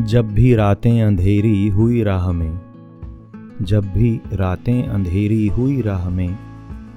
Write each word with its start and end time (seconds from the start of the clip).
जब 0.00 0.28
भी 0.28 0.54
रातें 0.54 1.02
अंधेरी 1.02 1.68
हुई 1.68 2.02
राह 2.02 2.32
में, 2.32 2.60
जब 3.62 3.84
भी 3.84 4.20
रातें 4.32 4.88
अंधेरी 4.88 5.46
हुई 5.46 5.80
राह 5.80 6.08
में, 6.10 6.38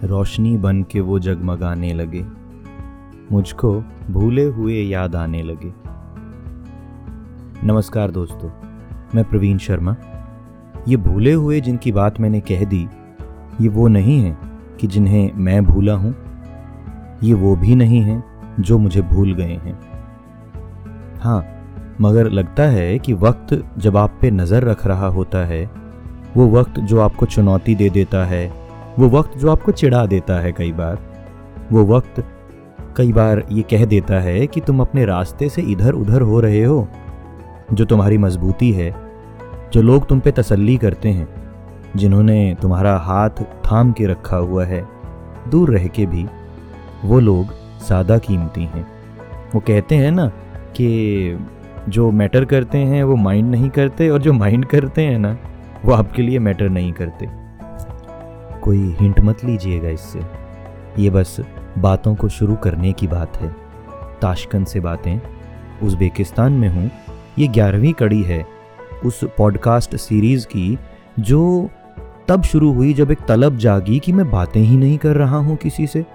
रोशनी 0.04 0.58
बन 0.58 0.84
के 0.84 1.00
वो 1.00 1.20
जगमगाने 1.20 1.94
लगे। 1.94 2.26
मुझको 3.32 3.84
भूले 4.12 4.44
हुए 4.44 4.76
याद 4.76 5.16
आने 5.16 5.44
लगे। 5.44 5.74
नमस्कार 7.68 8.12
दोस्तों, 8.12 8.50
मैं 9.16 9.24
प्रवीण 9.24 9.58
शर्मा। 9.58 9.96
ये 10.88 10.98
भूले 10.98 11.34
हुए 11.34 11.62
जिनकी 11.62 11.92
बात 11.92 12.20
मैंने 12.20 12.40
कह 12.40 12.66
दी, 12.66 12.88
ये 13.62 13.68
वो 13.68 13.88
नहीं 13.88 14.20
है 14.20 14.38
कि 14.80 14.88
जिन्हें 14.88 15.32
मैं 15.34 15.66
भूला 15.66 15.94
हूँ। 15.94 16.16
ये 17.24 17.34
वो 17.34 17.56
भी 17.56 17.76
नहीं 17.76 18.02
है 18.02 18.24
जो 18.60 18.78
मुझे 18.78 19.02
भूल 19.02 19.34
गए 19.34 19.60
हैं। 19.66 19.80
हाँ 21.20 21.55
मगर 22.02 22.30
लगता 22.30 22.64
है 22.64 23.00
कि 23.00 23.14
वक्त 23.14 23.64
जब 23.78 23.98
आप 23.98 24.18
पे 24.22 24.32
नज़र 24.32 24.64
रख 24.64 24.86
रहा 24.88 25.08
होता 25.08 25.46
है, 25.46 25.70
वो 26.38 26.48
वक्त 26.50 26.80
जो 26.80 27.00
आपको 27.00 27.26
चुनौती 27.26 27.76
दे 27.76 27.90
देता 27.90 28.26
है, 28.26 28.52
वो 29.00 29.10
वक्त 29.10 29.38
जो 29.38 29.52
आपको 29.52 29.72
चिढ़ा 29.72 30.06
देता 30.06 30.40
है 30.40 30.52
कई 30.52 30.72
बार, 30.72 31.00
वो 31.72 31.86
वक्त 31.86 32.24
कई 32.98 33.14
बार 33.14 33.44
ये 33.52 33.62
कह 33.62 33.86
देता 33.86 34.20
है 34.20 34.48
कि 34.48 34.62
तुम 34.62 34.82
अपने 34.82 35.06
रास्ते 35.06 35.50
से 35.50 35.62
इधर 35.62 35.94
उधर 35.94 36.22
हो 36.22 36.40
रहे 36.40 36.64
हो, 36.64 36.88
जो 37.74 37.86
तुम्हारी 37.86 38.18
मजबूती 38.18 38.72
है, 38.72 38.94
जो 39.74 39.82
लोग 39.82 40.08
तुम 40.08 40.20
पे 40.20 40.32
तसल्ली 40.32 40.78
करते 40.78 41.10
हैं, 41.10 41.28
जिन्होंने 41.96 42.56
तुम्हारा 42.62 42.98
हाथ 42.98 43.44
थाम 43.66 43.92
के 43.92 44.06
रखा 44.06 44.38
हुआ 44.38 44.66
है, 44.66 44.86
दूर 45.50 45.72
रह 45.72 45.88
के 45.88 46.06
भी 46.06 46.26
वो 47.06 47.20
लोग 47.20 47.54
ज़्यादा 47.88 48.18
कीमती 48.18 48.64
हैं। 48.66 48.86
वो 49.56 49.60
कहते 49.60 49.96
हैं 49.96 50.12
ना 50.12 50.28
कि 50.78 50.88
जो 51.90 52.12
मैटर 52.12 52.46
करते 52.46 52.78
हैं, 52.78 53.04
वो 53.04 53.16
माइंड 53.16 53.52
नहीं 53.52 53.70
करते 53.70 54.10
और 54.10 54.22
जो 54.22 54.34
माइंड 54.34 54.66
करते 54.66 55.02
हैं 55.02 55.20
ना, 55.20 55.38
वो 55.86 55.94
आपके 55.94 56.22
लिए 56.22 56.40
मैटर 56.40 56.70
नहीं 56.70 56.94
करते। 56.94 57.30
कोई 58.60 58.96
हिंट 59.00 59.20
मत 59.20 59.44
लीजिएगा 59.46 59.90
इससे। 59.90 60.20
ये 61.00 61.10
बस 61.10 61.40
बातों 61.78 62.16
को 62.16 62.30
शुरू 62.30 62.56
करने 62.56 62.94
की 62.94 63.08
बात 63.08 63.38
है। 63.38 63.50
ताशकंद 64.22 64.68
से 64.68 64.80
बातें। 64.80 65.20
उज़्बेकिस्तान 65.84 66.54
में 66.54 66.70
हूँ। 66.70 66.92
ये 67.40 67.48
ग्यारहवीं 67.48 67.94
कड़ी 67.94 68.22
है 68.24 68.46
उस 69.06 69.24
पॉडकास्ट 69.38 69.96
सीरीज़ 69.96 70.46
की, 70.48 70.78
जो 71.20 71.70
तब 72.28 72.44
शुरू 72.44 72.74
हुई 72.74 72.94
जब 72.94 73.12
एक 73.12 73.20
तलब 73.28 73.58
जागी 73.58 74.00
कि 74.00 74.12
मैं 74.12 74.32
बातें 74.32 74.62
ही 74.62 74.78
नहीं 74.78 74.98
कर 74.98 75.16
रहा 75.16 75.38
हूँ 75.38 75.56
किसी 75.56 75.88
से। 75.88 76.06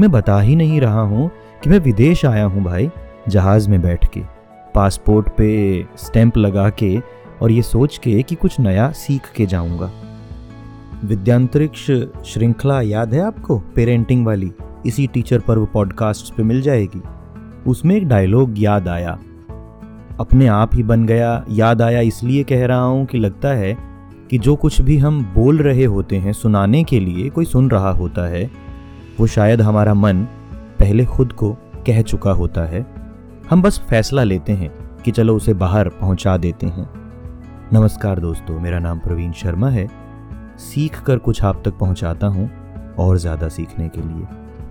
मैं 0.00 0.10
बता 0.10 0.40
ही 0.40 0.56
नहीं 0.56 0.80
रहा 0.80 1.00
हूँ 1.00 1.30
कि 1.62 1.70
मैं 1.70 1.78
विदेश 1.78 2.24
आया 2.24 2.44
हूँ 2.44 2.64
भाई, 2.64 2.90
जहाज़ 3.28 3.70
में 3.70 3.80
बैठ 3.82 4.06
के। 4.12 4.37
पासपोर्ट 4.78 5.28
पे 5.28 5.48
स्टैंप 5.96 6.36
लगा 6.36 6.70
के 6.70 7.02
और 7.42 7.50
ये 7.50 7.62
सोच 7.62 7.98
के 7.98 8.22
कि 8.22 8.34
कुछ 8.34 8.60
नया 8.60 8.90
सीख 8.90 9.22
के 9.36 9.46
जाऊँगा। 9.46 9.90
विद्यांतरिक्ष 11.04 11.86
श्रृंखला 12.26 12.80
याद 12.80 13.14
है 13.14 13.20
आपको? 13.20 13.58
पेरेंटिंग 13.58 14.26
वाली। 14.26 14.52
इसी 14.86 15.06
टीचर 15.06 15.38
पर्व 15.38 15.66
पॉडकास्ट 15.66 16.34
पे 16.34 16.42
मिल 16.42 16.62
जाएगी। 16.62 17.02
उसमें 17.66 17.96
एक 17.96 18.08
डायलॉग 18.08 18.54
याद 18.58 18.88
आया। 18.88 19.18
अपने 20.20 20.46
आप 20.46 20.70
ही 20.74 20.82
बन 20.82 21.06
गया। 21.06 21.44
याद 21.50 21.82
आया 21.82 22.00
इसलिए 22.00 22.44
कह 22.44 22.66
रहा 22.66 22.82
हूँ 22.82 23.06
कि 23.06 23.18
लगता 23.18 23.48
है 23.48 23.76
कि 24.30 24.38
जो 24.38 24.56
कुछ 24.56 24.80
भी 24.80 24.98
हम 24.98 25.32
बोल 25.34 25.58
रहे 25.58 25.84
होते 25.84 26.16
हैं 26.16 26.32
सुनाने 26.32 26.84
के 26.84 27.00
लिए 27.00 27.28
कोई 27.30 27.44
सुन 27.44 27.70
रहा 27.70 27.90
होता 27.90 28.28
है, 28.28 28.50
वो 29.20 29.26
शायद 29.26 29.60
हमारा 29.60 29.94
मन 29.94 30.24
पहले 30.78 31.04
खुद 31.04 31.32
को 31.32 31.52
कह 31.86 32.02
चुका 32.02 32.30
होता 32.30 32.62
है। 32.62 32.97
हम 33.50 33.62
बस 33.62 33.78
फैसला 33.80 34.22
लेते 34.22 34.52
हैं 34.52 34.70
कि 35.02 35.10
चलो 35.10 35.34
उसे 35.36 35.52
बाहर 35.54 35.88
पहुँचा 35.90 36.36
देते 36.36 36.66
हैं। 36.66 36.86
नमस्कार 37.72 38.18
दोस्तों 38.20 38.58
मेरा 38.60 38.78
नाम 38.78 38.98
प्रवीण 38.98 39.30
शर्मा 39.32 39.68
है। 39.68 39.86
सीख 40.58 41.00
कर 41.00 41.18
कुछ 41.18 41.42
आप 41.44 41.62
तक 41.64 41.78
पहुंचाता 41.78 42.26
हूँ 42.26 42.48
और 42.98 43.18
ज़्यादा 43.18 43.48
सीखने 43.48 43.88
के 43.88 44.00
लिए। 44.00 44.26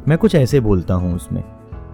मैं 0.08 0.18
कुछ 0.18 0.36
ऐसे 0.36 0.60
बोलता 0.60 0.94
हूँ 0.94 1.14
उसमें 1.16 1.42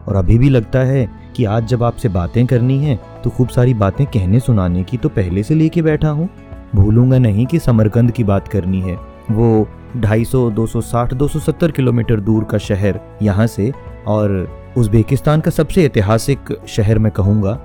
और 0.08 0.16
अभी 0.16 0.38
भी 0.38 0.50
लगता 0.50 0.80
है 0.80 1.08
कि 1.36 1.46
आज 1.46 1.68
जब 1.68 1.84
आपसे 1.84 2.10
बातें 2.10 2.46
करनी 2.46 2.78
है 2.80 3.00
तो 3.24 3.30
खूब 3.30 3.48
सारी 3.48 3.74
बातें 3.74 4.06
कहने 4.08 4.40
सुनाने 4.40 4.84
की 4.84 4.98
तो 4.98 5.10
पहले 5.10 5.44
से 5.44 5.56
लेके 5.56 5.82
बैठा 5.82 6.10
हूँ। 6.10 6.30
भूलूँगा 6.76 7.18
नहीं 7.18 7.46
कि 7.46 7.60
समरकंद 7.60 8.12
की 8.12 8.24
बात 8.24 8.48
करनी 8.48 8.82
है। 8.82 8.96
वो 9.32 9.68
250, 9.98 10.50
260, 10.50 11.14
270 11.14 11.72
किलोमीटर 11.72 12.20
दूर 12.20 12.44
का 12.44 12.58
शहर 12.58 13.00
यहाँ 13.22 13.48
से 13.48 13.72
और 14.08 14.63
उज़्बेकिस्तान 14.78 15.42
का 15.42 15.52
सबसे 15.52 15.86
ऐतिहासिक 15.86 16.58
शहर 16.68 17.00
मैं 17.00 17.12
कहूँगा, 17.12 17.60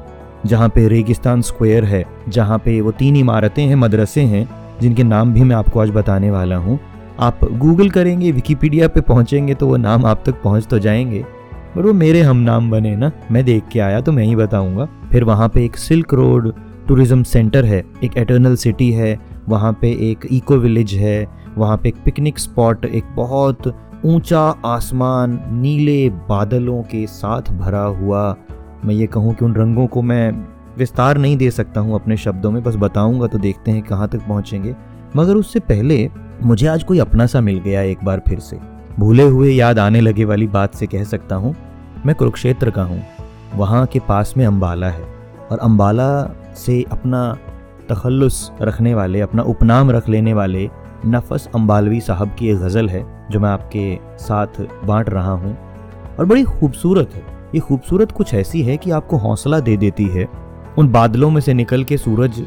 जहाँ 0.47 0.69
पे 0.69 0.87
रेगिस्तान 0.89 1.43
स्क्वायर 1.43 1.85
है, 1.85 2.05
जहाँ 2.29 2.59
पे 2.59 2.81
वो 2.81 2.91
तीन 2.91 3.17
इमारतें 3.17 3.63
हैं, 3.63 3.75
मदरसे 3.75 4.21
हैं, 4.23 4.49
जिनके 4.81 5.03
नाम 5.03 5.33
भी 5.33 5.43
मैं 5.43 5.57
आपको 5.57 5.81
आज 5.81 5.91
बताने 5.91 6.31
वाला 6.31 6.57
हूँ। 6.57 6.79
आप 7.21 7.41
गूगल 7.53 7.91
करेंगे, 7.91 8.31
विकीपीडिया 8.33 8.89
पे 8.89 9.01
पहुँचेंगे 9.01 9.55
तो 9.55 9.67
वो 9.67 9.77
नाम 9.77 10.07
आप 10.07 10.23
तक 10.27 10.43
पहुँच 10.43 10.67
तो 10.67 10.79
जाएँगे। 10.79 11.25
पर 11.75 11.83
वो 11.83 11.93
मेरे 11.93 12.21
हम 12.21 12.37
नाम 12.37 12.71
बने 12.71 12.95
ना, 12.97 13.11
मैं 13.31 13.45
देख 13.45 13.69
के 13.73 13.81
आया 13.81 14.01
तो 14.01 14.13
मैं 14.13 14.25
ही 14.25 14.37
बताऊँगा। 14.37 14.89
फिर 15.13 15.25
वहाँ 15.25 15.49
पे 15.49 15.65
एक 15.65 15.77
सिल्क 15.77 16.15
रोड 16.15 16.53
टूरिज़्म 16.89 17.23
सेंटर 17.23 17.65
है, 17.65 17.85
एक 18.05 18.17
एटर्नल 18.17 18.55
सिटी 18.57 18.91
है, 18.93 19.19
वहाँ 19.49 19.73
पे 19.81 19.91
एक 20.11 20.27
इको 20.31 20.57
विलेज 20.57 20.95
है, 20.95 21.27
वहाँ 21.57 21.77
पे 21.77 21.89
एक 21.89 21.97
पिकनिक 22.05 22.39
स्पॉट, 22.39 22.85
एक 22.85 23.05
बहुत 23.17 23.69
ऊँचा 24.06 24.41
आसमान 24.64 25.41
नीले 25.53 26.09
बादलों 26.28 26.82
के 26.82 27.06
साथ 27.06 27.50
भरा 27.53 27.82
हुआ। 27.82 28.36
मैं 28.84 28.94
ये 28.94 29.06
कहूँ 29.06 29.34
कि 29.34 29.44
उन 29.44 29.54
रंगों 29.54 29.86
को 29.86 30.03
मैं 30.03 30.31
विस्तार 30.78 31.19
नहीं 31.19 31.36
दे 31.36 31.50
सकता 31.50 31.81
हूँ 31.81 31.94
अपने 31.94 32.16
शब्दों 32.16 32.50
में, 32.50 32.62
बस 32.62 32.76
बताऊँगा 32.76 33.26
तो 33.26 33.38
देखते 33.38 33.70
हैं 33.70 33.82
कहाँ 33.82 34.09
तक 34.09 34.26
पहुँचेंगे। 34.28 34.75
मगर 35.16 35.36
उससे 35.36 35.60
पहले 35.60 36.09
मुझे 36.42 36.66
आज 36.66 36.84
कोई 36.84 36.98
अपना 36.98 37.26
सा 37.26 37.41
मिल 37.41 37.59
गया 37.59 37.82
एक 37.82 38.04
बार 38.04 38.22
फिर 38.28 38.38
से। 38.38 38.59
भूले 38.98 39.22
हुए 39.22 39.53
याद 39.53 39.78
आने 39.78 40.00
लगे 40.00 40.25
वाली 40.25 40.47
बात 40.48 40.75
से 40.75 40.86
कह 40.86 41.04
सकता 41.04 41.34
हूँ, 41.34 41.54
मैं 42.06 42.15
कुरुक्षेत्र 42.15 42.70
का 42.70 42.82
हूँ। 42.82 43.03
वहाँ 43.54 43.84
के 43.86 43.98
पास 43.98 44.34
में 44.36 44.47
अम्बाला 44.47 44.91
है 44.91 45.04
और 45.50 45.59
अम्बाला 45.59 46.09
से 46.56 46.82
अपना 46.92 47.36
तखल्लुस 47.91 48.50
रखने 48.62 48.94
वाले, 48.94 49.20
अपना 49.20 49.42
उपनाम 49.42 49.91
रख 49.91 50.09
लेने 50.09 50.32
वाले 50.32 50.69
नफस 51.06 51.48
अम्बालवी 51.54 52.00
साहब 52.00 52.34
की 52.38 52.48
एक 52.48 52.59
गज़ल 52.59 52.88
है। 52.88 53.18
जो 53.31 53.41
मैं 53.41 53.49
आपके 53.49 53.99
साथ 54.19 54.47
बांट 54.84 55.09
रहा 55.09 55.33
हूँ। 55.33 55.59
और 56.19 56.25
बड़ी 56.25 56.43
खूबसूरत 56.43 57.11
है। 57.15 57.22
ये 57.55 57.61
खूबसूरत 57.61 58.12
कुछ 58.12 58.34
ऐसी 58.34 58.62
है 58.62 58.77
कि 58.77 58.91
आपको 58.91 59.16
हौसला 59.16 59.61
दे 59.61 59.77
देती 59.77 60.06
है। 60.06 60.28
उन 60.78 60.89
बादलों 60.89 61.31
में 61.31 61.41
से 61.41 61.55
निकल 61.55 61.84
के 61.84 61.97
सूरज 61.97 62.47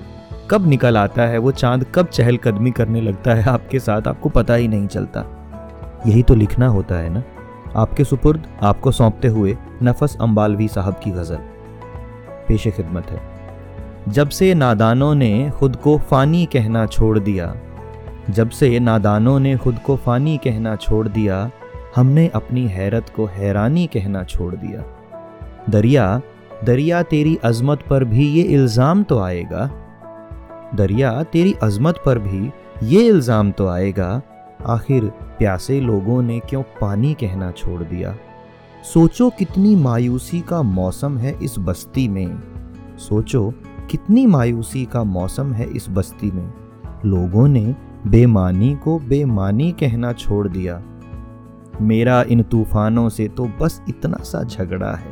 कब 0.49 0.67
निकल 0.67 0.97
आता 0.97 1.21
है, 1.21 1.37
वो 1.37 1.51
चाँद 1.51 1.85
कब 1.95 2.05
चहलकदमी 2.07 2.71
करने 2.71 3.01
लगता 3.01 3.33
है, 3.33 3.43
आपके 3.43 3.79
साथ 3.79 4.01
आपको 4.07 4.29
पता 4.29 4.53
ही 4.53 4.67
नहीं 4.67 4.87
चलता। 4.87 5.25
यही 6.07 6.23
तो 6.23 6.35
लिखना 6.35 6.67
होता 6.67 6.95
है 6.95 7.09
ना? 7.09 7.23
आपके 7.75 8.03
सुपुर्द, 8.03 8.43
आपको 8.63 8.91
सौंपते 8.91 9.27
हुए 9.27 9.57
नफस 9.83 10.17
अम्बालवी 10.21 10.67
साहब 10.67 10.93
की 11.03 11.11
गज़ल। 11.11 11.37
पेश 12.47 12.67
खिदमत 12.67 13.05
है। 13.09 13.21
जब 14.09 14.29
से 14.29 14.53
नादानों 14.53 15.15
ने 15.15 15.51
खुद 15.55 15.75
को 15.75 15.97
फ़ानी 15.97 16.45
कहना 16.45 16.85
छोड़ 16.85 17.19
दिया 17.19 17.55
जब 18.31 18.49
से 18.49 18.79
नादानों 18.79 19.39
ने 19.39 19.55
खुद 19.57 19.79
को 19.85 19.95
फ़ानी 19.95 20.37
कहना 20.37 20.75
छोड़ 20.75 21.07
दिया, 21.07 21.49
हमने 21.95 22.27
अपनी 22.27 22.65
हैरत 22.67 23.11
को 23.15 23.25
हैरानी 23.25 23.85
कहना 23.87 24.23
छोड़ 24.23 24.55
दिया। 24.55 24.83
दरिया 25.69 26.21
दरिया 26.65 27.01
तेरी 27.03 27.35
अजमत 27.43 27.83
पर 27.89 28.03
भी 28.03 28.27
ये 28.29 28.43
इल्ज़ाम 28.43 29.03
तो 29.03 29.19
आएगा। 29.19 29.65
दरिया 30.75 31.11
तेरी 31.23 31.53
अजमत 31.63 32.01
पर 32.05 32.19
भी 32.19 32.51
ये 32.83 33.01
इल्ज़ाम 33.07 33.51
तो 33.51 33.67
आएगा। 33.67 34.21
आखिर 34.67 35.05
प्यासे 35.39 35.79
लोगों 35.81 36.21
ने 36.21 36.39
क्यों 36.39 36.61
पानी 36.81 37.13
कहना 37.13 37.51
छोड़ 37.51 37.81
दिया? 37.83 38.15
सोचो 38.83 39.29
कितनी 39.29 39.75
मायूसी 39.75 40.41
का 40.41 40.61
मौसम 40.61 41.17
है 41.17 41.35
इस 41.43 41.55
बस्ती 41.59 42.07
में। 42.07 42.39
सोचो 42.99 43.49
कितनी 43.91 44.25
मायूसी 44.25 44.85
का 44.85 45.03
मौसम 45.03 45.53
है 45.53 45.69
इस 45.69 45.89
बस्ती 45.89 46.31
में। 46.31 46.53
लोगों 47.05 47.47
ने 47.47 47.75
बेमानी 48.07 48.75
को 48.75 48.99
बेमानी 48.99 49.71
कहना 49.71 50.13
छोड़ 50.13 50.47
दिया। 50.47 50.81
मेरा 51.81 52.21
इन 52.21 52.43
तूफानों 52.43 53.09
से 53.09 53.27
तो 53.27 53.51
बस 53.61 53.81
इतना 53.89 54.17
सा 54.23 54.43
झगड़ा 54.43 54.91
है। 54.91 55.11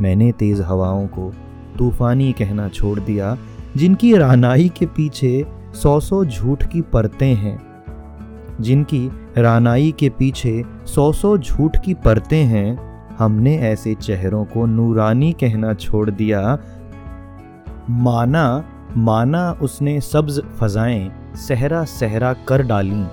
मैंने 0.00 0.32
तेज 0.32 0.60
हवाओं 0.60 1.06
को 1.06 1.32
तूफानी 1.78 2.32
कहना 2.32 2.68
छोड़ 2.68 3.00
दिया, 3.00 3.36
जिनकी 3.76 4.16
रानाई 4.16 4.68
के 4.68 4.86
पीछे 4.86 5.46
सौ 5.74 6.00
सौ 6.00 6.24
झूठ 6.24 6.64
की 6.64 6.80
परतें 6.80 7.34
हैं। 7.34 7.84
जिनकी 8.60 9.10
रानाई 9.38 9.94
के 9.98 10.08
पीछे 10.08 10.64
सौ 10.86 11.12
सौ 11.12 11.38
झूठ 11.38 11.76
की 11.84 11.94
परतें 11.94 12.44
हैं, 12.44 12.90
हमने 13.18 13.58
ऐसे 13.58 13.94
चेहरों 13.94 14.44
को 14.44 14.66
नूरानी 14.66 15.32
कहना 15.32 15.74
छोड़ 15.74 16.10
दिया। 16.10 16.58
माना 17.90 18.64
माना 18.96 19.58
उसने 19.62 20.00
सब्ज 20.00 20.40
फजाएँ 20.40 21.19
सहरा 21.36 21.84
सहरा 21.84 22.32
कर 22.32 22.62
डाली। 22.62 23.06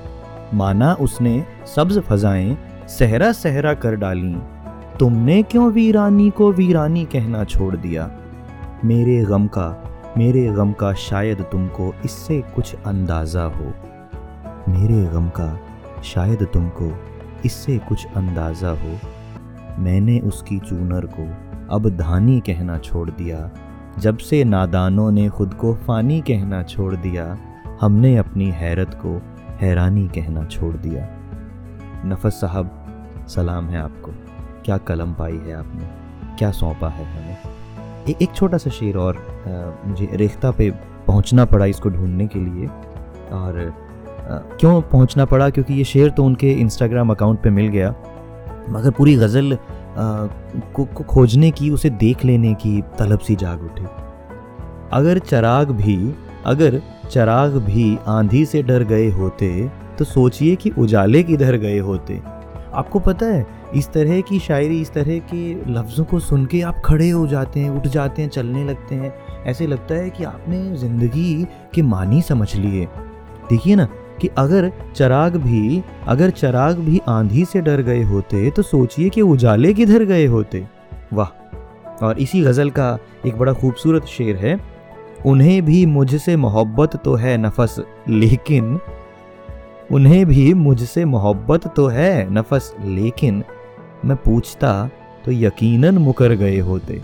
माना 0.54 0.94
उसने 0.94 1.46
सब्ज 1.76 2.00
फजाएँ 2.00 2.58
सहरा 2.88 3.32
सहरा 3.32 3.74
कर 3.74 3.96
डाली। 3.96 4.38
तुमने 5.00 5.44
क्यों 5.44 5.72
वीरानी 5.72 6.30
को 6.30 6.52
वीरानी 6.52 7.06
कहना 7.06 7.44
छोड़ 7.44 7.76
दिया? 7.76 8.12
मेरे 8.86 9.26
गम 9.26 9.48
का, 9.48 9.84
मेरे 10.18 10.48
गम 10.48 10.72
का 10.72 10.94
शायद 10.94 11.42
तुमको 11.42 11.96
इससे 12.06 12.44
कुछ 12.56 12.76
अंदाज़ा 12.86 13.44
हो। 13.44 13.74
मेरे 14.70 15.06
गम 15.06 15.30
का 15.30 15.60
शायद 16.04 16.44
तुमको 16.54 17.00
इससे 17.46 17.78
कुछ 17.78 18.08
अंदाज़ा 18.16 18.70
हो। 18.70 19.00
मैंने 19.80 20.20
उसकी 20.20 20.60
चूनर 20.60 21.06
को 21.06 21.30
अब 21.76 21.90
धानी 21.90 22.40
कहना 22.40 22.78
छोड़ 22.78 23.10
दिया। 23.10 23.52
जब 24.00 24.18
से 24.18 24.44
नादानों 24.44 25.12
ने 25.12 25.30
खुद 25.30 25.54
को 25.54 25.74
फ़ानी 25.74 26.22
कहना 26.22 26.64
छोड़ 26.64 26.96
दिया 26.96 27.38
हमने 27.82 28.16
अपनी 28.18 28.50
हैरत 28.52 28.94
को 29.06 29.22
हैरानी 29.62 30.08
कहना 30.08 30.44
छोड़ 30.46 30.76
दिया। 30.76 31.08
नफस 32.06 32.40
साहब 32.42 32.72
सलाम 33.28 33.66
है 33.66 33.82
आपको। 33.82 34.12
क्या 34.66 34.78
कलम 34.78 35.14
पाई 35.14 35.38
है 35.38 35.56
आपने? 35.56 35.84
क्या 36.38 36.52
सौंपा 36.52 36.90
है 36.90 37.06
हमें? 37.06 37.38
ए, 38.10 38.16
एक 38.22 38.34
छोटा 38.36 38.58
सा 38.58 38.70
शेर 38.70 38.98
और 38.98 39.16
आ, 39.16 39.90
मुझे 39.90 40.10
रेख्ता 40.14 40.52
पे 40.52 40.72
पहुँचना 41.08 41.46
पड़ा 41.46 41.66
इसको 41.66 41.90
ढूँढने 41.90 42.28
के 42.28 42.40
लिए। 42.40 42.68
और 43.32 43.60
आ, 43.60 44.38
क्यों 44.58 44.82
पहुँचना 44.82 45.26
पड़ा? 45.26 45.50
क्योंकि 45.50 45.74
ये 45.74 45.84
शेर 45.84 46.10
तो 46.10 46.24
उनके 46.24 46.52
इंस्टाग्राम 46.52 47.12
अकाउंट 47.12 47.42
पे 47.42 47.50
मिल 47.50 47.68
गया। 47.68 47.96
मगर 48.70 48.92
पूरी 48.92 49.16
गज़ल 49.16 49.58
को, 49.98 50.86
को 50.86 51.04
खोजने 51.04 51.52
की 51.52 51.70
उसे 51.70 51.90
देख 51.90 52.26
लेने 52.26 52.54
की 52.54 52.82
तलब 53.00 53.20
सी 53.20 53.36
जाग 53.36 53.64
उठी। 53.64 53.86
अगर 54.92 55.20
चराग 55.20 55.72
भी 55.72 56.16
अगर 56.46 56.82
चराग 57.12 57.56
भी 57.66 57.98
आंधी 58.08 58.46
से 58.46 58.62
डर 58.64 58.84
गए 58.84 59.10
होते 59.10 59.50
तो 59.98 60.06
सोचिए 60.06 60.56
कि 60.56 60.70
उजाले 60.70 61.24
किधर 61.24 61.58
गए 61.58 61.78
होते। 61.80 62.20
आपको 62.74 63.00
पता 63.00 63.26
है, 63.26 63.46
इस 63.76 63.90
तरह 63.92 64.20
की 64.22 64.40
शायरी, 64.40 64.82
इस 64.82 64.92
तरह 64.94 65.18
के 65.34 65.72
लफ्ज़ों 65.72 66.06
को 66.06 66.20
सुन 66.20 66.46
के 66.46 66.62
आप 66.62 66.82
खड़े 66.86 67.10
हो 67.10 67.26
जाते 67.28 67.60
हैं, 67.60 67.70
उठ 67.70 67.88
जाते 67.88 68.22
हैं, 68.22 68.30
चलने 68.30 68.64
लगते 68.64 68.96
हैं। 68.96 69.14
ऐसे 69.46 69.68
लगता 69.68 69.96
है 69.96 70.10
कि 70.10 70.24
आपने 70.24 70.76
ज़िंदगी 70.76 71.48
के 71.76 71.82
मानी 71.82 72.22
समझ 72.22 72.56
लिए। 72.56 72.86
देखिए 73.50 73.76
ना, 73.76 73.88
कि 74.22 74.30
अगर 74.38 74.72
चराग 74.96 75.36
भी, 75.36 75.84
अगर 76.08 76.30
चराग 76.30 76.78
भी 76.80 77.02
आंधी 77.08 77.46
से 77.46 77.62
डर 77.62 77.82
गए 77.82 78.04
होते 78.04 78.50
तो 78.52 78.62
सोचिए 78.62 79.10
कि 79.10 79.22
उजाले 79.22 79.74
किधर 79.74 80.04
गए 80.04 80.26
होते। 80.26 80.66
वाह! 81.14 82.06
और 82.06 82.20
इसी 82.20 82.42
गज़ल 82.42 82.70
का 82.70 82.98
एक 83.26 83.38
बड़ा 83.38 83.54
खूबसूरत 83.54 84.06
शेर 84.06 84.36
है। 84.36 84.60
उन्हें 85.26 85.62
भी 85.66 85.86
मुझसे 85.86 86.36
मोहब्बत 86.36 86.96
तो 86.96 87.16
है 87.16 87.38
नफस, 87.38 87.80
लेकिन 88.10 88.80
उन्हें 89.92 90.26
भी 90.26 90.54
मुझसे 90.54 91.06
मोहब्बत 91.06 91.68
तो 91.76 91.88
है 91.88 92.34
नफस, 92.34 92.74
लेकिन 92.86 93.44
मैं 94.06 94.18
पूछता 94.18 94.90
तो 95.26 95.32
यकीनन 95.32 95.98
मुकर 95.98 96.34
गए 96.36 96.60
होते। 96.60 97.02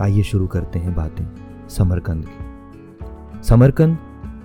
आइए 0.00 0.22
शुरू 0.22 0.46
करते 0.46 0.78
हैं 0.78 0.94
बातें 0.94 1.24
समरकंद 1.68 2.24
की। 2.24 3.42
समरकंद 3.42 3.98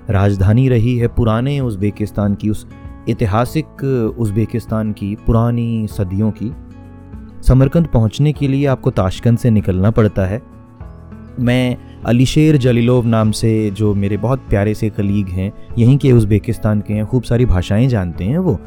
राजधानी 0.10 0.68
रही 0.70 0.98
है 0.98 1.08
पुराने 1.08 1.60
उज़्बेकिस्तान 1.60 2.36
की, 2.36 2.50
उस 2.50 2.68
ऐतिहासिक 3.10 3.84
उज़्बेकिस्तान 4.20 4.92
की, 4.94 5.16
पुरानी 5.16 5.88
सदियों 5.88 6.32
की। 6.32 6.52
समरकंद 7.48 7.88
पहुँचने 7.88 8.34
के 8.34 8.48
लिए 8.48 8.66
आपको 8.66 8.92
ताशकंद 8.92 9.38
से 9.38 9.50
निकलना 9.50 9.92
पड़ता 9.92 10.26
है। 10.26 10.42
मैं 11.40 11.78
अलीशेर 12.06 12.58
जलीलोव 12.58 13.06
नाम 13.06 13.32
से 13.32 13.70
जो 13.72 13.94
मेरे 13.96 14.18
बहुत 14.18 14.46
प्यारे 14.50 14.74
से 14.74 14.90
कलीग 14.90 15.28
हैं, 15.28 15.52
यहीं 15.78 15.98
के 15.98 16.12
उज़्बेकिस्तान 16.12 16.80
के 16.82 16.94
हैं, 16.94 17.06
खूब 17.06 17.24
सारी 17.24 17.46
भाषाएँ 17.46 17.88
जानते 17.88 18.24
हैं 18.24 18.38
वो। 18.38 18.60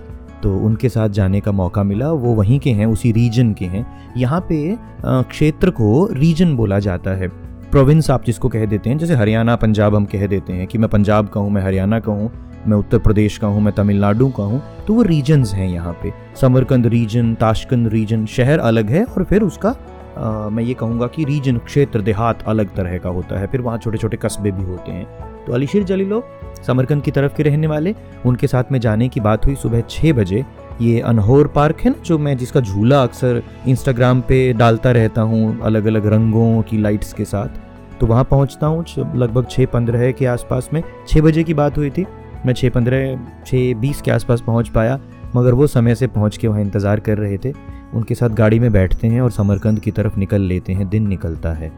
तो 0.43 0.57
उनके 0.59 0.89
साथ 0.89 1.09
जाने 1.09 1.41
का 1.41 1.53
मौका 1.53 1.83
मिला, 1.83 2.11
वो 2.11 2.35
वहीं 2.35 2.59
के 2.59 2.71
हैं, 2.71 2.87
उसी 2.87 3.13
रीजन 3.13 3.53
के 3.53 3.65
हैं। 3.65 3.85
यहाँ 4.17 4.41
पे 4.49 4.77
क्षेत्र 5.05 5.71
को 5.71 6.07
रीजन 6.13 6.55
बोला 6.57 6.79
जाता 6.79 7.11
है। 7.11 7.29
प्रोविंस 7.71 8.11
आप 8.11 8.25
जिसको 8.25 8.49
कह 8.49 8.67
देते 8.67 8.91
हैं, 8.91 8.99
जैसे 8.99 9.15
हरियाणा, 9.15 9.57
पंजाब 9.57 9.95
हम 9.95 10.05
कह 10.05 10.27
देते 10.27 10.53
हैं 10.53 10.67
कि 10.67 10.79
मैं 10.79 10.91
पंजाब 10.91 11.29
का 11.29 11.41
हूँ, 11.41 11.51
मैं 11.51 11.63
हरियाणा 11.63 12.01
का 12.01 12.13
हूँ, 12.13 12.31
मैं 12.67 12.77
उत्तर 12.77 12.99
प्रदेश 12.99 13.39
का 13.39 13.47
हूँ, 13.47 13.61
मैं 13.61 13.73
तमिलनाडु 13.75 14.29
का 14.29 14.43
हूँ 14.43 14.63
तो 14.87 14.95
वो 14.95 15.03
रीजन्स 15.03 15.55
हैं 15.55 15.69
यहाँ 15.69 15.93
पे। 16.03 16.13
समरकंद 16.41 16.87
रीजन 16.87 17.35
ताशकंद 17.35 17.89
रीजन 17.89 18.25
शहर 18.27 18.59
अलग 18.61 18.91
है 18.91 19.05
और 19.05 19.25
फिर 19.25 19.43
उसका 19.43 19.75
आ, 20.17 20.49
मैं 20.49 20.63
ये 20.63 20.75
कहूँगा 20.75 21.07
कि 21.07 21.25
रीजन 21.25 21.59
क्षेत्र 21.59 22.01
देहात 22.01 22.43
अलग 22.49 22.75
तरह 22.77 22.99
का 22.99 23.09
होता 23.09 23.39
है 23.41 23.47
फिर 23.47 23.61
वहाँ 23.61 23.79
छोटे 23.79 23.99
छोटे 23.99 24.17
कस्बे 24.17 24.51
भी 24.51 24.65
होते 24.65 24.93
हैं। 24.93 25.45
तो 25.45 25.53
अलीशिर 25.53 25.85
जलीलो 25.85 26.23
समरकंद 26.67 27.03
की 27.03 27.11
तरफ़ 27.11 27.37
के 27.37 27.43
रहने 27.43 27.67
वाले 27.67 27.95
उनके 28.27 28.47
साथ 28.47 28.73
में 28.73 28.79
जाने 28.81 29.09
की 29.09 29.21
बात 29.21 29.47
हुई 29.47 29.55
सुबह 29.55 29.81
छः 29.81 30.13
बजे। 30.13 30.45
ये 30.83 31.01
अनहोर 31.01 31.49
पार्क 31.49 31.81
है 31.81 31.91
ना 31.91 32.03
जो 32.03 32.19
मैं 32.19 32.37
जिसका 32.37 32.61
झूला 32.61 33.03
अक्सर 33.03 33.43
इंस्टाग्राम 33.69 34.21
पे 34.21 34.53
डालता 34.53 34.91
रहता 34.91 35.23
हूँ 35.23 35.61
अलग 35.63 35.87
अलग 35.87 36.07
रंगों 36.13 36.63
की 36.63 36.79
लाइट्स 36.79 37.13
के 37.13 37.25
साथ। 37.25 37.99
तो 38.01 38.07
वहाँ 38.07 38.25
पहुँचता 38.25 38.67
हूँ 38.67 38.85
लगभग 39.17 39.47
छः 39.51 39.67
पंद्रह 39.67 40.11
के 40.13 40.27
आसपास 40.27 40.69
में। 40.73 40.83
छः 41.09 41.21
बजे 41.21 41.45
की 41.45 41.55
बात 41.55 41.79
हुई 41.79 41.91
थी 41.91 42.07
मैं 42.47 42.55
छः 42.55 42.71
पंद्रह 42.71 43.19
छः 43.47 43.75
बीस 43.75 44.01
के 44.03 44.11
आसपास 44.11 44.41
पहुँच 44.41 44.69
पाया 44.69 44.99
मगर 45.37 45.55
वो 45.55 45.67
समय 45.67 45.95
से 45.95 46.07
पहुँच 46.07 46.37
के 46.37 46.49
वहाँ 46.49 46.61
इंतज़ार 46.61 47.01
कर 47.01 47.19
रहे 47.19 47.39
थे। 47.39 47.53
उनके 47.95 48.15
साथ 48.15 48.29
गाड़ी 48.29 48.59
में 48.59 48.73
बैठते 48.73 49.07
हैं 49.07 49.21
और 49.21 49.31
समरकंद 49.31 49.81
की 49.81 49.91
तरफ़ 49.91 50.19
निकल 50.19 50.43
लेते 50.43 50.73
हैं। 50.73 50.89
दिन 50.89 51.09
निकलता 51.09 51.53
है। 51.53 51.73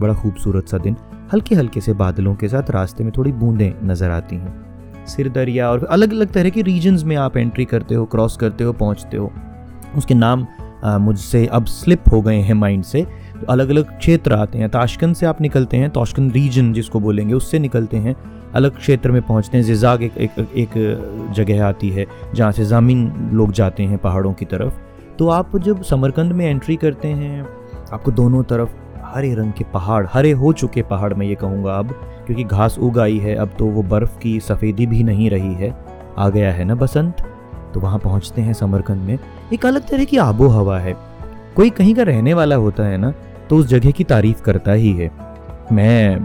बड़ा 0.00 0.14
खूबसूरत 0.14 0.68
सा 0.68 0.78
दिन। 0.78 0.96
हल्के 1.32 1.54
हल्के 1.54 1.80
से 1.80 1.92
बादलों 1.92 2.34
के 2.34 2.48
साथ 2.48 2.70
रास्ते 2.70 3.04
में 3.04 3.12
थोड़ी 3.16 3.32
बूंदें 3.32 3.72
नज़र 3.84 4.10
आती 4.10 4.36
हैं। 4.36 5.06
सिर 5.06 5.28
दरिया 5.28 5.70
और 5.70 5.84
अलग 5.84 6.12
अलग 6.12 6.32
तरह 6.32 6.50
के 6.50 6.62
रीजन्स 6.62 7.04
में 7.04 7.16
आप 7.16 7.36
एंट्री 7.36 7.64
करते 7.64 7.94
हो 7.94 8.04
क्रॉस 8.04 8.36
करते 8.36 8.64
हो 8.64 8.72
पहुँचते 8.72 9.16
हो। 9.16 9.32
उसके 9.96 10.14
नाम 10.14 10.46
मुझसे 11.00 11.46
अब 11.46 11.64
स्लिप 11.64 12.02
हो 12.12 12.20
गए 12.22 12.36
हैं 12.36 12.54
माइंड 12.54 12.84
से। 12.84 13.02
तो 13.40 13.46
अलग 13.46 13.68
अलग 13.68 13.98
क्षेत्र 13.98 14.32
आते 14.32 14.58
हैं। 14.58 14.68
ताशकंद 14.68 15.16
से 15.16 15.26
आप 15.26 15.40
निकलते 15.40 15.76
हैं 15.76 15.90
ताशकंद 15.90 16.32
रीजन 16.32 16.72
जिसको 16.72 17.00
बोलेंगे 17.00 17.34
उससे 17.34 17.58
निकलते 17.58 17.96
हैं। 17.96 18.14
अलग 18.54 18.76
क्षेत्र 18.76 19.10
में 19.10 19.20
पहुँचते 19.22 19.58
हैं। 19.58 19.64
जिजाग 19.64 20.02
एक, 20.02 20.16
एक, 20.18 20.30
एक 20.56 21.32
जगह 21.36 21.64
आती 21.66 21.90
है 21.90 22.06
जहाँ 22.34 22.52
से 22.52 22.64
ज़मीन 22.64 23.30
लोग 23.32 23.52
जाते 23.52 23.82
हैं 23.82 23.98
पहाड़ों 23.98 24.32
की 24.32 24.44
तरफ़। 24.44 24.72
तो 25.18 25.28
आप 25.28 25.56
जब 25.56 25.82
समरकंद 25.82 26.32
में 26.32 26.46
एंट्री 26.46 26.76
करते 26.76 27.08
हैं, 27.08 27.46
आपको 27.92 28.10
दोनों 28.10 28.42
तरफ़ 28.42 28.70
हरे 29.04 29.34
रंग 29.34 29.52
के 29.52 29.64
पहाड़, 29.64 30.06
हरे 30.12 30.30
हो 30.32 30.52
चुके 30.52 30.82
पहाड़ 30.82 31.12
मैं 31.14 31.26
ये 31.26 31.34
कहूँगा 31.34 31.74
अब, 31.74 31.90
क्योंकि 32.26 32.44
घास 32.44 32.78
उग 32.78 32.98
आई 32.98 33.18
है, 33.18 33.34
अब 33.34 33.50
तो 33.58 33.66
वो 33.66 33.82
बर्फ़ 33.82 34.18
की 34.18 34.38
सफ़ेदी 34.40 34.86
भी 34.86 35.02
नहीं 35.02 35.30
रही 35.30 35.54
है, 35.54 35.74
आ 36.18 36.28
गया 36.28 36.52
है 36.52 36.64
ना 36.64 36.74
बसंत? 36.74 37.16
तो 37.74 37.80
वहाँ 37.80 37.98
पहुँचते 37.98 38.42
हैं 38.42 38.52
समरकंद 38.52 39.02
में। 39.02 39.18
एक 39.52 39.66
अलग 39.66 39.88
तरह 39.88 40.04
की 40.04 40.16
आबो 40.16 40.48
हवा 40.48 40.78
है। 40.78 40.96
कोई 41.56 41.70
कहीं 41.70 41.94
का 41.94 42.02
रहने 42.02 42.34
वाला 42.34 42.56
होता 42.56 42.82
है 42.82 42.96
ना 42.96 43.12
तो 43.50 43.56
उस 43.56 43.66
जगह 43.66 43.90
की 43.90 44.04
तारीफ़ 44.04 44.42
करता 44.42 44.72
ही 44.72 44.92
है। 44.92 45.10
मैं 45.72 46.20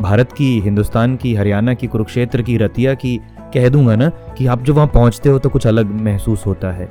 भारत 0.00 0.32
की, 0.32 0.60
हिंदुस्तान 0.60 1.16
की, 1.16 1.34
हरियाणा 1.34 1.74
की, 1.74 1.86
कुरुक्षेत्र 1.86 2.42
की, 2.42 2.56
रतिया 2.56 2.94
की 2.94 3.16
कह 3.54 3.68
दूँगा 3.68 3.96
ना 3.96 4.08
कि 4.08 4.46
आप 4.46 4.62
जब 4.64 4.74
वहाँ 4.74 4.86
पहुँचते 4.86 5.28
हो 5.28 5.38
तो 5.38 5.48
कुछ 5.48 5.66
अलग 5.66 6.00
महसूस 6.00 6.46
होता 6.46 6.72
है। 6.72 6.88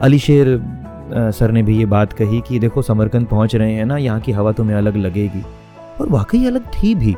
अली 0.00 0.18
शेर 0.18 0.56
सर 1.12 1.50
ने 1.50 1.62
भी 1.62 1.78
ये 1.78 1.86
बात 1.86 2.12
कही 2.12 2.40
कि 2.40 2.58
देखो 2.58 2.82
समरकंद 2.82 3.26
पहुँच 3.26 3.54
रहे 3.56 3.72
हैं 3.72 3.84
ना 3.84 3.96
यहाँ 3.96 4.20
की 4.20 4.32
हवा 4.32 4.52
तुम्हें 4.52 4.76
अलग 4.76 4.96
लगेगी। 4.96 5.42
और 6.00 6.08
वाकई 6.08 6.44
अलग 6.46 6.66
थी 6.72 6.94
भी। 6.94 7.14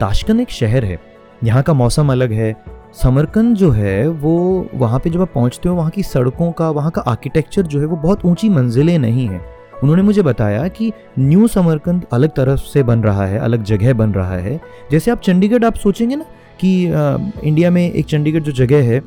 ताशकंद 0.00 0.40
एक 0.40 0.50
शहर 0.50 0.84
है 0.84 0.98
यहाँ 1.44 1.62
का 1.62 1.72
मौसम 1.72 2.12
अलग 2.12 2.32
है। 2.32 2.54
समरकंद 3.02 3.56
जो 3.56 3.70
है 3.70 4.06
वो 4.08 4.66
वहाँ 4.74 4.98
पे 4.98 5.10
जब 5.10 5.20
आप 5.20 5.30
पहुँचते 5.34 5.68
हो 5.68 5.74
वहाँ 5.74 5.90
की 5.90 6.02
सड़कों 6.02 6.50
का 6.52 6.70
वहाँ 6.70 6.90
का 6.90 7.00
आर्किटेक्चर 7.00 7.62
जो 7.62 7.80
है 7.80 7.86
वो 7.86 7.96
बहुत 7.96 8.24
ऊँची 8.24 8.48
मंजिलें 8.48 8.98
नहीं 8.98 9.26
हैं। 9.28 9.40
उन्होंने 9.82 10.02
मुझे 10.02 10.22
बताया 10.22 10.68
कि 10.68 10.92
न्यू 11.18 11.46
समरकंद 11.48 12.04
अलग 12.12 12.30
तरफ़ 12.30 12.60
से 12.62 12.82
बन 12.82 13.02
रहा 13.02 13.26
है 13.26 13.38
अलग 13.38 13.62
जगह 13.62 13.92
बन 13.94 14.12
रहा 14.12 14.36
है। 14.36 14.60
जैसे 14.90 15.10
आप 15.10 15.20
चंडीगढ़ 15.20 15.64
आप 15.64 15.74
सोचेंगे 15.74 16.16
ना 16.16 16.24
कि 16.60 16.86
आ, 16.86 17.16
इंडिया 17.44 17.70
में 17.70 17.92
एक 17.92 18.06
चंडीगढ़ 18.06 18.42
जो 18.42 18.52
जगह 18.52 18.82
है 18.84 19.00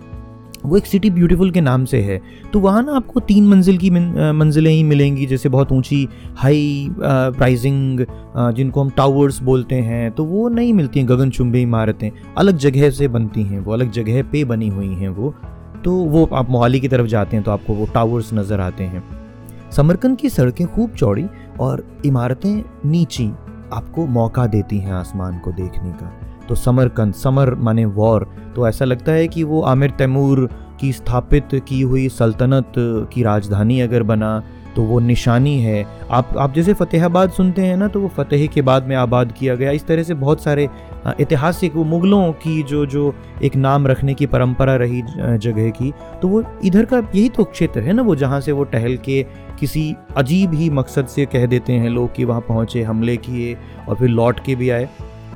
वो 0.66 0.78
एक 0.78 0.86
सिटी 0.86 1.10
ब्यूटीफुल 1.10 1.52
के 1.52 1.62
नाम 1.62 1.86
से 1.86 2.02
है। 2.02 2.20
तो 2.54 2.60
वहाँ 2.60 2.84
ना 2.84 2.96
आपको 2.96 3.20
तीन 3.22 3.48
मंजिल 3.48 3.78
की 3.78 3.90
मंजिलें 3.90 4.72
ही 4.72 4.84
मिलेंगी, 4.84 5.26
जैसे 5.26 5.50
बहुत 5.50 5.72
ऊँची 5.72 6.08
हाई 6.36 6.88
प्राइजिंग 6.92 8.06
जिनको 8.56 8.82
हम 8.82 8.90
टावर्स 8.90 9.42
बोलते 9.42 9.76
हैं। 9.76 10.12
तो 10.12 10.24
वो 10.26 10.48
नहीं 10.50 10.74
मिलती 10.74 11.00
हैं 11.00 11.10
गगनचुंबी 11.10 11.62
इमारतें। 11.62 12.10
अलग 12.38 12.58
जगह 12.58 12.90
से 12.90 13.08
बनती 13.08 13.44
हैं 13.44 13.60
वो, 13.60 13.74
अलग 13.74 13.92
जगह 13.92 14.22
पे 14.24 14.44
बनी 14.46 14.68
हुई 14.70 14.94
हैं 14.94 15.10
वो। 15.10 15.34
तो 15.84 15.96
वो 15.96 16.26
आप 16.28 16.50
मोहाली 16.50 16.80
की 16.80 16.88
तरफ़ 16.88 17.08
जाते 17.08 17.36
हैं 17.36 17.46
तो 17.46 17.52
आपको 17.52 17.74
वो 17.74 17.86
टावर्स 17.94 18.34
नज़र 18.34 18.60
आते 18.62 18.84
हैं। 18.84 19.04
समरकंद 19.72 20.18
की 20.18 20.30
सड़कें 20.30 20.66
खूब 20.68 20.92
चौड़ी 20.92 21.26
और 21.60 21.86
इमारतें 22.06 22.64
नीची, 22.86 23.28
आपको 23.74 24.06
मौका 24.08 24.46
देती 24.48 24.78
हैं 24.78 24.92
आसमान 24.94 25.38
को 25.40 25.52
देखने 25.52 25.92
का। 25.94 26.12
तो 26.50 26.56
समरकंद, 26.56 27.14
समर 27.14 27.54
माने 27.56 27.86
वॉर। 27.88 28.30
तो 28.56 28.68
ऐसा 28.68 28.86
लगता 28.86 29.12
है 29.12 29.28
कि 29.28 29.44
वो 29.44 29.62
आमिर 29.64 29.92
तैमूर 29.98 30.50
की 30.80 30.92
स्थापित 30.94 31.50
की 31.68 31.82
हुई 31.82 32.08
सल्तनत 32.10 32.74
की 33.14 33.24
राजधानी 33.24 33.80
अगर 33.82 34.04
बना 34.04 34.44
तो 34.76 34.84
वो 34.84 35.00
निशानी 35.00 35.56
है। 35.60 35.86
आप 36.12 36.34
आप 36.38 36.54
जैसे 36.54 36.74
फतेहाबाद 36.74 37.30
सुनते 37.32 37.62
हैं 37.62 37.78
ना 37.78 37.88
तो 37.88 38.00
वो 38.02 38.08
फतेह 38.08 38.46
के 38.48 38.62
बाद 38.62 38.88
में 38.88 38.96
आबाद 38.96 39.32
किया 39.32 39.56
गया। 39.56 39.72
इस 39.72 39.86
तरह 39.88 40.04
से 40.04 40.14
बहुत 40.14 40.44
सारे 40.44 40.68
ऐतिहासिक 41.22 41.76
वो 41.76 41.84
मुग़लों 41.84 42.32
की 42.34 42.62
जो 42.64 42.86
जो 42.86 43.14
एक 43.44 43.56
नाम 43.56 43.88
रखने 43.88 44.14
की 44.14 44.26
परंपरा 44.26 44.76
रही 44.76 45.02
जगह 45.40 45.70
की 45.72 45.92
तो 46.22 46.28
वो 46.28 46.44
इधर 46.66 46.86
का 46.86 46.98
यही 46.98 47.30
तो 47.30 47.44
क्षेत्र 47.44 47.82
है 47.82 47.94
ना, 47.94 48.02
वो 48.02 48.16
जहाँ 48.16 48.40
से 48.42 48.52
वो 48.52 48.64
टहल 48.66 48.98
के 49.06 49.22
किसी 49.60 49.96
अजीब 50.18 50.54
ही 50.54 50.70
मकसद 50.72 51.08
से 51.08 51.26
कह 51.26 51.46
देते 51.46 51.74
हैं 51.74 51.90
लोग 51.90 52.14
कि 52.16 52.26
वहाँ 52.26 52.42
पहुँचे, 52.42 52.84
हमले 52.84 53.18
किए 53.18 53.58
और 53.90 53.96
फिर 53.96 54.10
लौट 54.10 54.40
के 54.40 54.56
भी 54.56 54.70
आए। 54.70 54.90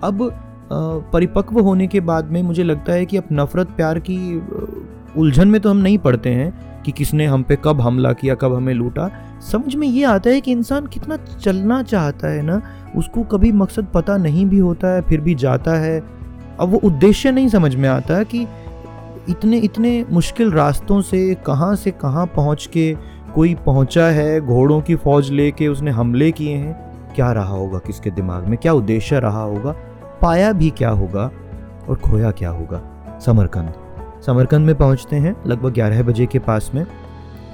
अब 0.03 0.29
परिपक्व 0.71 1.59
होने 1.59 1.87
के 1.87 1.99
बाद 1.99 2.31
में 2.31 2.41
मुझे 2.43 2.63
लगता 2.63 2.93
है 2.93 3.05
कि 3.05 3.17
अब 3.17 3.23
नफ़रत 3.31 3.67
प्यार 3.67 3.99
की 3.99 4.17
उलझन 5.17 5.47
में 5.47 5.59
तो 5.61 5.69
हम 5.69 5.77
नहीं 5.77 5.97
पढ़ते 5.97 6.29
हैं 6.29 6.81
कि 6.81 6.91
किसने 6.91 7.25
हम 7.25 7.43
पे 7.43 7.57
कब 7.63 7.81
हमला 7.81 8.13
किया, 8.13 8.35
कब 8.35 8.53
हमें 8.53 8.73
लूटा। 8.73 9.09
समझ 9.51 9.75
में 9.75 9.87
ये 9.87 10.03
आता 10.03 10.29
है 10.29 10.41
कि 10.41 10.51
इंसान 10.51 10.87
कितना 10.87 11.17
चलना 11.17 11.81
चाहता 11.83 12.31
है 12.31 12.41
ना, 12.41 12.61
उसको 12.95 13.23
कभी 13.23 13.51
मकसद 13.51 13.87
पता 13.93 14.17
नहीं 14.17 14.45
भी 14.45 14.59
होता 14.59 14.87
है, 14.87 15.01
फिर 15.01 15.21
भी 15.21 15.35
जाता 15.35 15.71
है। 15.71 15.99
अब 16.59 16.69
वो 16.69 16.79
उद्देश्य 16.83 17.31
नहीं 17.31 17.47
समझ 17.47 17.75
में 17.75 17.89
आता 17.89 18.23
कि 18.23 18.47
इतने 19.29 19.57
इतने 19.57 20.05
मुश्किल 20.11 20.51
रास्तों 20.51 21.01
से, 21.01 21.33
कहाँ 21.45 21.75
से 21.75 21.91
कहाँ 21.91 22.25
पहुँच 22.25 22.69
के 22.73 22.95
कोई 23.35 23.55
पहुँचा 23.55 24.05
है, 24.05 24.41
घोड़ों 24.41 24.81
की 24.81 24.95
फौज 24.95 25.31
लेके 25.31 25.67
उसने 25.67 25.91
हमले 25.91 26.31
किए 26.31 26.55
हैं। 26.55 26.73
क्या 27.15 27.31
रहा 27.31 27.53
होगा 27.53 27.77
किसके 27.77 28.09
दिमाग 28.09 28.47
में? 28.47 28.57
क्या 28.57 28.73
उद्देश्य 28.73 29.19
रहा 29.19 29.41
होगा? 29.41 29.75
पाया 30.21 30.51
भी 30.51 30.69
क्या 30.69 30.89
होगा 30.89 31.31
और 31.89 31.95
खोया 31.95 32.31
क्या 32.31 32.49
होगा? 32.49 32.81
समरकंद। 33.25 33.73
समरकंद 34.25 34.65
में 34.65 34.75
पहुँचते 34.75 35.15
हैं, 35.15 35.35
लगभग 35.47 35.73
ग्यारह 35.73 36.03
बजे 36.03 36.25
के 36.25 36.39
पास 36.39 36.71
में। 36.75 36.85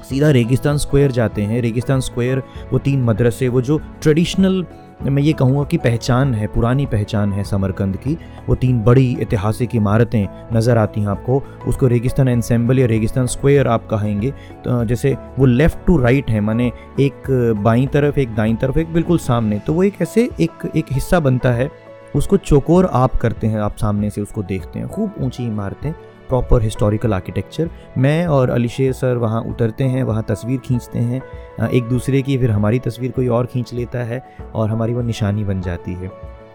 सीधा 0.09 0.29
रेगिस्तान 0.29 0.77
स्क्वायर 0.77 1.11
जाते 1.11 1.41
हैं। 1.41 1.61
रेगिस्तान 1.61 1.99
स्क्वायर, 1.99 2.43
वो 2.73 2.79
तीन 2.79 3.03
मदरसे, 3.03 3.47
वो 3.47 3.61
जो 3.61 3.77
ट्रेडिशनल, 4.01 4.65
मैं 5.03 5.23
ये 5.23 5.33
कहूँगा 5.33 5.63
कि 5.63 5.77
पहचान 5.77 6.33
है, 6.33 6.47
पुरानी 6.47 6.85
पहचान 6.85 7.33
है 7.33 7.43
समरकंद 7.43 7.97
की, 7.97 8.17
वो 8.49 8.55
तीन 8.55 8.83
बड़ी 8.83 9.17
ऐतिहासिक 9.21 9.75
इमारतें 9.75 10.27
नज़र 10.53 10.77
आती 10.77 11.01
हैं 11.01 11.07
आपको। 11.07 11.43
उसको 11.67 11.87
रेगिस्तान 11.87 12.27
एनसेंबल 12.27 12.79
या 12.79 12.85
रेगिस्तान 12.85 13.25
स्क्वायर 13.25 13.67
आप 13.67 13.87
कहेंगे। 13.87 14.31
तो 14.65 14.85
जैसे 14.85 15.17
वो 15.39 15.45
लेफ़्ट 15.45 15.77
टू 15.87 15.97
राइट 15.97 16.29
है, 16.29 16.41
माने 16.41 16.71
एक 16.99 17.55
बाई 17.57 17.87
तरफ़, 17.87 18.19
एक 18.19 18.35
दाई 18.35 18.53
तरफ़, 18.53 18.79
एक 18.79 18.93
बिल्कुल 18.93 19.17
सामने। 19.17 19.59
तो 19.59 19.73
वो 19.73 19.83
एक 19.83 20.01
ऐसे, 20.01 20.29
एक 20.39 20.71
एक 20.75 20.85
हिस्सा 20.91 21.19
बनता 21.19 21.51
है। 21.51 21.86
उसको 22.17 22.37
चोकोर 22.37 22.85
आप 22.85 23.15
करते 23.15 23.47
हैं, 23.47 23.59
आप 23.59 23.75
सामने 23.77 24.09
से 24.09 24.21
उसको 24.21 24.43
देखते 24.43 24.79
हैं। 24.79 24.87
खूब 24.87 25.15
ऊँची 25.21 25.43
इमारतें 25.43 25.91
प्रॉपर 26.29 26.61
हिस्टोरिकल 26.61 27.13
आर्किटेक्चर 27.13 27.69
मैं 27.97 28.25
और 28.27 28.49
अलीशेर 28.49 28.93
सर 28.93 29.17
वहाँ 29.17 29.41
उतरते 29.41 29.83
हैं, 29.83 30.03
वहाँ 30.03 30.23
तस्वीर 30.29 30.59
खींचते 30.59 30.99
हैं। 30.99 31.69
एक 31.69 31.83
दूसरे 31.83 32.21
की 32.21 32.37
फिर 32.37 32.51
हमारी 32.51 32.79
तस्वीर 32.79 33.11
कोई 33.11 33.27
और 33.27 33.45
खींच 33.45 33.73
लेता 33.73 34.03
है 34.03 34.21
और 34.55 34.69
हमारी 34.69 34.93
वो 34.93 35.01
निशानी 35.01 35.43
बन 35.43 35.61
जाती 35.61 35.93
है। 35.93 36.11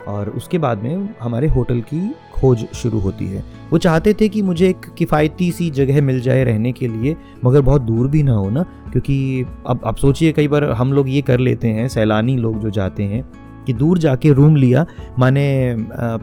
और 0.09 0.29
उसके 0.29 0.59
बाद 0.59 0.83
में 0.83 1.09
हमारे 1.21 1.49
होटल 1.49 1.81
की 1.81 2.09
खोज 2.35 2.65
शुरू 2.75 2.99
होती 2.99 3.27
है। 3.27 3.43
वो 3.71 3.79
चाहते 3.79 4.15
थे 4.15 4.29
कि 4.29 4.43
मुझे 4.43 4.69
एक 4.69 4.87
किफ़ायती 4.99 5.51
सी 5.53 5.71
जगह 5.71 6.01
मिल 6.03 6.21
जाए 6.21 6.45
रहने 6.45 6.73
के 6.73 6.89
लिए, 6.89 7.17
मगर 7.45 7.61
बहुत 7.61 7.83
दूर 7.83 8.09
भी 8.09 8.23
ना 8.23 8.33
हो 8.33 8.49
ना, 8.51 8.63
क्योंकि 8.63 9.47
अब 9.67 9.81
आप 9.85 9.97
सोचिए 9.97 10.33
कई 10.33 10.49
बार 10.49 10.65
हम 10.65 10.93
लोग 10.93 11.09
ये 11.09 11.23
कर 11.23 11.39
लेते 11.39 11.69
हैं, 11.69 11.89
सैलानी 11.89 12.37
लोग 12.37 12.59
जो 12.61 12.71
जाते 12.71 13.03
हैं 13.03 13.25
कि 13.67 13.73
दूर 13.73 13.99
जाके 13.99 14.33
रूम 14.33 14.57
लिया। 14.57 14.85
माने 15.19 15.77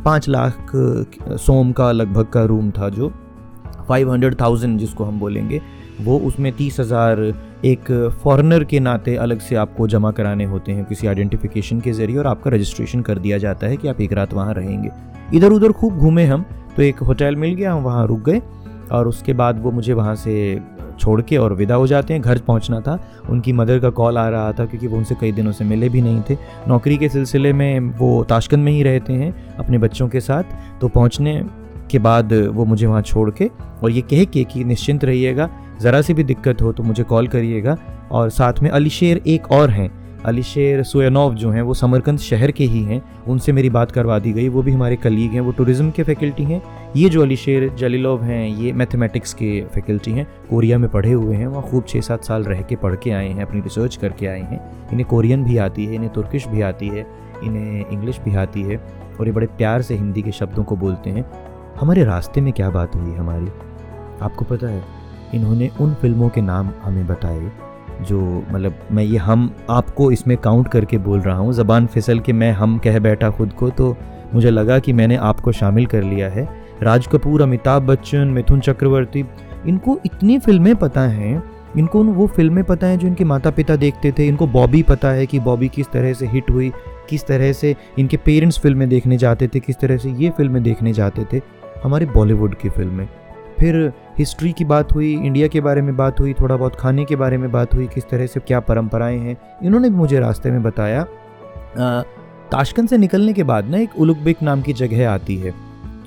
पाँच 0.05 0.29
लाख 0.29 0.71
सोम 1.37 1.71
का 1.71 1.91
लगभग 1.91 2.27
का 2.27 2.43
रूम 2.45 2.71
था 2.71 2.89
जो। 2.89 3.11
फाइव 3.87 4.11
हंड्रेड 4.11 4.39
थाउज़ेंड 4.41 4.79
जिसको 4.79 5.03
हम 5.03 5.19
बोलेंगे, 5.19 5.61
वो 6.01 6.17
उसमें 6.19 6.51
तीस 6.53 6.79
हज़ार 6.79 7.21
एक 7.65 7.91
फॉरेनर 8.23 8.63
के 8.63 8.79
नाते 8.79 9.15
अलग 9.17 9.39
से 9.39 9.55
आपको 9.57 9.87
जमा 9.87 10.11
कराने 10.11 10.43
होते 10.45 10.71
हैं 10.71 10.85
किसी 10.85 11.07
आइडेंटिफिकेशन 11.07 11.79
के 11.79 11.91
ज़रिए 11.93 12.17
और 12.17 12.27
आपका 12.27 12.51
रजिस्ट्रेशन 12.51 13.01
कर 13.01 13.19
दिया 13.19 13.37
जाता 13.37 13.67
है 13.67 13.77
कि 13.77 13.87
आप 13.87 14.01
एक 14.01 14.13
रात 14.13 14.33
वहाँ 14.33 14.53
रहेंगे। 14.53 14.89
इधर 15.33 15.51
उधर 15.51 15.71
खूब 15.71 15.97
घूमे 15.97 16.25
हम 16.25 16.45
तो 16.75 16.81
एक 16.81 16.99
होटल 16.99 17.35
मिल 17.35 17.53
गया, 17.53 17.73
हम 17.73 17.83
वहाँ 17.83 18.05
रुक 18.07 18.19
गए 18.19 18.41
और 18.91 19.07
उसके 19.07 19.33
बाद 19.33 19.61
वो 19.63 19.71
मुझे 19.71 19.93
वहाँ 19.93 20.15
से 20.15 20.55
छोड़ 20.99 21.21
के 21.21 21.37
और 21.37 21.53
विदा 21.53 21.75
हो 21.75 21.87
जाते 21.87 22.13
हैं, 22.13 22.21
घर 22.21 22.37
पहुँचना 22.37 22.79
था। 22.79 22.99
उनकी 23.29 23.53
मदर 23.53 23.79
का 23.79 23.89
कॉल 23.89 24.17
आ 24.17 24.27
रहा 24.29 24.51
था 24.51 24.65
क्योंकि 24.65 24.87
वो 24.87 24.97
उनसे 24.97 25.15
कई 25.21 25.31
दिनों 25.31 25.51
से 25.51 25.65
मिले 25.65 25.89
भी 25.89 26.01
नहीं 26.01 26.21
थे। 26.29 26.37
नौकरी 26.67 26.97
के 26.97 27.09
सिलसिले 27.09 27.53
में 27.53 27.79
वो 27.97 28.23
ताशकंद 28.23 28.63
में 28.63 28.71
ही 28.71 28.83
रहते 28.83 29.13
हैं, 29.13 29.33
अपने 29.57 29.77
बच्चों 29.77 30.07
के 30.07 30.19
साथ। 30.19 30.79
तो 30.81 30.87
पहुँचने 30.87 31.41
के 31.91 31.99
बाद 31.99 32.33
वो 32.53 32.65
मुझे 32.65 32.85
वहाँ 32.85 33.01
छोड़ 33.01 33.29
के 33.31 33.49
और 33.83 33.91
ये 33.91 34.01
कह 34.01 34.23
के 34.23 34.43
कि 34.43 34.63
निश्चिंत 34.63 35.05
रहिएगा, 35.05 35.49
ज़रा 35.81 36.01
सी 36.01 36.13
भी 36.13 36.23
दिक्कत 36.23 36.61
हो 36.61 36.71
तो 36.71 36.83
मुझे 36.83 37.03
कॉल 37.03 37.27
करिएगा। 37.27 37.77
और 38.11 38.29
साथ 38.29 38.53
में 38.63 38.69
अलीशेर 38.69 39.21
एक 39.27 39.51
और 39.51 39.69
हैं 39.69 39.89
अलीशेर 40.25 40.83
सोयानोव 40.83 41.33
जो 41.33 41.49
हैं, 41.49 41.61
वो 41.61 41.73
समरकंद 41.73 42.19
शहर 42.19 42.51
के 42.51 42.63
ही 42.63 42.83
हैं। 42.83 43.01
उनसे 43.27 43.51
मेरी 43.51 43.69
बात 43.69 43.91
करवा 43.91 44.19
दी 44.19 44.33
गई। 44.33 44.47
वो 44.49 44.61
भी 44.61 44.71
हमारे 44.71 44.95
कलीग 44.95 45.31
हैं, 45.31 45.41
वो 45.41 45.51
टूरिज़्म 45.51 45.91
के 45.91 46.03
फैकल्टी 46.03 46.43
हैं। 46.43 46.61
ये 46.95 47.09
जो 47.09 47.21
अलीशेर 47.21 47.69
जलीलोव 47.69 48.23
हैं, 48.23 48.47
ये 48.47 48.71
मैथमेटिक्स 48.73 49.33
के 49.33 49.61
फैकल्टी 49.73 50.11
हैं। 50.11 50.27
कोरिया 50.49 50.77
में 50.77 50.89
पढ़े 50.89 51.11
हुए 51.11 51.35
हैं, 51.35 51.47
वहाँ 51.47 51.63
खूब 51.63 51.85
छः 51.87 52.01
सात 52.01 52.23
साल 52.23 52.43
रह 52.43 52.61
के 52.61 52.75
पढ़ 52.75 52.95
के 52.95 53.11
आए 53.11 53.29
हैं, 53.29 53.41
अपनी 53.41 53.61
रिसर्च 53.61 53.95
करके 53.95 54.27
आए 54.27 54.41
हैं। 54.41 54.89
इन्हें 54.91 55.07
कोरियन 55.07 55.43
भी 55.43 55.57
आती 55.57 55.85
है, 55.85 55.95
इन्हें 55.95 56.11
तुर्किश 56.13 56.47
भी 56.47 56.61
आती 56.61 56.87
है, 56.87 57.05
इन्हें 57.43 57.85
इंग्लिश 57.89 58.19
भी 58.19 58.35
आती 58.35 58.61
है 58.61 58.77
और 59.19 59.27
ये 59.27 59.31
बड़े 59.31 59.47
प्यार 59.47 59.81
से 59.81 59.95
हिंदी 59.95 60.21
के 60.21 60.31
शब्दों 60.31 60.63
को 60.63 60.75
बोलते 60.75 61.09
हैं। 61.09 61.25
हमारे 61.79 62.03
रास्ते 62.03 62.41
में 62.41 62.53
क्या 62.53 62.69
बात 62.69 62.95
हुई 62.95 63.13
हमारी? 63.13 63.47
आपको 64.21 64.45
पता 64.45 64.67
है, 64.67 64.83
इन्होंने 65.35 65.69
उन 65.81 65.93
फ़िल्मों 65.93 66.29
के 66.29 66.41
नाम 66.41 66.69
हमें 66.83 67.07
बताए। 67.07 67.51
जो 68.01 68.19
मतलब 68.51 68.79
मैं 68.91 69.03
ये 69.03 69.17
हम 69.17 69.49
आपको 69.69 70.11
इसमें 70.11 70.37
काउंट 70.37 70.67
करके 70.67 70.97
बोल 70.97 71.19
रहा 71.19 71.37
हूँ। 71.37 71.53
ज़बान 71.53 71.87
फिसल 71.87 72.19
के 72.19 72.33
मैं 72.33 72.51
हम 72.51 72.77
कह 72.77 72.99
बैठा 72.99 73.29
खुद 73.29 73.53
को 73.53 73.69
तो 73.69 73.95
मुझे 74.33 74.49
लगा 74.49 74.79
कि 74.79 74.93
मैंने 74.93 75.15
आपको 75.15 75.51
शामिल 75.51 75.85
कर 75.85 76.03
लिया 76.03 76.29
है। 76.29 76.47
राज 76.83 77.07
कपूर, 77.07 77.41
अमिताभ 77.41 77.83
बच्चन, 77.83 78.27
मिथुन 78.27 78.59
चक्रवर्ती, 78.59 79.25
इनको 79.67 79.99
इतनी 80.05 80.37
फ़िल्में 80.39 80.75
पता 80.75 81.01
हैं, 81.01 81.41
इनको 81.77 82.03
वो 82.03 82.27
फ़िल्में 82.27 82.63
पता 82.63 82.87
हैं 82.87 82.99
जो 82.99 83.07
इनके 83.07 83.23
माता 83.23 83.51
पिता 83.51 83.75
देखते 83.75 84.11
थे, 84.11 84.27
इनको 84.27 84.47
बॉबी 84.47 84.83
पता 84.83 85.09
है 85.09 85.25
कि 85.25 85.39
बॉबी 85.39 85.67
किस 85.67 85.91
तरह 85.91 86.13
से 86.13 86.27
हिट 86.27 86.49
हुई, 86.51 86.71
किस 87.09 87.25
तरह 87.27 87.53
से 87.53 87.75
इनके 87.99 88.17
पेरेंट्स 88.17 88.59
फ़िल्में 88.59 88.87
देखने 88.89 89.17
जाते 89.17 89.47
थे, 89.47 89.59
किस 89.59 89.79
तरह 89.79 89.97
से 89.97 90.09
ये 90.11 90.29
फ़िल्में 90.29 90.61
देखने 90.63 90.93
जाते 90.93 91.25
थे। 91.33 91.41
हमारे 91.83 92.05
बॉलीवुड 92.05 92.55
की 92.55 92.69
फ़िल्में। 92.69 93.07
फिर 93.59 93.91
हिस्ट्री 94.17 94.51
की 94.51 94.65
बात 94.65 94.93
हुई 94.93 95.13
इंडिया 95.13 95.47
के 95.47 95.61
बारे 95.61 95.81
में 95.81 95.95
बात 95.97 96.19
हुई 96.19 96.33
थोड़ा 96.33 96.55
बहुत 96.55 96.75
खाने 96.75 97.05
के 97.05 97.15
बारे 97.15 97.37
में 97.37 97.51
बात 97.51 97.73
हुई 97.75 97.87
किस 97.87 98.09
तरह 98.09 98.27
से 98.27 98.39
क्या 98.39 98.59
परंपराएँ 98.59 99.17
हैं 99.19 99.37
इन्होंने 99.63 99.89
भी 99.89 99.95
मुझे 99.95 100.19
रास्ते 100.19 100.51
में 100.51 100.61
बताया। 100.63 101.05
ताशकंद 102.51 102.89
से 102.89 102.97
निकलने 102.97 103.33
के 103.33 103.43
बाद 103.43 103.69
ना 103.69 103.77
एक 103.77 103.99
उलुकबिक 103.99 104.41
नाम 104.43 104.61
की 104.61 104.73
जगह 104.73 105.09
आती 105.09 105.35
है। 105.37 105.53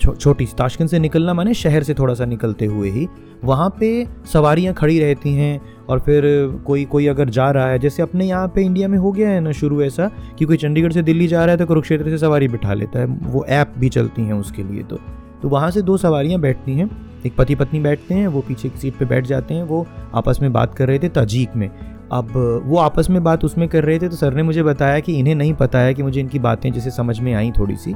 छो, 0.01 0.15
छोटी 0.15 0.47
सी 0.47 0.55
ताशकंद 0.59 0.89
से 0.89 0.99
निकलना 0.99 1.35
माने 1.35 1.55
शहर 1.55 1.83
से 1.83 1.95
थोड़ा 1.95 2.15
सा 2.15 2.25
निकलते 2.25 2.67
हुए 2.67 2.91
ही। 2.91 3.07
वहाँ 3.45 3.69
पे 3.81 4.09
सवारियाँ 4.33 4.75
खड़ी 4.75 4.99
रहती 5.01 5.35
हैं 5.35 5.61
और 5.89 6.01
फिर 6.01 6.23
कोई 6.67 6.85
कोई 6.85 7.07
अगर 7.07 7.29
जा 7.29 7.51
रहा 7.51 7.69
है 7.69 7.79
जैसे 7.79 8.03
अपने 8.03 8.25
यहाँ 8.25 8.49
पे 8.49 8.63
इंडिया 8.63 8.89
में 8.89 8.99
हो 8.99 9.13
गया 9.13 9.29
है 9.29 9.41
ना 9.41 9.53
शुरू 9.53 9.83
ऐसा 9.83 10.11
कि 10.39 10.45
कोई 10.45 10.57
चंडीगढ़ 10.57 10.93
से 10.93 11.03
दिल्ली 11.03 11.27
जा 11.27 11.45
रहा 11.45 11.53
है 11.53 11.59
तो 11.59 11.67
कुरुक्षेत्र 11.67 12.11
से 12.11 12.19
सवारी 12.19 12.49
बिठा 12.49 12.75
लेता 12.75 12.99
है 12.99 13.07
वो 13.07 13.45
ऐप 13.45 13.75
भी 13.79 13.89
चलती 13.89 14.23
हैं 14.23 14.35
उसके 14.35 14.63
लिए 14.63 14.83
तो। 14.83 14.99
तो 15.43 15.49
वहाँ 15.49 15.71
से 15.71 15.83
दो 15.83 15.97
सवारियाँ 15.97 16.41
बैठती 16.41 16.73
हैं। 16.73 17.12
एक 17.27 17.37
पति 17.37 17.55
पत्नी 17.55 17.81
बैठते 17.81 18.15
हैं, 18.15 18.27
वो 18.27 18.41
पीछे 18.41 18.69
की 18.69 18.79
सीट 18.79 18.95
पे 18.95 19.05
बैठ 19.05 19.27
जाते 19.27 19.55
हैं, 19.55 19.63
वो 19.63 19.87
आपस 20.15 20.39
में 20.43 20.53
बात 20.53 20.75
कर 20.75 20.89
रहे 20.89 20.99
थे 20.99 21.09
तजीक 21.11 21.57
में। 21.57 21.69
अब 22.13 22.33
वो 22.67 22.79
आपस 22.79 23.07
में 23.11 23.23
बात 23.25 23.45
उसमें 23.45 23.69
कर 23.69 23.85
रहे 23.85 23.99
थे 23.99 24.09
तो 24.09 24.17
सर 24.17 24.35
ने 24.35 24.43
मुझे 24.43 24.63
बताया 24.63 24.99
कि 25.01 25.19
इन्हें 25.19 25.35
नहीं 25.35 25.53
पता 25.55 25.79
है 25.79 25.95
कि 25.95 26.03
मुझे 26.03 26.21
इनकी 26.21 26.39
बातें 26.39 26.71
जैसे 26.73 26.91
समझ 26.91 27.19
में 27.21 27.33
आई 27.35 27.51
थोड़ी 27.59 27.77
सी 27.77 27.95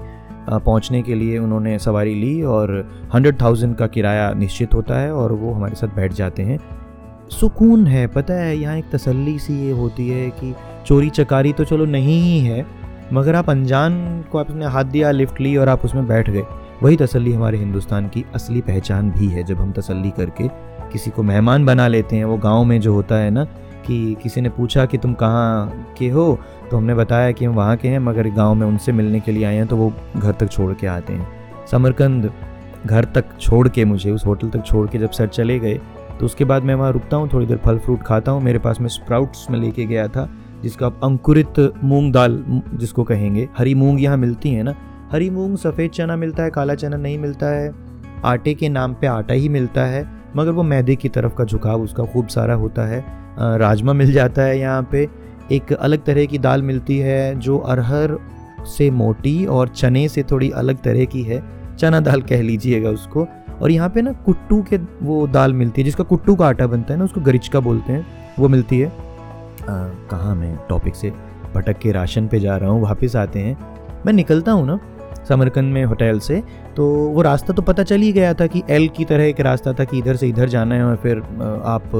पहुँचने 0.48 1.02
के 1.02 1.14
लिए 1.14 1.38
उन्होंने 1.38 1.78
सवारी 1.78 2.14
ली 2.14 2.42
और 2.44 2.72
हंड्रेड 3.14 3.40
थाउज़ेंड 3.40 3.74
का 3.76 3.86
किराया 3.86 4.32
निश्चित 4.34 4.74
होता 4.74 4.98
है 4.98 5.12
और 5.14 5.32
वो 5.32 5.52
हमारे 5.52 5.74
साथ 5.74 5.94
बैठ 5.96 6.12
जाते 6.12 6.42
हैं। 6.42 6.58
सुकून 7.30 7.86
है, 7.86 8.06
पता 8.06 8.34
है, 8.34 8.56
यहाँ 8.56 8.76
एक 8.78 8.90
तसल्ली 8.92 9.38
सी 9.38 9.54
ये 9.60 9.72
होती 9.72 10.08
है 10.08 10.28
कि 10.30 10.54
चोरी 10.86 11.10
चकारी 11.10 11.52
तो 11.52 11.64
चलो 11.64 11.84
नहीं 11.86 12.20
ही 12.22 12.38
है, 12.40 12.66
मगर 13.12 13.34
आप 13.34 13.50
अनजान 13.50 14.24
को 14.32 14.38
आपने 14.38 14.66
हाथ 14.66 14.84
दिया, 14.84 15.10
लिफ्ट 15.10 15.40
ली 15.40 15.56
और 15.56 15.68
आप 15.68 15.84
उसमें 15.84 16.06
बैठ 16.06 16.30
गए। 16.30 16.44
वही 16.82 16.96
तसल्ली 16.96 17.32
हमारे 17.32 17.58
हिंदुस्तान 17.58 18.08
की 18.08 18.24
असली 18.34 18.60
पहचान 18.60 19.10
भी 19.10 19.26
है। 19.26 19.42
जब 19.44 19.60
हम 19.60 19.72
तसल्ली 19.72 20.10
करके 20.10 20.48
किसी 20.92 21.10
को 21.10 21.22
मेहमान 21.22 21.64
बना 21.66 21.86
लेते 21.88 22.16
हैं, 22.16 22.24
वो 22.24 22.36
गाँव 22.36 22.64
में 22.64 22.80
जो 22.80 22.92
होता 22.94 23.14
है 23.14 23.30
ना 23.30 23.44
कि 23.86 24.16
किसी 24.22 24.40
ने 24.40 24.48
पूछा 24.48 24.84
कि 24.86 24.98
तुम 24.98 25.14
कहाँ 25.14 25.94
के 25.98 26.08
हो 26.08 26.38
तो 26.70 26.76
हमने 26.76 26.94
बताया 26.94 27.32
कि 27.32 27.44
हम 27.44 27.54
वहाँ 27.54 27.76
के 27.76 27.88
हैं, 27.88 27.98
मगर 27.98 28.28
गाँव 28.30 28.54
में 28.54 28.66
उनसे 28.66 28.92
मिलने 28.92 29.20
के 29.20 29.32
लिए 29.32 29.44
आए 29.44 29.56
हैं 29.56 29.66
तो 29.66 29.76
वो 29.76 29.92
घर 30.16 30.32
तक 30.32 30.48
छोड़ 30.48 30.72
के 30.74 30.86
आते 30.86 31.12
हैं। 31.12 31.66
समरकंद 31.70 32.30
घर 32.86 33.04
तक 33.06 33.38
छोड़ 33.40 33.68
के 33.68 33.84
मुझे, 33.84 34.10
उस 34.10 34.26
होटल 34.26 34.48
तक 34.48 34.64
छोड़ 34.64 34.88
के 34.88 34.98
जब 34.98 35.10
सर 35.10 35.26
चले 35.28 35.58
गए 35.58 35.80
तो 36.20 36.26
उसके 36.26 36.44
बाद 36.44 36.62
मैं 36.62 36.74
वहाँ 36.74 36.92
रुकता 36.92 37.16
हूँ, 37.16 37.28
थोड़ी 37.32 37.46
देर 37.46 37.56
फल 37.56 37.78
फ्रूट 37.78 38.02
खाता 38.02 38.32
हूँ। 38.32 38.42
मेरे 38.42 38.58
पास 38.58 38.80
में 38.80 38.88
स्प्राउट्स 38.88 39.46
में 39.50 39.58
लेके 39.58 39.84
गया 39.86 40.06
था, 40.08 40.28
जिसका 40.62 40.86
अंकुरित 41.04 41.60
मूंग 41.84 42.12
दाल, 42.12 42.42
जिसको 42.74 43.04
कहेंगे, 43.04 43.48
हरी 43.58 43.74
मूंग 43.74 44.02
यहाँ 44.02 44.16
मिलती 44.16 44.50
है 44.50 44.62
ना 44.62 44.74
हरी 45.12 45.28
मूंग, 45.30 45.56
सफ़ेद 45.56 45.90
चना 45.90 46.16
मिलता 46.16 46.42
है, 46.42 46.50
काला 46.50 46.74
चना 46.74 46.96
नहीं 46.96 47.18
मिलता 47.18 47.46
है। 47.48 47.72
आटे 48.24 48.54
के 48.54 48.68
नाम 48.68 48.94
पे 48.94 49.06
आटा 49.06 49.34
ही 49.34 49.48
मिलता 49.48 49.84
है, 49.84 50.04
मगर 50.36 50.50
वो 50.50 50.62
मैदे 50.62 50.96
की 50.96 51.08
तरफ़ 51.08 51.34
का 51.34 51.44
झुकाव 51.44 51.82
उसका 51.82 52.04
खूब 52.04 52.26
सारा 52.28 52.54
होता 52.54 52.86
है। 52.86 53.04
राजमा 53.58 53.92
मिल 53.92 54.12
जाता 54.12 54.42
है 54.42 54.58
यहाँ 54.58 54.88
पे। 54.92 55.08
एक 55.52 55.72
अलग 55.72 56.04
तरह 56.04 56.24
की 56.24 56.38
दाल 56.38 56.62
मिलती 56.62 56.98
है 56.98 57.38
जो 57.38 57.58
अरहर 57.58 58.16
से 58.68 58.90
मोटी 58.92 59.44
और 59.46 59.68
चने 59.68 60.08
से 60.08 60.22
थोड़ी 60.22 60.50
अलग 60.52 60.82
तरह 60.82 61.04
की 61.04 61.22
है। 61.22 61.42
चना 61.76 62.00
दाल 62.00 62.22
कह 62.22 62.42
लीजिएगा 62.42 62.90
उसको। 62.90 63.26
और 63.62 63.70
यहाँ 63.70 63.88
पे 63.88 64.02
ना 64.02 64.12
कुट्टू 64.24 64.62
के 64.62 64.76
वो 65.02 65.26
दाल 65.26 65.52
मिलती 65.52 65.80
है, 65.80 65.84
जिसका 65.84 66.04
कुट्टू 66.04 66.34
का 66.34 66.46
आटा 66.46 66.66
बनता 66.66 66.92
है 66.92 66.98
ना, 66.98 67.04
उसको 67.04 67.20
गरिचका 67.20 67.60
बोलते 67.60 67.92
हैं, 67.92 68.06
वो 68.38 68.48
मिलती 68.48 68.80
है। 68.80 68.92
कहाँ 69.62 70.34
मैं 70.34 70.56
टॉपिक 70.68 70.94
से 70.94 71.10
भटक 71.54 71.78
के 71.78 71.92
राशन 71.92 72.26
पे 72.28 72.40
जा 72.40 72.56
रहा 72.56 72.70
हूँ, 72.70 72.82
वापस 72.82 73.16
आते 73.16 73.40
हैं। 73.40 73.56
मैं 74.06 74.12
निकलता 74.12 74.52
हूँ 74.52 74.66
ना 74.66 74.78
समरकंद 75.28 75.72
में 75.74 75.84
होटल 75.84 76.18
से 76.18 76.42
तो 76.76 76.86
वो 77.06 77.22
रास्ता 77.22 77.52
तो 77.52 77.62
पता 77.62 77.82
चल 77.82 78.00
ही 78.00 78.12
गया 78.12 78.32
था 78.34 78.46
कि 78.46 78.62
एल 78.70 78.88
की 78.88 79.04
तरह 79.04 79.24
एक 79.24 79.40
रास्ता 79.40 79.72
था 79.72 79.84
कि 79.84 79.98
इधर 79.98 80.16
से 80.16 80.28
इधर 80.28 80.48
जाना 80.48 80.74
है 80.74 80.84
और 80.84 80.96
फिर 80.96 81.18
आप 81.66 81.90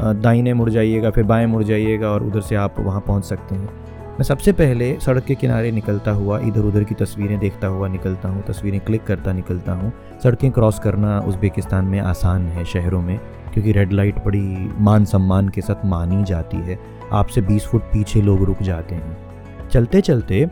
दाइने 0.00 0.52
मुड़ 0.54 0.68
जाइएगा, 0.70 1.10
फिर 1.10 1.24
बाएँ 1.24 1.46
मुड़ 1.46 1.62
जाइएगा 1.62 2.08
और 2.08 2.22
उधर 2.22 2.40
से 2.40 2.54
आप 2.56 2.80
वहाँ 2.80 3.00
पहुँच 3.00 3.24
सकते 3.24 3.54
हैं। 3.54 3.68
मैं 4.10 4.24
सबसे 4.24 4.52
पहले 4.52 4.96
सड़क 5.00 5.24
के 5.24 5.34
किनारे 5.34 5.70
निकलता 5.72 6.10
हुआ 6.12 6.38
इधर 6.38 6.60
उधर 6.60 6.84
की 6.84 6.94
तस्वीरें 6.94 7.38
देखता 7.38 7.66
हुआ 7.66 7.88
निकलता 7.88 8.28
हूँ, 8.28 8.42
तस्वीरें 8.42 8.80
क्लिक 8.80 9.04
करता 9.04 9.32
निकलता 9.32 9.72
हूँ। 9.72 9.92
सड़कें 10.22 10.50
क्रॉस 10.52 10.78
करना 10.78 11.18
उज़्बेकिस्तान 11.20 11.84
में 11.84 11.98
आसान 12.00 12.46
है 12.48 12.64
शहरों 12.64 13.00
में, 13.02 13.18
क्योंकि 13.52 13.72
रेड 13.72 13.92
लाइट 13.92 14.24
बड़ी 14.24 14.70
मान 14.78 15.04
सम्मान 15.04 15.48
के 15.48 15.60
साथ 15.60 15.84
मानी 15.86 16.22
जाती 16.24 16.56
है। 16.58 16.78
आपसे 17.12 17.40
20 17.42 17.66
फुट 17.66 17.82
पीछे 17.82 18.22
लोग 18.22 18.44
रुक 18.44 18.62
जाते 18.62 18.94
हैं। 18.94 19.16
चलते 19.68 20.00
चलते 20.00 20.44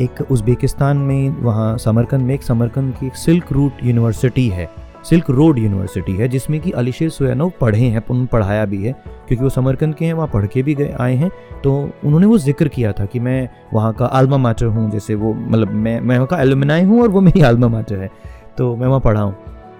एक 0.00 0.20
उज़्बेकिस्तान 0.22 0.96
में, 0.98 1.28
वहाँ 1.42 1.76
समरकंद 1.78 2.22
में 2.22 2.34
एक 2.34 2.42
समरकंद 2.42 2.94
की 2.94 3.06
एक 3.06 3.16
सिल्क 3.16 3.52
रूट 3.52 3.84
यूनिवर्सिटी 3.84 4.48
है, 4.48 4.68
सिल्क 5.04 5.30
रोड 5.30 5.58
यूनिवर्सिटी 5.58 6.12
है, 6.12 6.28
जिसमें 6.28 6.58
कि 6.60 6.70
अलीशेर 6.72 7.10
सुयानव 7.10 7.52
पढ़े 7.60 7.78
हैं 7.78 7.98
उन्होंने 8.00 8.26
पढ़ाया 8.26 8.64
भी 8.64 8.82
है, 8.84 8.92
क्योंकि 8.92 9.42
वो 9.42 9.50
समरकंद 9.50 9.94
के 9.94 10.04
हैं, 10.04 10.12
वहाँ 10.12 10.28
पढ़ 10.32 10.46
के 10.46 10.62
भी 10.62 10.74
गए, 10.74 10.94
आए 11.00 11.14
हैं 11.16 11.30
तो 11.64 11.72
उन्होंने 12.04 12.26
वो 12.26 12.38
ज़िक्र 12.38 12.68
किया 12.68 12.92
था 12.92 13.04
कि 13.06 13.20
मैं 13.20 13.48
वहाँ 13.74 13.92
का 13.92 14.06
आलमा 14.06 14.36
माटर 14.38 14.66
हूँ, 14.66 14.90
जैसे 14.90 15.14
वो 15.14 15.32
मतलब 15.34 15.72
मैं 15.74 16.00
मैं 16.00 16.16
वहाँ 16.16 16.26
का 16.26 16.40
एलुमिनाई 16.42 16.84
हूँ 16.84 17.02
और 17.02 17.08
वो 17.08 17.20
मेरी 17.20 17.40
आलमा 17.42 17.68
माटर 17.68 17.98
है 17.98 18.10
तो 18.58 18.74
मैं 18.76 18.86
वहाँ 18.86 19.00
पढ़ा 19.00 19.20
हूँ। 19.20 19.34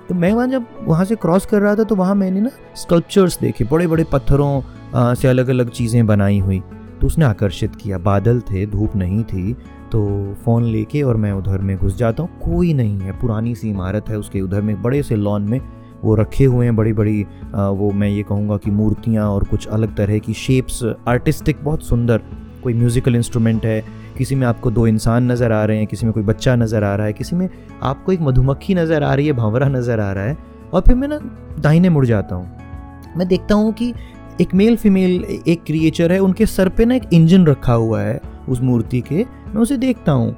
तो 0.08 0.14
मैं 0.14 0.32
वहाँ 0.32 0.46
जब 0.48 0.66
वहाँ 0.82 1.04
से 1.04 1.14
क्रॉस 1.16 1.46
कर 1.46 1.60
रहा 1.60 1.74
था 1.76 1.84
तो 1.84 1.94
वहाँ 1.96 2.14
मैंने 2.14 2.40
ना 2.40 2.50
स्कल्पचर्स 2.76 3.38
देखे 3.40 3.64
बड़े 3.64 3.86
बड़े 3.86 4.04
पत्थरों 4.04 5.14
से 5.14 5.28
अलग 5.28 5.48
अलग 5.48 5.70
चीज़ें 5.70 6.06
बनाई 6.06 6.38
हुई 6.38 6.62
तो 7.00 7.06
उसने 7.06 7.24
आकर्षित 7.24 7.74
किया, 7.76 7.98
बादल 7.98 8.40
थे, 8.42 8.64
धूप 8.66 8.94
नहीं 8.96 9.22
थी 9.24 9.56
तो 9.92 10.02
फ़ोन 10.44 10.64
लेके 10.64 11.02
और 11.02 11.16
मैं 11.16 11.32
उधर 11.32 11.58
में 11.58 11.76
घुस 11.76 11.96
जाता 11.96 12.22
हूँ। 12.22 12.38
कोई 12.40 12.72
नहीं 12.74 12.98
है, 13.00 13.12
पुरानी 13.20 13.54
सी 13.54 13.68
इमारत 13.68 14.08
है 14.08 14.18
उसके 14.18 14.40
उधर 14.40 14.60
में, 14.60 14.80
बड़े 14.82 15.02
से 15.02 15.16
लॉन 15.16 15.42
में 15.42 15.60
वो 16.02 16.14
रखे 16.14 16.44
हुए 16.44 16.64
हैं 16.66 16.74
बड़ी 16.76 16.92
बड़ी 16.92 17.22
वो 17.54 17.90
मैं 17.92 18.08
ये 18.08 18.22
कहूँगा 18.22 18.56
कि 18.56 18.70
मूर्तियाँ 18.70 19.28
और 19.30 19.44
कुछ 19.44 19.66
अलग 19.68 19.94
तरह 19.96 20.18
की 20.18 20.32
शेप्स 20.34 20.82
आर्टिस्टिक 21.08 21.64
बहुत 21.64 21.82
सुंदर, 21.82 22.22
कोई 22.62 22.74
म्यूज़िकल 22.74 23.16
इंस्ट्रूमेंट 23.16 23.64
है, 23.64 23.82
किसी 24.18 24.34
में 24.34 24.46
आपको 24.46 24.70
दो 24.70 24.86
इंसान 24.86 25.30
नज़र 25.32 25.52
आ 25.52 25.64
रहे 25.64 25.78
हैं, 25.78 25.86
किसी 25.86 26.06
में 26.06 26.12
कोई 26.14 26.22
बच्चा 26.22 26.54
नज़र 26.56 26.84
आ 26.84 26.94
रहा 26.94 27.06
है, 27.06 27.12
किसी 27.12 27.36
में 27.36 27.48
आपको 27.82 28.12
एक 28.12 28.20
मधुमक्खी 28.20 28.74
नज़र 28.74 29.02
आ 29.02 29.14
रही 29.14 29.26
है, 29.26 29.32
भंवरा 29.32 29.68
नज़र 29.68 30.00
आ 30.00 30.12
रहा 30.12 30.24
है, 30.24 30.36
और 30.72 30.80
फिर 30.80 30.96
मैं 30.96 31.08
ना 31.08 31.18
दाहिने 31.58 31.88
मुड़ 31.88 32.04
जाता 32.06 32.34
हूँ। 32.34 33.14
मैं 33.16 33.28
देखता 33.28 33.54
हूँ 33.54 33.72
कि 33.72 33.92
एक 34.40 34.54
मेल 34.54 34.76
फीमेल 34.76 35.24
एक 35.48 35.62
क्रिएचर 35.64 36.12
है, 36.12 36.18
उनके 36.18 36.46
सर 36.46 36.68
पे 36.68 36.84
ना 36.84 36.94
एक 36.94 37.12
इंजन 37.12 37.46
रखा 37.46 37.72
हुआ 37.72 38.00
है, 38.00 38.20
उस 38.48 38.60
मूर्ति 38.60 39.00
के। 39.00 39.24
मैं 39.24 39.62
उसे 39.62 39.76
देखता 39.76 40.12
हूँ 40.12 40.36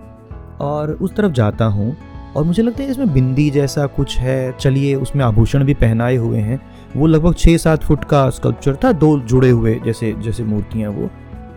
और 0.60 0.92
उस 0.92 1.14
तरफ़ 1.16 1.32
जाता 1.32 1.64
हूँ 1.64 1.96
और 2.36 2.44
मुझे 2.44 2.62
लगता 2.62 2.82
है 2.82 2.90
इसमें 2.90 3.12
बिंदी 3.12 3.50
जैसा 3.50 3.86
कुछ 3.86 4.16
है। 4.18 4.52
चलिए, 4.52 4.94
उसमें 4.94 5.24
आभूषण 5.24 5.64
भी 5.64 5.74
पहनाए 5.74 6.16
हुए 6.16 6.38
हैं। 6.38 6.60
वो 6.96 7.06
लगभग 7.06 7.34
छः 7.34 7.56
सात 7.56 7.84
फुट 7.84 8.04
का 8.04 8.28
स्कल्पचर 8.30 8.76
था, 8.76 8.92
दो 8.92 9.18
जुड़े 9.18 9.50
हुए 9.50 9.80
जैसे 9.84 10.14
जैसे 10.20 10.44
मूर्तियाँ 10.44 10.90
वो। 10.90 11.10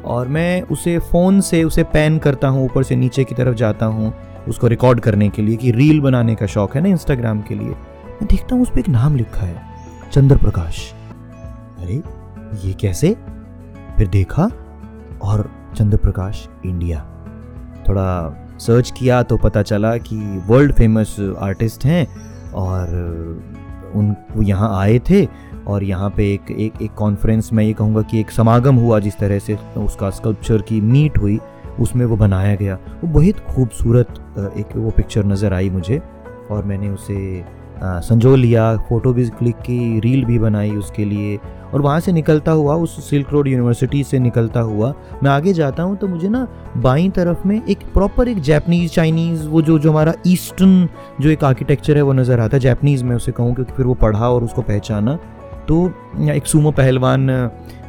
और 0.05 0.27
मैं 0.27 0.61
उसे 0.61 0.97
फ़ोन 0.99 1.41
से, 1.41 1.63
उसे 1.63 1.83
पैन 1.83 2.17
करता 2.17 2.47
हूँ, 2.47 2.65
ऊपर 2.65 2.83
से 2.83 2.95
नीचे 2.95 3.23
की 3.23 3.35
तरफ़ 3.35 3.55
जाता 3.55 3.85
हूँ, 3.85 4.13
उसको 4.47 4.67
रिकॉर्ड 4.67 4.99
करने 4.99 5.29
के 5.29 5.41
लिए 5.41 5.55
कि 5.55 5.71
रील 5.71 5.99
बनाने 6.01 6.35
का 6.35 6.45
शौक 6.45 6.75
है 6.75 6.81
ना 6.81 6.89
इंस्टाग्राम 6.89 7.41
के 7.41 7.55
लिए। 7.55 7.67
मैं 7.67 8.25
देखता 8.25 8.55
हूँ 8.55 8.63
उस 8.63 8.69
पर 8.69 8.79
एक 8.79 8.89
नाम 8.89 9.15
लिखा 9.15 9.45
है 9.45 9.61
चंद्र 10.11 10.37
प्रकाश 10.37 10.91
अरे 11.79 12.01
ये 12.53 12.73
कैसे? 12.73 13.15
फिर 13.97 14.07
देखा 14.07 14.49
और 15.21 15.49
चंद्र 15.75 15.97
प्रकाश 15.97 16.47
इंडिया। 16.65 16.99
थोड़ा 17.87 18.57
सर्च 18.57 18.91
किया 18.97 19.21
तो 19.23 19.37
पता 19.37 19.61
चला 19.61 19.95
कि 19.97 20.17
वर्ल्ड 20.47 20.73
फ़ेमस 20.73 21.15
आर्टिस्ट 21.39 21.85
हैं 21.85 22.05
और 22.53 22.89
उन 23.95 24.15
यहाँ 24.43 24.69
आए 24.79 24.99
थे 25.09 25.25
और 25.67 25.83
यहाँ 25.83 26.09
पे 26.09 26.33
एक 26.33 26.51
एक 26.51 26.81
एक 26.81 26.93
कॉन्फ्रेंस 26.93 27.51
में 27.53 27.63
ये 27.63 27.73
कहूँगा 27.73 28.01
कि 28.01 28.19
एक 28.19 28.31
समागम 28.31 28.75
हुआ 28.75 28.99
जिस 28.99 29.17
तरह 29.17 29.39
से 29.39 29.55
उसका 29.77 30.09
स्कल्पचर 30.09 30.61
की 30.61 30.79
मीट 30.81 31.17
हुई, 31.17 31.39
उसमें 31.79 32.05
वो 32.05 32.15
बनाया 32.17 32.55
गया। 32.55 32.75
वो 33.03 33.07
बहुत 33.09 33.39
खूबसूरत, 33.49 34.07
एक 34.57 34.75
वो 34.75 34.89
पिक्चर 34.89 35.25
नज़र 35.25 35.53
आई 35.53 35.69
मुझे 35.69 36.01
और 36.51 36.63
मैंने 36.65 36.89
उसे 36.89 37.43
संजो 37.83 38.35
लिया, 38.35 38.75
फ़ोटो 38.79 39.13
भी 39.13 39.27
क्लिक 39.29 39.55
की, 39.57 39.99
रील 39.99 40.23
भी 40.25 40.37
बनाई 40.39 40.71
उसके 40.71 41.05
लिए। 41.05 41.39
और 41.73 41.81
वहाँ 41.81 41.99
से 41.99 42.11
निकलता 42.11 42.51
हुआ, 42.51 42.75
उस 42.75 43.09
सिल्क 43.09 43.27
रोड 43.33 43.47
यूनिवर्सिटी 43.47 44.03
से 44.03 44.19
निकलता 44.19 44.59
हुआ, 44.61 44.93
मैं 45.23 45.31
आगे 45.31 45.53
जाता 45.53 45.83
हूँ 45.83 45.95
तो 45.97 46.07
मुझे 46.07 46.29
ना 46.29 46.47
बाई 46.77 47.09
तरफ़ 47.09 47.47
में 47.47 47.61
एक 47.61 47.83
प्रॉपर 47.93 48.27
एक 48.27 48.39
जैपनीज़ 48.41 48.91
चाइनीज़ 48.91 49.47
वो 49.47 49.61
जो 49.61 49.77
जो 49.79 49.91
हमारा 49.91 50.13
ईस्टर्न 50.27 50.87
जो 51.21 51.29
एक 51.29 51.43
आर्किटेक्चर 51.43 51.97
है, 51.97 52.01
वो 52.01 52.13
नज़र 52.13 52.39
आता 52.39 52.57
है। 52.57 52.61
जैपनीज़ 52.61 53.03
में 53.03 53.15
उसे 53.15 53.31
कहूँ, 53.31 53.53
क्योंकि 53.55 53.73
फिर 53.73 53.85
वो 53.85 53.93
पढ़ा 53.95 54.29
और 54.29 54.43
उसको 54.43 54.61
पहचाना। 54.61 55.17
तो 55.67 55.85
एक 56.31 56.45
सुमो 56.45 56.71
पहलवान 56.71 57.27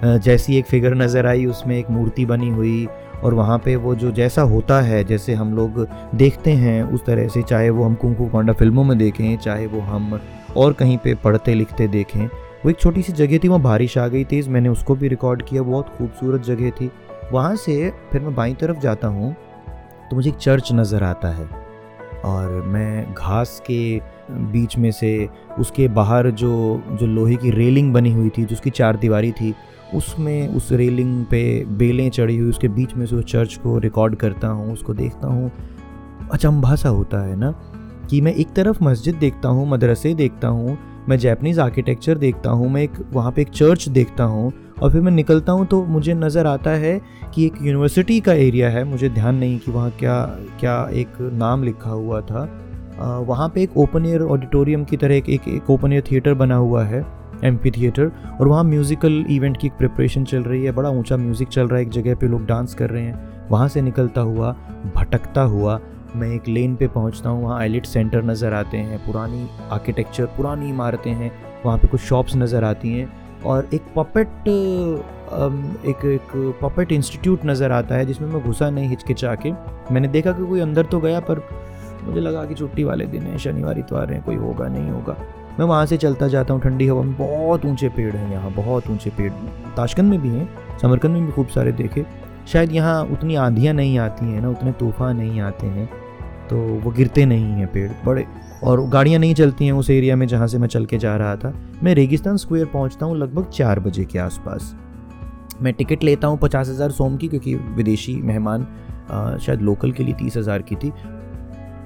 जैसी 0.04 0.56
एक 0.56 0.66
फिगर 0.66 0.94
नज़र 0.94 1.26
आई, 1.26 1.46
उसमें 1.46 1.78
एक 1.78 1.90
मूर्ति 1.90 2.24
बनी 2.26 2.48
हुई 2.50 2.86
और 3.24 3.34
वहाँ 3.34 3.58
पे 3.58 3.74
वो 3.76 3.94
जो 3.94 4.10
जैसा 4.12 4.42
होता 4.44 4.80
है, 4.80 5.02
जैसे 5.04 5.34
हम 5.34 5.54
लोग 5.56 5.86
देखते 6.14 6.52
हैं 6.52 6.82
उस 6.84 7.04
तरह 7.04 7.28
से, 7.28 7.42
चाहे 7.42 7.70
वो 7.70 7.84
हम 7.84 7.94
कुंकू 7.94 8.26
पांडा 8.28 8.52
फ़िल्मों 8.52 8.84
में 8.84 8.96
देखें, 8.98 9.36
चाहे 9.38 9.66
वो 9.66 9.80
हम 9.82 10.18
और 10.56 10.72
कहीं 10.72 10.98
पे 10.98 11.14
पढ़ते 11.14 11.54
लिखते 11.54 11.88
देखें, 11.88 12.26
वो 12.64 12.70
एक 12.70 12.78
छोटी 12.80 13.02
सी 13.02 13.12
जगह 13.14 13.38
थी, 13.38 13.48
वहाँ 13.48 13.62
बारिश 13.62 13.96
आ 13.98 14.06
गई 14.08 14.24
तेज़, 14.24 14.50
मैंने 14.50 14.68
उसको 14.68 14.94
भी 14.94 15.08
रिकॉर्ड 15.08 15.42
किया, 15.42 15.62
बहुत 15.62 15.88
खूबसूरत 15.88 16.42
जगह 16.42 16.70
थी। 16.70 16.90
वहाँ 17.32 17.56
से 17.56 17.92
फिर 18.12 18.20
मैं 18.20 18.34
बाई 18.34 18.54
तरफ़ 18.54 18.78
जाता 18.78 19.08
हूँ 19.08 19.34
तो 20.10 20.16
मुझे 20.16 20.28
एक 20.30 20.36
चर्च 20.36 20.72
नज़र 20.72 21.02
आता 21.02 21.28
है 21.28 21.46
और 22.24 22.62
मैं 22.62 23.12
घास 23.14 23.60
के 23.66 24.00
बीच 24.52 24.76
में 24.78 24.90
से 24.92 25.28
उसके 25.58 25.86
बाहर 25.90 26.30
जो 26.32 26.50
जो 26.92 27.06
लोहे 27.06 27.36
की 27.36 27.50
रेलिंग 27.50 27.92
बनी 27.94 28.12
हुई 28.12 28.28
थी, 28.28 28.44
जो 28.44 28.54
उसकी 28.54 28.70
चार 28.70 28.96
दीवारी 28.96 29.32
थी 29.32 29.54
उसमें 29.94 30.48
उस 30.48 30.70
रेलिंग 30.72 31.24
पे 31.24 31.42
बेलें 31.68 32.08
चढ़ी 32.10 32.36
हुई, 32.36 32.50
उसके 32.50 32.68
बीच 32.68 32.94
में 32.94 33.04
से 33.06 33.16
उस 33.16 33.24
चर्च 33.24 33.54
को 33.54 33.78
रिकॉर्ड 33.78 34.16
करता 34.16 34.48
हूँ, 34.48 34.72
उसको 34.72 34.94
देखता 34.94 35.28
हूँ। 35.28 35.50
अचंभा 36.32 36.74
सा 36.74 36.88
होता 36.88 37.22
है 37.26 37.36
ना, 37.36 37.50
कि 38.10 38.20
मैं 38.20 38.34
एक 38.34 38.52
तरफ़ 38.52 38.82
मस्जिद 38.84 39.14
देखता 39.14 39.48
हूँ, 39.48 39.68
मदरसे 39.70 40.14
देखता 40.14 40.48
हूँ, 40.48 40.78
मैं 41.08 41.18
जैपनीज़ 41.18 41.60
आर्किटेक्चर 41.60 42.18
देखता 42.18 42.50
हूँ, 42.50 42.68
मैं 42.70 42.82
एक, 42.82 42.98
वहाँ 43.12 43.32
पे 43.32 43.42
एक 43.42 43.48
चर्च 43.48 43.88
देखता 43.88 44.24
हूँ 44.24 44.52
और 44.82 44.90
फिर 44.92 45.00
मैं 45.00 45.12
निकलता 45.12 45.52
हूँ 45.52 45.66
तो 45.66 45.84
मुझे 45.84 46.14
नज़र 46.14 46.46
आता 46.46 46.70
है 46.70 47.00
कि 47.34 47.46
एक 47.46 47.54
यूनिवर्सिटी 47.62 48.18
का 48.20 48.32
एरिया 48.32 48.68
है। 48.70 48.84
मुझे 48.84 49.08
ध्यान 49.08 49.34
नहीं 49.34 49.58
कि 49.58 49.70
वहाँ 49.70 49.90
क्या 49.90 50.24
क्या 50.60 50.76
एक 50.92 51.20
नाम 51.32 51.62
लिखा 51.64 51.90
हुआ 51.90 52.20
था। 52.20 52.42
वहाँ 53.28 53.48
पे 53.48 53.62
एक 53.62 53.76
ओपन 53.76 54.06
एयर 54.06 54.22
ऑडिटोरियम 54.22 54.84
की 54.84 54.96
तरह 54.96 55.14
एक 55.14 55.28
एक 55.28 55.70
ओपन 55.70 55.92
एयर 55.92 56.04
थिएटर 56.10 56.34
बना 56.34 56.56
हुआ 56.56 56.84
है। 56.84 57.04
एमपी 57.44 57.70
थिएटर 57.70 58.10
और 58.40 58.48
वहाँ 58.48 58.64
म्यूज़िकल 58.64 59.24
इवेंट 59.30 59.56
की 59.56 59.66
एक 59.66 59.72
प्रिपरेशन 59.72 60.24
चल 60.24 60.42
रही 60.42 60.64
है, 60.64 60.72
बड़ा 60.72 60.90
ऊँचा 60.90 61.16
म्यूज़िक 61.16 61.48
चल 61.48 61.68
रहा 61.68 61.76
है, 61.76 61.82
एक 61.82 61.90
जगह 61.90 62.14
पे 62.14 62.28
लोग 62.28 62.46
डांस 62.46 62.74
कर 62.74 62.90
रहे 62.90 63.02
हैं। 63.02 63.48
वहाँ 63.50 63.68
से 63.68 63.80
निकलता 63.82 64.20
हुआ, 64.20 64.52
भटकता 64.96 65.42
हुआ, 65.42 65.80
मैं 66.16 66.28
एक 66.28 66.48
लेन 66.48 66.74
पे 66.76 66.88
पहुँचता 66.88 67.30
हूँ, 67.30 67.42
वहाँ 67.44 67.58
आईलिट 67.60 67.86
सेंटर 67.86 68.22
नज़र 68.24 68.52
आते 68.54 68.76
हैं, 68.76 68.98
पुरानी 69.06 69.48
आर्किटेक्चर 69.72 70.26
पुरानी 70.36 70.68
इमारतें 70.70 71.10
हैं, 71.10 71.32
वहाँ 71.64 71.78
पे 71.78 71.88
कुछ 71.88 72.00
शॉप्स 72.00 72.36
नज़र 72.36 72.64
आती 72.64 72.92
हैं, 72.92 73.10
और 73.44 73.68
एक 73.74 73.82
पपेट 73.96 74.48
एक 75.88 76.04
एक 76.06 76.58
पपेट 76.62 76.92
इंस्टीट्यूट 76.92 77.44
नज़र 77.46 77.72
आता 77.72 77.94
है, 77.94 78.06
जिसमें 78.06 78.28
मैं 78.28 78.42
घुसा 78.44 78.70
नहीं 78.70 78.88
हिचकिचा 78.88 79.34
के 79.34 79.52
मैंने 79.92 80.08
देखा 80.08 80.32
कि 80.32 80.46
कोई 80.46 80.60
अंदर 80.60 80.86
तो 80.86 81.00
गया, 81.00 81.20
पर 81.20 81.42
मुझे 82.04 82.20
लगा 82.20 82.44
कि 82.44 82.54
छुट्टी 82.54 82.84
वाले 82.84 83.06
दिन 83.06 83.22
है, 83.22 83.38
शनिवार, 83.38 83.78
इतवार 83.78 84.12
हैं, 84.12 84.22
कोई 84.22 84.36
होगा, 84.36 84.68
नहीं 84.68 84.90
होगा। 84.90 85.16
मैं 85.52 85.66
वहाँ 85.66 85.86
से 85.86 85.96
चलता 85.96 86.28
जाता 86.28 86.54
हूँ, 86.54 86.60
ठंडी 86.62 86.86
हवा 86.88 87.02
में। 87.02 87.16
बहुत 87.16 87.64
ऊँचे 87.66 87.88
पेड़ 87.88 88.14
हैं 88.16 88.30
यहाँ, 88.32 88.52
बहुत 88.54 88.90
ऊँचे 88.90 89.10
पेड़। 89.10 89.32
ताशकंद 89.76 90.10
में 90.10 90.20
भी 90.20 90.28
हैं, 90.28 90.78
समरकंद 90.78 91.12
में 91.12 91.26
भी 91.26 91.32
खूब 91.32 91.48
सारे 91.48 91.72
देखे। 91.72 92.04
शायद 92.46 92.72
यहाँ 92.72 93.02
उतनी 93.04 93.34
आंधियाँ 93.36 93.74
नहीं 93.74 93.98
आती 93.98 94.26
हैं 94.26 94.40
ना, 94.40 94.48
उतने 94.48 94.72
तूफ़ान 94.72 95.16
नहीं 95.16 95.40
आते 95.40 95.66
हैं 95.66 95.88
तो 96.48 96.56
वो 96.56 96.90
गिरते 96.90 97.24
नहीं 97.26 97.44
हैं 97.44 97.66
पेड़। 97.66 97.90
बड़े, 98.04 98.26
और 98.62 98.80
गाड़ियाँ 98.90 99.20
नहीं 99.20 99.34
चलती 99.34 99.66
हैं 99.66 99.72
उस 99.72 99.90
एरिया 99.90 100.16
में 100.16 100.26
जहाँ 100.26 100.46
से 100.46 100.58
मैं 100.58 100.68
चल 100.68 100.86
के 100.86 100.98
जा 100.98 101.16
रहा 101.16 101.36
था। 101.36 101.52
मैं 101.82 101.94
रेगिस्तान 101.94 102.36
स्क्वायर 102.36 102.66
पहुँचता 102.66 103.06
हूँ 103.06 103.16
लगभग 103.18 103.48
चार 103.50 103.80
बजे 103.80 104.04
के 104.04 104.18
आसपास। 104.18 104.74
मैं 105.62 105.72
टिकट 105.74 106.02
लेता 106.04 106.28
हूँ 106.28 106.38
पचास 106.38 106.68
हज़ार 106.68 106.90
सोम 106.90 107.16
की, 107.16 107.28
क्योंकि 107.28 107.54
विदेशी 107.54 108.14
मेहमान 108.14 108.66
शायद 109.38 109.62
लोकल 109.62 109.92
के 109.92 110.04
लिए 110.04 110.14
तीस 110.14 110.36
हज़ार 110.36 110.62
की 110.62 110.76
थी। 110.76 110.92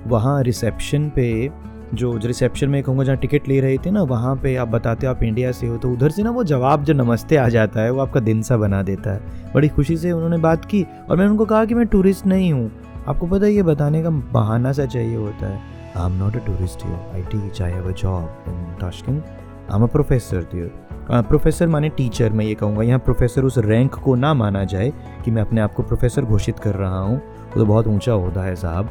वहाँ 0.07 0.43
रिसेप्शन 0.43 1.09
पे 1.11 1.49
जो 1.95 2.17
रिसेप्शन 2.17 2.69
में 2.69 2.83
कहूँगा 2.83 3.05
जहाँ 3.05 3.17
टिकट 3.17 3.49
ले 3.49 3.61
रहे 3.61 3.77
थे 3.79 3.91
ना, 3.91 4.03
वहाँ 4.03 4.35
पे 4.37 4.55
आप 4.57 4.69
बताते 4.69 5.07
हो 5.07 5.13
आप 5.13 5.23
इंडिया 5.23 5.53
से 5.53 5.67
हो 5.67 5.77
तो 5.77 5.91
उधर 5.93 6.11
से 6.11 6.23
ना 6.23 6.31
वो 6.31 6.45
जवाब 6.45 6.85
जो 6.85 6.95
नमस्ते 6.95 7.37
आ 7.37 7.49
जाता 7.49 7.81
है, 7.81 7.91
वो 7.91 8.01
आपका 8.01 8.21
दिन 8.21 8.43
सा 8.43 8.57
बना 8.57 8.83
देता 8.83 9.13
है। 9.13 9.53
बड़ी 9.55 9.69
खुशी 9.69 9.97
से 9.97 10.13
उन्होंने 10.13 10.39
बात 10.39 10.65
की 10.65 10.83
और 10.83 11.17
मैंने 11.17 11.31
उनको 11.31 11.45
कहा 11.45 11.65
कि 11.65 11.75
मैं 11.75 11.87
टूरिस्ट 11.87 12.27
नहीं 12.27 12.53
हूँ। 12.53 12.71
आपको 13.09 13.27
पता 13.27 13.47
है 13.47 13.53
ये 13.53 13.63
बताने 13.63 14.03
का 14.03 14.11
बहाना 14.11 14.73
सा 14.73 14.87
चाहिए 14.87 15.17
होता 15.17 15.47
है। 15.47 15.61
I 15.97 16.07
am 16.07 16.19
not 16.19 16.37
a 16.37 16.45
tourist 16.47 16.85
here 16.85 17.15
I 17.15 17.23
teach 17.23 17.63
I 17.63 17.71
have 17.73 17.89
a 17.89 17.93
job 17.93 18.45
in 18.49 18.77
Tashkent 18.81 19.23
I 19.71 19.77
am 19.77 19.83
a 19.83 19.87
professor 19.87 20.47
here 20.55 21.23
professor 21.23 21.67
माने 21.69 21.89
टीचर 21.89 22.31
मैं 22.31 22.45
ये 22.45 22.55
कहूँगा, 22.55 22.83
यहाँ 22.83 22.99
प्रोफेसर 22.99 23.45
उस 23.45 23.59
रैंक 23.59 23.95
को 23.95 24.15
ना 24.15 24.35
माना 24.35 24.65
जाए 24.65 24.93
कि 25.25 25.31
मैं 25.31 25.43
अपने 25.43 25.61
आप 25.61 25.75
को 25.75 25.83
प्रोफेसर 25.83 26.25
घोषित 26.25 26.59
कर 26.59 26.75
रहा 26.75 26.99
हूँ। 26.99 27.17
वो 27.17 27.55
तो 27.55 27.67
बहुत 27.67 27.87
ऊँचा 27.87 28.13
होता 28.13 28.43
है 28.43 28.55
साहब। 28.57 28.91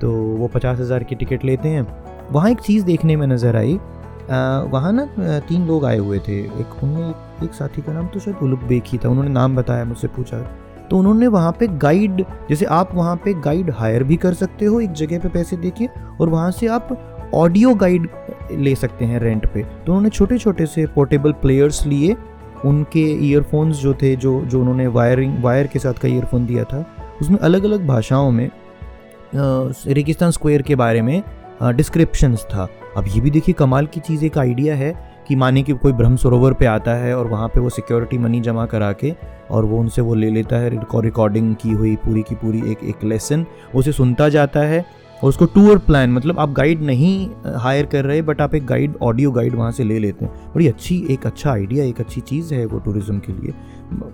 तो 0.00 0.12
वो 0.12 0.46
पचास 0.48 0.78
हज़ार 0.80 1.04
की 1.04 1.14
टिकट 1.14 1.44
लेते 1.44 1.68
हैं 1.68 1.82
वहाँ 2.32 2.50
एक 2.50 2.60
चीज़ 2.60 2.84
देखने 2.84 3.16
में 3.16 3.26
नज़र 3.26 3.56
आई। 3.56 3.78
वहाँ 4.72 4.92
ना 4.92 5.38
तीन 5.48 5.66
लोग 5.66 5.84
आए 5.84 5.98
हुए 5.98 6.18
थे। 6.18 6.38
एक 6.60 6.82
उनमें 6.82 7.14
एक 7.44 7.54
साथी 7.54 7.82
का 7.82 7.92
नाम 7.92 8.06
तो 8.06 8.20
शायद 8.20 8.36
उलुक 8.42 8.62
बेक 8.64 8.84
ही 8.86 8.98
था, 8.98 9.08
उन्होंने 9.08 9.30
नाम 9.30 9.56
बताया, 9.56 9.84
मुझसे 9.84 10.08
पूछा। 10.08 10.38
तो 10.90 10.98
उन्होंने 10.98 11.26
वहाँ 11.28 11.52
पे 11.60 11.66
गाइड 11.78 12.24
जैसे 12.48 12.64
आप 12.66 12.94
वहाँ 12.94 13.16
पे 13.24 13.34
गाइड 13.40 13.70
हायर 13.70 14.04
भी 14.04 14.16
कर 14.16 14.34
सकते 14.34 14.64
हो, 14.64 14.80
एक 14.80 14.92
जगह 14.92 15.18
पे 15.18 15.28
पैसे 15.28 15.56
देखिए 15.56 15.88
और 16.20 16.28
वहाँ 16.28 16.50
से 16.50 16.66
आप 16.68 16.88
ऑडियो 17.34 17.74
गाइड 17.74 18.08
ले 18.52 18.74
सकते 18.74 19.04
हैं 19.04 19.20
रेंट 19.20 19.46
पे। 19.52 19.62
तो 19.62 19.86
उन्होंने 19.86 20.10
छोटे 20.10 20.38
छोटे 20.38 20.66
से 20.66 20.86
पोर्टेबल 20.94 21.32
प्लेयर्स 21.42 21.84
लिए, 21.86 22.16
उनके 22.64 23.04
ईयरफोन्स 23.26 23.76
जो 23.76 23.94
थे, 23.94 24.14
जो 24.16 24.40
जो 24.42 24.60
उन्होंने 24.60 24.86
वायरिंग 24.88 25.42
वायर 25.44 25.66
के 25.66 25.78
साथ 25.78 25.94
का 25.94 26.08
ईयरफोन 26.08 26.46
दिया 26.46 26.64
था, 26.64 26.84
उसमें 27.20 27.38
अलग 27.38 27.64
अलग 27.64 27.86
भाषाओं 27.86 28.30
में 28.30 28.50
रेगिस्तान 29.34 30.30
स्क्वायर 30.30 30.62
के 30.62 30.74
बारे 30.76 31.02
में 31.02 31.22
डिस्क्रिप्शंस 31.62 32.44
था। 32.44 32.68
अब 32.96 33.04
ये 33.08 33.20
भी 33.20 33.30
देखिए, 33.30 33.54
कमाल 33.54 33.86
की 33.86 34.00
चीज़, 34.00 34.24
एक 34.24 34.38
आइडिया 34.38 34.74
है 34.74 34.94
कि 35.28 35.36
माने 35.36 35.62
कि 35.62 35.72
कोई 35.72 35.92
ब्रह्म 35.92 36.16
सरोवर 36.16 36.52
पे 36.52 36.66
आता 36.66 36.94
है 36.94 37.16
और 37.16 37.26
वहाँ 37.26 37.48
पे 37.48 37.60
वो 37.60 37.70
सिक्योरिटी 37.70 38.18
मनी 38.18 38.40
जमा 38.40 38.64
करा 38.66 38.92
के 38.94 39.12
और 39.50 39.64
वो 39.64 39.78
उनसे 39.78 40.02
वो 40.02 40.14
ले 40.14 40.30
लेता 40.30 40.56
है 40.56 40.70
रिकॉर्डिंग 40.70 41.54
की 41.56 41.70
हुई 41.70 41.94
पूरी 41.96 42.22
की 42.22 42.34
पूरी 42.34 42.62
एक 42.72 42.82
एक 42.84 43.04
लेसन 43.04 43.46
उसे 43.74 43.92
सुनता 43.92 44.28
जाता 44.28 44.60
है 44.60 44.84
और 45.22 45.28
उसको 45.28 45.46
टूर 45.46 45.78
प्लान 45.78 46.12
मतलब 46.12 46.38
आप 46.40 46.52
गाइड 46.52 46.82
नहीं 46.82 47.28
हायर 47.56 47.86
कर 47.86 48.04
रहे 48.04 48.22
बट 48.22 48.40
आप 48.40 48.54
एक 48.54 48.66
गाइड 48.66 48.96
ऑडियो 49.02 49.30
गाइड 49.30 49.54
वहाँ 49.54 49.70
से 49.72 49.84
ले 49.84 49.98
लेते 49.98 50.24
हैं। 50.24 50.52
बड़ी 50.54 50.68
अच्छी, 50.68 50.96
एक 51.10 51.26
अच्छा 51.26 51.50
आइडिया 51.52 51.84
एक 51.84 52.00
अच्छी 52.00 52.20
चीज़ 52.20 52.54
है 52.54 52.64
वो 52.66 52.78
टूरिज़्म 52.78 53.18
के 53.18 53.32
लिए। 53.32 53.54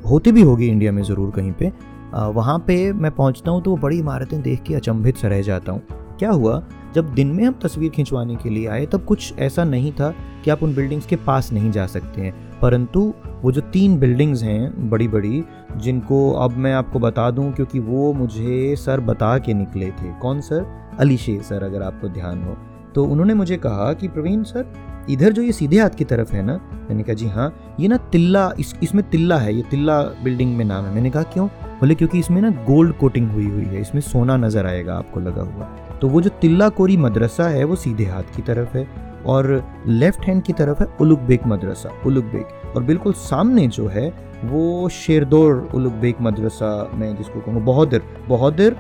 होती 0.08 0.32
भी 0.32 0.42
होगी 0.42 0.66
इंडिया 0.66 0.92
में 0.92 1.02
ज़रूर 1.02 1.30
कहीं 1.30 1.52
पर 1.52 2.32
वहाँ 2.34 2.58
पर 2.60 2.92
मैं 2.92 3.10
पहुँचता 3.10 3.50
हूँ 3.50 3.62
तो 3.62 3.70
वो 3.70 3.76
बड़ी 3.76 3.98
इमारतें 3.98 4.40
देख 4.42 4.62
के 4.62 4.74
अचंभित 4.74 5.16
सा 5.16 5.28
रह 5.28 5.42
जाता 5.42 5.72
हूँ। 5.72 5.82
क्या 6.18 6.30
हुआ? 6.30 6.62
जब 6.94 7.14
दिन 7.14 7.26
में 7.26 7.44
हम 7.44 7.54
तस्वीर 7.62 7.90
खिंचवाने 7.90 8.36
के 8.36 8.50
लिए 8.50 8.66
आए, 8.66 8.86
तब 8.86 9.04
कुछ 9.04 9.34
ऐसा 9.38 9.64
नहीं 9.64 9.92
था 9.92 10.14
कि 10.44 10.50
आप 10.50 10.62
उन 10.62 10.74
बिल्डिंग्स 10.74 11.06
के 11.06 11.16
पास 11.16 11.52
नहीं 11.52 11.70
जा 11.70 11.86
सकते 11.86 12.22
हैं। 12.22 12.60
परंतु 12.62 13.14
वो 13.42 13.52
जो 13.52 13.60
तीन 13.60 13.98
बिल्डिंग्स 13.98 14.42
हैं 14.42 14.90
बड़ी 14.90 15.08
बड़ी 15.08 15.44
जिनको 15.76 16.32
अब 16.32 16.50
मैं 16.50 16.74
आपको 16.74 16.98
बता 16.98 17.30
दूँ, 17.30 17.52
क्योंकि 17.52 17.78
वो 17.78 18.12
मुझे 18.12 18.76
सर 18.76 19.00
बता 19.00 19.38
के 19.38 19.54
निकले 19.54 19.86
थे। 19.86 20.12
कौन 20.20 20.40
सर? 20.40 20.66
अली 20.98 21.16
शेर 21.16 21.42
सर, 21.42 21.62
अगर 21.62 21.82
आपको 21.82 22.08
ध्यान 22.08 22.42
हो। 22.42 22.56
तो 22.94 23.04
उन्होंने 23.04 23.34
मुझे 23.34 23.56
कहा 23.56 23.92
कि, 23.92 24.08
प्रवीण 24.08 24.42
सर, 24.42 24.72
इधर 25.10 25.32
जो 25.32 25.42
ये 25.42 25.52
सीधे 25.52 25.78
हाथ 25.78 25.90
की 25.90 26.04
तरफ़ 26.04 26.32
है 26.32 26.42
ना? 26.42 26.56
मैंने 26.90 27.02
कहा, 27.02 27.14
जी 27.14 27.26
हाँ 27.26 27.76
ये 27.80 27.88
ना 27.88 27.96
तिल्ला, 27.96 28.52
इस, 28.60 28.74
इसमें 28.82 29.10
तिल्ला 29.10 29.38
है, 29.38 29.54
ये 29.54 29.62
तिल्ला 29.62 30.02
बिल्डिंग 30.02 30.56
में 30.56 30.64
नाम 30.64 30.84
है। 30.84 30.94
मैंने 30.94 31.10
कहा, 31.10 31.22
क्यों? 31.22 31.46
बोले, 31.46 31.94
क्योंकि 31.94 32.18
इसमें 32.18 32.42
ना 32.42 32.50
गोल्ड 32.50 32.92
कोटिंग 32.92 33.30
हुई 33.30 33.46
हुई 33.46 33.64
है, 33.64 33.80
इसमें 33.80 34.02
सोना 34.02 34.36
नज़र 34.36 34.66
आएगा, 34.66 34.94
आपको 34.94 35.20
लगा 35.20 35.42
हुआ। 35.42 35.87
तो 36.00 36.08
वो 36.08 36.20
जो 36.20 36.30
तिल्ला 36.40 36.68
कोरी 36.68 36.96
मदरसा 36.96 37.48
है, 37.48 37.64
वो 37.64 37.76
सीधे 37.76 38.04
हाथ 38.04 38.36
की 38.36 38.42
तरफ़ 38.42 38.76
है 38.76 38.86
और 39.26 39.62
लेफ़्ट 39.86 40.24
हैंड 40.24 40.42
की 40.42 40.52
तरफ़ 40.52 40.82
है 40.82 40.88
उलुक 41.00 41.20
बेग 41.20 41.46
मदरसा 41.46 41.90
उलुक 42.06 42.24
बेग 42.24 42.76
और 42.76 42.82
बिल्कुल 42.82 43.12
सामने 43.12 43.66
जो 43.68 43.86
है, 43.88 44.08
वो 44.44 44.88
शेरदोर 44.88 45.68
उलुक 45.74 45.92
बेग 45.94 46.20
मदरसा 46.20 46.90
मैं 46.94 47.14
जिसको 47.16 47.40
कहूँगा 47.40 47.64
बहोदर 47.64 48.02
बहोदर 48.28 48.76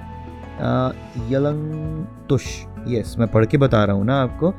यलंग 1.30 2.06
यस, 2.88 3.14
मैं 3.18 3.28
पढ़ 3.28 3.44
के 3.46 3.56
बता 3.56 3.84
रहा 3.84 3.96
हूँ 3.96 4.04
ना 4.04 4.20
आपको। 4.22 4.52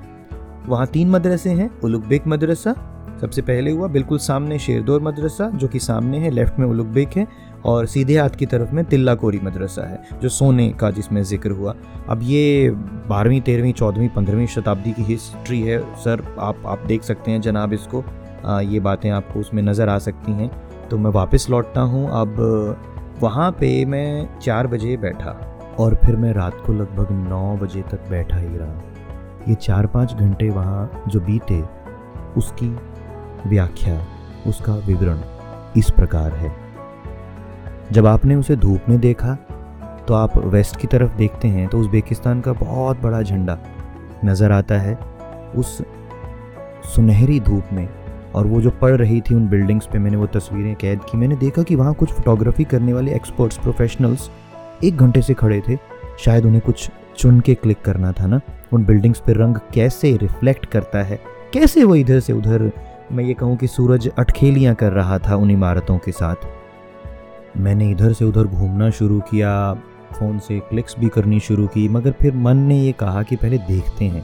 वहाँ 0.68 0.86
तीन 0.88 1.10
मदरसे 1.10 1.50
हैं 1.50 1.70
उलुक 1.82 2.06
बेग 2.06 2.28
मदरसा, 2.28 2.74
सबसे 3.22 3.42
पहले 3.42 3.72
हुआ 3.72 3.88
बिल्कुल 3.88 4.18
सामने 4.18 4.58
शेरदोर 4.60 5.02
मदरसा, 5.02 5.50
जो 5.50 5.68
कि 5.68 5.80
सामने 5.80 6.18
है, 6.18 6.30
लेफ़्ट 6.30 6.60
में 6.60 6.68
उलुक 6.68 6.88
बेग 6.88 7.18
है। 7.18 7.28
और 7.66 7.86
सीधे 7.86 8.18
हाथ 8.18 8.30
की 8.30 8.46
तरफ़ 8.46 8.72
में 8.76 8.84
तिल्ला 8.86 9.16
कोरी 9.16 9.40
मदरसा 9.40 9.88
है 9.88 10.20
जो 10.22 10.30
सोने 10.30 10.70
का 10.72 10.92
जिसमें 10.92 11.22
ज़िक्र 11.24 11.52
हुआ। 11.52 11.74
अब 12.10 12.20
ये 12.24 12.70
बारहवीं 13.10 13.42
तेरहवीं 13.42 13.74
चौदहवीं 13.74 14.10
पंद्रहवीं 14.10 14.48
शताब्दी 14.48 14.92
की 14.92 15.04
हिस्ट्री 15.04 15.62
है। 15.62 15.80
सर 15.96 16.24
आप 16.40 16.66
आप 16.66 16.86
देख 16.88 17.04
सकते 17.04 17.32
हैं 17.32 17.42
जनाब 17.42 17.74
इसको। 17.74 18.04
आ, 18.46 18.60
ये 18.62 18.80
बातें 18.80 19.10
आपको 19.10 19.40
उसमें 19.40 19.62
नज़र 19.64 19.90
आ 19.90 19.98
सकती 20.00 20.32
हैं। 20.32 20.50
तो 20.90 20.98
मैं 20.98 21.12
वापस 21.12 21.48
लौटता 21.50 21.82
हूँ। 21.82 22.08
अब 22.12 22.36
वहाँ 23.22 23.52
पे 23.52 23.86
मैं 23.86 24.40
चार 24.40 24.68
बजे 24.68 24.96
बैठा 24.98 25.32
और 25.80 25.96
फिर 25.96 26.16
मैं 26.16 26.32
रात 26.34 26.62
को 26.66 26.74
लगभग 26.74 27.12
नौ 27.30 27.58
बजे 27.58 27.82
तक 27.82 28.10
बैठा 28.10 28.38
ही 28.38 28.58
रहा। 28.58 28.84
ये 29.48 29.56
चार 29.56 29.88
पाँच 29.88 30.14
घंटे 30.14 30.50
वहाँ 30.50 31.04
जो 31.08 31.20
बीते 31.20 31.62
उसकी 32.38 32.68
व्याख्या 33.48 34.02
उसका 34.48 34.76
विवरण 34.78 35.20
इस 35.78 35.90
प्रकार 35.92 36.32
है। 36.32 36.50
जब 37.92 38.06
आपने 38.06 38.36
उसे 38.36 38.56
धूप 38.56 38.90
में 38.90 39.00
देखा 39.00 39.34
तो 40.08 40.14
आप 40.14 40.38
वेस्ट 40.46 40.76
की 40.78 40.88
तरफ़ 40.88 41.16
देखते 41.18 41.48
हैं 41.48 41.68
तो 41.68 41.80
उज़्बेकिस्तान 41.80 42.42
का 42.42 42.54
बहुत 42.54 43.02
बड़ा 43.02 43.22
झंडा 43.22 43.58
नज़र 44.26 44.52
आता 44.52 44.78
है 44.78 44.94
उस 45.56 45.78
सुनहरी 46.86 47.40
धूप 47.40 47.74
में। 47.74 47.88
और 48.36 48.48
वो 48.48 48.62
जो 48.62 48.70
पड़ 48.72 48.92
रही 48.92 49.20
थी 49.22 49.36
उन 49.36 49.48
बिल्डिंग्स 49.50 49.86
पे, 49.86 50.00
मैंने 50.00 50.18
वो 50.18 50.26
तस्वीरें 50.28 50.76
कैद 50.76 51.00
की। 51.04 51.18
मैंने 51.18 51.36
देखा 51.36 51.64
कि 51.64 51.76
वहाँ 51.76 51.94
कुछ 51.94 52.12
फोटोग्राफी 52.12 52.64
करने 52.64 52.94
वाले 52.94 53.14
एक्सपर्ट्स, 53.16 53.58
प्रोफेशनल्स 53.58 54.30
एक 54.84 54.98
घंटे 54.98 55.22
से 55.22 55.34
खड़े 55.34 55.62
थे। 55.70 55.78
शायद 56.20 56.46
उन्हें 56.46 56.62
कुछ 56.62 56.90
चुन 57.18 57.40
के 57.40 57.56
क्लिक 57.56 57.82
करना 57.82 58.12
था 58.12 58.28
ना? 58.28 58.40
उन 58.74 58.86
बिल्डिंग्स 58.86 59.20
पे 59.20 59.34
रंग 59.34 59.56
कैसे 59.74 60.16
रिफ्लेक्ट 60.18 60.66
करता 60.66 61.04
है? 61.04 61.20
कैसे 61.54 61.84
वो 61.84 61.96
इधर 61.96 62.20
से 62.20 62.34
उधर, 62.34 62.72
मैं 63.12 63.24
ये 63.24 63.34
कहूँ 63.34 63.58
कि 63.58 63.68
सूरज 63.68 64.10
अटखेलियाँ 64.10 64.76
कर 64.76 64.92
रहा 64.94 65.20
था 65.20 65.36
उन 65.36 65.52
इमारतों 65.52 65.98
के 65.98 66.12
साथ? 66.12 66.48
मैंने 67.58 67.90
इधर 67.92 68.14
से 68.14 68.26
उधर 68.26 68.44
घूमना 68.44 68.90
शुरू 68.92 69.20
किया, 69.22 69.74
फ़ोन 70.14 70.38
से 70.40 70.60
क्लिक्स 70.60 70.96
भी 71.00 71.10
करनी 71.10 71.40
शुरू 71.40 71.68
की, 71.68 71.88
मगर 71.90 72.12
फिर 72.12 72.36
मन 72.36 72.58
ने 72.58 72.80
ये 72.80 72.92
कहा 72.92 73.24
कि 73.24 73.36
पहले 73.36 73.58
देखते 73.60 74.06
हैं। 74.06 74.24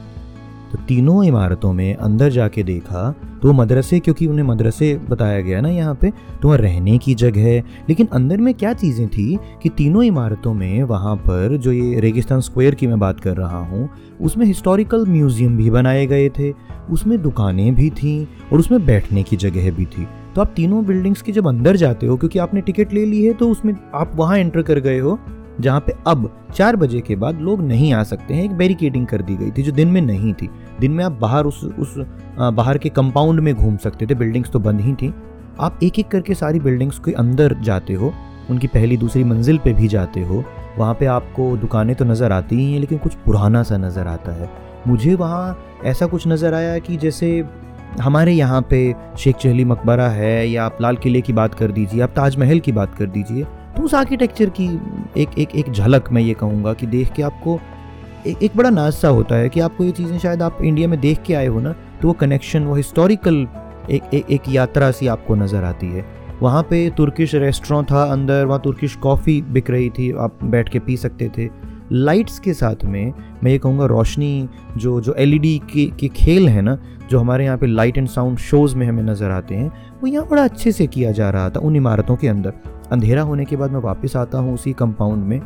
तो 0.72 0.78
तीनों 0.78 1.22
इमारतों 1.24 1.72
में 1.72 1.94
अंदर 1.94 2.30
जाके 2.30 2.62
देखा 2.62 3.10
तो 3.42 3.52
मदरसे, 3.52 3.98
क्योंकि 4.00 4.26
उन्हें 4.26 4.44
मदरसे 4.44 4.94
बताया 5.08 5.40
गया 5.40 5.60
ना 5.60 5.68
यहाँ 5.68 5.94
पे 5.94 6.10
तो 6.42 6.48
वहाँ 6.48 6.58
रहने 6.58 6.96
की 6.98 7.14
जगह 7.14 7.40
है। 7.42 7.58
लेकिन 7.88 8.06
अंदर 8.12 8.36
में 8.36 8.52
क्या 8.54 8.72
चीज़ें 8.74 9.06
थी 9.08 9.38
कि 9.62 9.68
तीनों 9.68 10.02
इमारतों 10.02 10.54
में 10.54 10.82
वहाँ 10.84 11.14
पर 11.18 11.56
जो 11.56 11.72
ये 11.72 12.00
रेगिस्तान 12.00 12.40
स्क्वायर 12.40 12.74
की 12.74 12.86
मैं 12.86 12.98
बात 12.98 13.20
कर 13.20 13.36
रहा 13.36 13.58
हूँ, 13.60 13.88
उसमें 14.20 14.46
हिस्टोरिकल 14.46 15.06
म्यूज़ियम 15.06 15.56
भी 15.56 15.70
बनाए 15.70 16.06
गए 16.06 16.28
थे, 16.28 16.52
उसमें 16.90 17.20
दुकानें 17.22 17.74
भी 17.74 17.90
थीं 17.92 18.24
और 18.52 18.58
उसमें 18.58 18.84
बैठने 18.86 19.22
की 19.22 19.36
जगह 19.36 19.70
भी 19.70 19.84
थी। 19.86 20.06
तो 20.36 20.42
आप 20.42 20.52
तीनों 20.56 20.84
बिल्डिंग्स 20.84 21.22
के 21.22 21.32
जब 21.32 21.46
अंदर 21.48 21.76
जाते 21.76 22.06
हो, 22.06 22.16
क्योंकि 22.16 22.38
आपने 22.38 22.60
टिकट 22.60 22.92
ले 22.92 23.04
ली 23.06 23.24
है 23.24 23.32
तो 23.34 23.48
उसमें 23.50 23.74
आप 23.94 24.12
वहाँ 24.16 24.38
एंटर 24.38 24.62
कर 24.62 24.80
गए 24.80 24.98
हो, 24.98 25.18
जहाँ 25.60 25.80
पे 25.80 25.92
अब 26.06 26.30
चार 26.54 26.76
बजे 26.76 27.00
के 27.00 27.16
बाद 27.16 27.40
लोग 27.40 27.62
नहीं 27.62 27.92
आ 27.92 28.02
सकते 28.02 28.34
हैं, 28.34 28.44
एक 28.44 28.52
बैरिकेडिंग 28.52 29.06
कर 29.06 29.22
दी 29.22 29.36
गई 29.36 29.50
थी, 29.50 29.62
जो 29.62 29.72
दिन 29.72 29.88
में 29.88 30.00
नहीं 30.00 30.32
थी। 30.34 30.48
दिन 30.80 30.90
में 30.90 31.04
आप 31.04 31.12
बाहर 31.12 31.44
उस 31.44 31.64
उस 31.64 31.94
बाहर 32.38 32.78
के 32.78 32.88
कंपाउंड 32.90 33.40
में 33.40 33.54
घूम 33.54 33.76
सकते 33.76 34.06
थे 34.06 34.14
बिल्डिंग्स 34.14 34.50
तो 34.50 34.58
बंद 34.60 34.80
ही 34.80 34.94
थी। 34.94 35.12
आप 35.60 35.78
एक 35.82 35.98
एक 35.98 36.08
करके 36.08 36.34
सारी 36.34 36.60
बिल्डिंग्स 36.60 36.98
के 36.98 37.12
अंदर 37.14 37.56
जाते 37.62 37.94
हो, 37.94 38.12
उनकी 38.50 38.66
पहली 38.66 38.96
दूसरी 38.96 39.24
मंजिल 39.24 39.58
पे 39.58 39.72
भी 39.72 39.88
जाते 39.88 40.20
हो, 40.20 40.44
वहाँ 40.78 40.94
पे 40.94 41.06
आपको 41.08 41.56
दुकानें 41.56 41.94
तो 41.96 42.04
नज़र 42.04 42.32
आती 42.32 42.56
ही 42.56 42.72
हैं, 42.72 42.80
लेकिन 42.80 42.98
कुछ 42.98 43.14
पुराना 43.16 43.62
सा 43.62 43.76
नज़र 43.78 44.06
आता 44.06 44.32
है। 44.34 44.50
मुझे 44.86 45.14
वहाँ 45.14 45.80
ऐसा 45.84 46.06
कुछ 46.06 46.26
नज़र 46.28 46.54
आया 46.54 46.78
कि 46.78 46.96
जैसे 46.96 47.42
हमारे 48.00 48.32
यहाँ 48.32 48.60
पे 48.70 48.94
शेख 49.18 49.36
चहली 49.36 49.64
मकबरा 49.64 50.08
है 50.08 50.48
या 50.48 50.64
आप 50.64 50.78
लाल 50.80 50.96
किले 50.96 51.20
की 51.20 51.32
बात 51.32 51.54
कर 51.54 51.70
दीजिए, 51.70 52.00
आप 52.00 52.10
ताजमहल 52.16 52.60
की 52.60 52.72
बात 52.72 52.94
कर 52.94 53.06
दीजिए 53.06 53.44
तो 53.76 53.82
उस 53.82 53.94
आर्किटेक्चर 53.94 54.50
की 54.50 54.66
एक 55.16 55.38
एक 55.38 55.54
एक 55.56 55.70
झलक 55.72 56.10
मैं 56.12 56.22
ये 56.22 56.34
कहूँगा 56.34 56.72
कि 56.72 56.86
देख 56.86 57.12
के 57.12 57.22
आपको 57.22 57.58
एक 58.26 58.42
एक 58.42 58.56
बड़ा 58.56 58.70
नाज 58.70 58.92
सा 58.92 59.08
होता 59.08 59.34
है 59.34 59.48
कि 59.48 59.60
आपको 59.60 59.84
ये 59.84 59.90
चीज़ें 59.92 60.18
शायद 60.18 60.42
आप 60.42 60.58
इंडिया 60.62 60.88
में 60.88 61.00
देख 61.00 61.22
के 61.22 61.34
आए 61.34 61.46
हो 61.46 61.60
ना 61.60 61.72
तो 62.02 62.08
वो 62.08 62.14
कनेक्शन 62.14 62.64
वो 62.64 62.74
हिस्टोरिकल 62.74 63.46
एक 63.90 64.14
एक 64.14 64.30
एक 64.30 64.48
यात्रा 64.48 64.90
सी 64.90 65.06
आपको 65.06 65.34
नज़र 65.34 65.64
आती 65.64 65.86
है। 65.86 66.04
वहाँ 66.42 66.62
पे 66.62 66.88
तुर्किश 66.96 67.34
रेस्टोरेंट 67.34 67.90
था, 67.90 68.02
अंदर 68.04 68.44
वहाँ 68.44 68.60
तुर्किश 68.64 68.96
कॉफ़ी 68.96 69.40
बिक 69.42 69.70
रही 69.70 69.90
थी, 69.90 70.10
आप 70.12 70.38
बैठ 70.44 70.68
के 70.68 70.78
पी 70.78 70.96
सकते 70.96 71.28
थे। 71.38 71.46
लाइट्स 71.92 72.38
के 72.38 72.52
साथ 72.54 72.84
में 72.84 73.12
मैं 73.44 73.50
ये 73.50 73.58
कहूँगा 73.58 73.86
रोशनी, 73.86 74.48
जो 74.76 75.00
जो 75.00 75.14
एलईडी 75.14 75.58
के 75.72 75.84
के 76.00 76.08
खेल 76.08 76.48
है 76.48 76.62
ना, 76.62 76.76
जो 77.10 77.18
हमारे 77.20 77.44
यहाँ 77.44 77.58
पे 77.58 77.66
लाइट 77.66 77.98
एंड 77.98 78.08
साउंड 78.08 78.38
शोज़ 78.38 78.76
में 78.76 78.86
हमें 78.86 79.02
नज़र 79.02 79.30
आते 79.30 79.54
हैं, 79.54 79.68
वो 80.02 80.06
यहाँ 80.06 80.26
बड़ा 80.28 80.44
अच्छे 80.44 80.72
से 80.72 80.86
किया 80.86 81.12
जा 81.12 81.30
रहा 81.30 81.50
था 81.50 81.60
उन 81.60 81.76
इमारतों 81.76 82.16
के 82.16 82.28
अंदर। 82.28 82.52
अंधेरा 82.92 83.22
होने 83.22 83.44
के 83.44 83.56
बाद 83.56 83.70
मैं 83.70 83.80
वापस 83.80 84.16
आता 84.16 84.38
हूँ 84.38 84.54
उसी 84.54 84.72
कंपाउंड 84.72 85.24
में। 85.24 85.40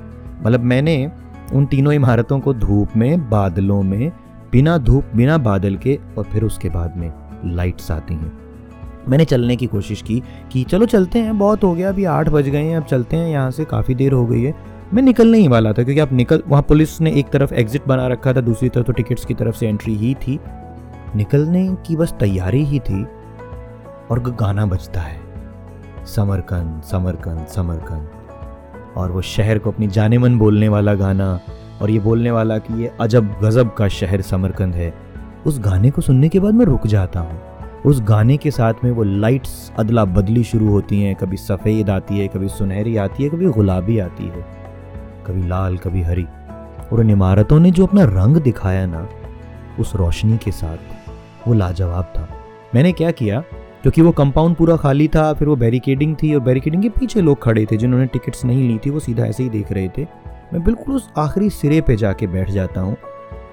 मतलब 0.45 0.61
मैंने 0.61 1.11
उन 1.55 1.67
तीनों 1.67 1.93
इमारतों 1.93 2.39
को 2.41 2.55
धूप 2.55 2.97
में, 2.97 3.29
बादलों 3.31 3.83
में, 3.83 4.13
बिना 4.53 4.79
धूप, 4.79 5.05
बिना 5.15 5.39
बादल 5.39 5.77
के 5.77 5.99
और 6.19 6.25
फिर 6.25 6.45
उसके 6.45 6.69
बाद 6.69 6.97
में 6.97 7.13
लाइट्स 7.45 7.91
आती 7.91 8.15
हैं। 8.15 8.33
मैंने 9.09 9.25
चलने 9.25 9.57
की 9.57 9.67
कोशिश 9.67 10.03
की 10.03 10.23
कि 10.53 10.65
चलो 10.65 10.87
चलते 10.87 11.19
हैं, 11.19 11.39
बहुत 11.39 11.65
हो 11.65 11.75
गया, 11.75 11.89
अभी 11.89 12.05
आठ 12.05 12.29
बज 12.29 12.49
गए 12.49 12.63
हैं, 12.63 12.77
अब 12.77 12.85
चलते 12.85 13.17
हैं, 13.17 13.29
यहाँ 13.29 13.51
से 13.51 13.65
काफ़ी 13.65 13.95
देर 13.95 14.13
हो 14.13 14.27
गई 14.27 14.43
है। 14.43 14.55
मैं 14.95 15.03
निकलने 15.03 15.39
ही 15.39 15.49
वाला 15.49 15.71
था, 15.71 15.83
क्योंकि 15.83 16.01
आप 16.01 16.13
निकल, 16.13 16.43
वहाँ 16.49 16.63
पुलिस 16.63 17.01
ने 17.01 17.13
एक 17.13 17.29
तरफ़ 17.29 17.55
एग्जिट 17.55 17.87
बना 17.87 18.07
रखा 18.07 18.33
था, 18.33 18.41
दूसरी 18.41 18.69
तरफ़ 18.69 18.87
तो 18.87 18.93
टिकट्स 18.93 19.25
की 19.25 19.35
तरफ़ 19.35 19.57
से 19.57 19.69
एंट्री 19.69 19.95
ही 19.95 20.15
थी। 20.15 20.41
निकलने 21.17 21.77
की 21.87 21.97
बस 21.97 22.15
तैयारी 22.21 22.65
ही 22.65 22.79
थी, 22.79 23.05
और 24.11 24.37
गाना 24.41 24.67
बजता 24.67 25.01
है। 25.01 25.21
समरकंद 26.07 26.83
समरकंद 26.83 27.47
समरकंद। 27.47 28.09
और 28.97 29.13
वो 29.13 29.23
शहर 29.23 29.59
को 29.59 29.71
अपनी 29.71 29.87
जाने 29.87 30.19
मन 30.19 30.39
बोलने 30.39 30.69
वाला 30.69 30.95
गाना, 30.95 31.41
और 31.83 31.91
ये 31.91 31.99
बोलने 31.99 32.31
वाला 32.31 32.59
कि 32.59 32.83
ये 32.83 32.93
अजब 33.01 33.41
गजब 33.43 33.75
का 33.75 33.89
शहर 33.89 34.21
समरकंद 34.21 34.75
है, 34.75 34.95
उस 35.47 35.61
गाने 35.61 35.91
को 35.91 36.03
सुनने 36.03 36.29
के 36.29 36.41
बाद 36.41 36.55
मैं 36.55 36.67
रुक 36.67 36.87
जाता 36.87 37.21
हूँ। 37.21 37.41
उस 37.87 38.03
गाने 38.03 38.37
के 38.37 38.51
साथ 38.51 38.75
में 38.85 38.91
वो 38.91 39.03
लाइट्स 39.03 39.73
अदला 39.79 40.05
बदली 40.05 40.45
शुरू 40.45 40.69
होती 40.69 41.03
हैं, 41.03 41.15
कभी 41.15 41.37
सफ़ेद 41.37 41.91
आती 41.91 42.19
है, 42.19 42.29
कभी 42.29 42.49
सुनहरी 42.49 42.97
आती 42.97 43.23
है, 43.23 43.29
कभी 43.29 43.47
गुलाबी 43.47 43.99
आती 43.99 44.25
है। 44.25 44.60
कभी 45.21 45.47
लाल, 45.49 45.77
कभी 45.77 46.03
हरी। 46.03 46.27
और 46.93 47.01
उन 47.01 47.11
इमारतों 47.11 47.59
ने 47.61 47.71
जो 47.71 47.87
अपना 47.87 48.05
रंग 48.05 48.37
दिखाया 48.37 48.87
ना, 48.87 49.09
उस 49.81 49.95
रोशनी 49.97 50.39
के 50.39 50.51
साथ 50.53 51.49
वो 51.49 51.55
लाजवाब 51.55 52.13
था। 52.17 52.29
मैंने 52.75 52.93
क्या 52.93 53.11
किया, 53.13 53.41
क्योंकि 53.83 54.03
वो 54.03 54.11
कंपाउंड 54.13 54.57
पूरा 54.57 54.77
खाली 54.77 55.09
था, 55.09 55.33
फिर 55.33 55.49
वो 55.49 55.57
बैरिकेडिंग 55.57 56.17
थी 56.23 56.35
और 56.35 56.41
बैरिकेडिंग 56.41 56.83
के 56.83 56.89
पीछे 56.91 57.21
लोग 57.21 57.43
खड़े 57.43 57.67
थे, 57.67 57.77
जिन्होंने 57.77 58.07
टिकट्स 58.07 58.45
नहीं 58.45 58.69
ली 58.69 58.79
थी, 58.79 58.91
वो 58.91 59.01
सीधा 59.01 59.25
ऐसे 59.25 59.43
ही 59.43 59.49
देख 59.49 59.73
रहे 59.73 59.89
थे। 59.89 60.07
मैं 60.53 60.63
बिल्कुल 60.65 60.95
उस 60.95 61.09
आखिरी 61.19 61.51
सिरे 61.51 61.81
पे 61.81 61.97
जाके 61.97 62.27
बैठ 62.27 62.51
जाता 62.51 62.81
हूँ, 62.81 62.97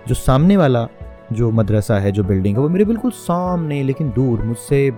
जो 0.08 0.16
सामने 0.16 0.58
वाला 0.58 0.88
जो 1.32 1.52
मदरसा 1.52 2.00
है, 2.00 2.12
जो 2.12 2.24
बिल्डिंग 2.24 2.56
है, 2.56 2.62
वो 2.62 2.70
मेरे 2.70 2.86
बिल्कुल 2.86 3.12
सामने, 3.12 3.82
लेकिन 3.84 4.10
दूर, 4.10 4.42
मुझसे 4.42 4.92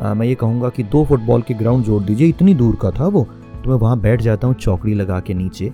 मैं 0.00 0.26
ये 0.26 0.34
कहूँगा 0.34 0.68
कि 0.68 0.82
दो 0.84 1.04
फुटबॉल 1.04 1.42
के 1.42 1.54
ग्राउंड 1.54 1.84
जोड़ 1.84 2.02
दीजिए, 2.02 2.28
इतनी 2.28 2.54
दूर 2.54 2.76
का 2.76 2.90
था 2.90 3.06
वो 3.06 3.22
तो 3.54 3.70
मैं 3.70 3.76
वहाँ 3.76 3.98
बैठ 4.00 4.20
जाता 4.22 4.46
हूँ 4.46 4.54
चौकड़ी 4.54 4.94
लगा 4.94 5.18
के 5.20 5.34
नीचे। 5.34 5.72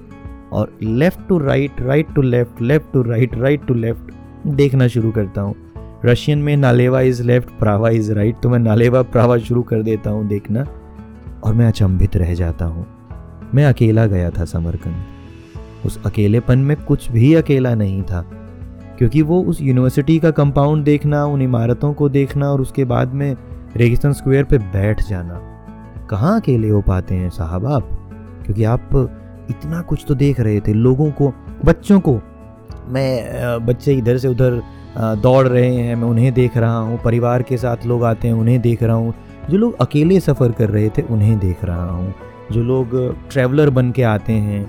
और 0.52 0.78
left 0.82 1.26
to 1.28 1.38
right 1.38 1.80
right 1.80 2.14
to 2.14 2.22
left 2.22 2.62
left 2.62 2.92
to 2.92 3.02
right 3.02 3.34
right 3.34 3.66
to 3.66 3.74
left 3.74 4.14
देखना 4.46 4.88
शुरू 4.88 5.10
करता 5.10 5.40
हूँ। 5.40 5.54
रशियन 6.04 6.38
में 6.38 6.56
नालेवा 6.56 7.00
इज़ 7.00 7.22
लेफ़्ट 7.22 7.48
प्रावा 7.58 7.90
इज़ 7.90 8.12
राइट 8.12 8.40
तो 8.42 8.48
मैं 8.48 8.58
नालेवा 8.58 9.02
प्रावा 9.04 9.36
शुरू 9.38 9.62
कर 9.62 9.82
देता 9.82 10.10
हूँ 10.10 10.26
देखना 10.28 10.64
और 11.44 11.54
मैं 11.54 11.66
अचंभित 11.66 12.16
रह 12.16 12.34
जाता 12.34 12.64
हूँ। 12.64 12.86
मैं 13.54 13.64
अकेला 13.66 14.06
गया 14.06 14.30
था 14.30 14.44
समरकंद। 14.44 15.86
उस 15.86 15.98
अकेलेपन 16.06 16.58
में 16.58 16.76
कुछ 16.76 17.10
भी 17.10 17.32
अकेला 17.34 17.74
नहीं 17.74 18.02
था, 18.02 18.20
क्योंकि 18.98 19.22
वो 19.22 19.42
उस 19.42 19.60
यूनिवर्सिटी 19.62 20.18
का 20.18 20.30
कंपाउंड 20.30 20.84
देखना, 20.84 21.24
उन 21.24 21.42
इमारतों 21.42 21.92
को 21.92 22.08
देखना 22.08 22.50
और 22.52 22.60
उसके 22.60 22.84
बाद 22.84 23.14
में 23.14 23.36
रेगिस्तान 23.76 24.12
स्क्वायर 24.12 24.44
पे 24.44 24.58
बैठ 24.58 25.02
जाना। 25.02 25.40
कहाँ 26.10 26.40
अकेले 26.40 26.68
हो 26.68 26.80
पाते 26.80 27.14
हैं 27.14 27.30
साहब 27.30 27.66
आप? 27.66 27.88
क्योंकि 28.44 28.64
आप 28.64 28.90
इतना 29.50 29.80
कुछ 29.82 30.04
तो 30.08 30.14
देख 30.14 30.40
रहे 30.40 30.60
थे, 30.60 30.72
लोगों 30.72 31.10
को, 31.10 31.32
बच्चों 31.64 32.00
को। 32.00 32.20
मैं 32.88 33.66
बच्चे 33.66 33.94
इधर 33.94 34.18
से 34.18 34.28
उधर 34.28 34.62
दौड़ 34.98 35.46
रहे 35.48 35.74
हैं, 35.74 35.94
मैं 35.96 36.08
उन्हें 36.08 36.32
देख 36.34 36.56
रहा 36.56 36.76
हूँ, 36.76 36.98
परिवार 37.02 37.42
के 37.42 37.56
साथ 37.56 37.86
लोग 37.86 38.04
आते 38.04 38.28
हैं, 38.28 38.34
उन्हें 38.34 38.60
देख 38.60 38.82
रहा 38.82 38.96
हूँ। 38.96 39.14
जो 39.50 39.58
लोग 39.58 39.80
अकेले 39.80 40.20
सफ़र 40.20 40.52
कर 40.52 40.70
रहे 40.70 40.88
थे, 40.88 41.02
उन्हें 41.02 41.38
देख 41.38 41.64
रहा 41.64 41.90
हूँ। 41.90 42.14
जो 42.52 42.62
लोग 42.62 42.90
ट्रैवलर 43.30 43.70
बन 43.70 43.90
के 43.92 44.02
आते 44.02 44.32
हैं 44.32 44.68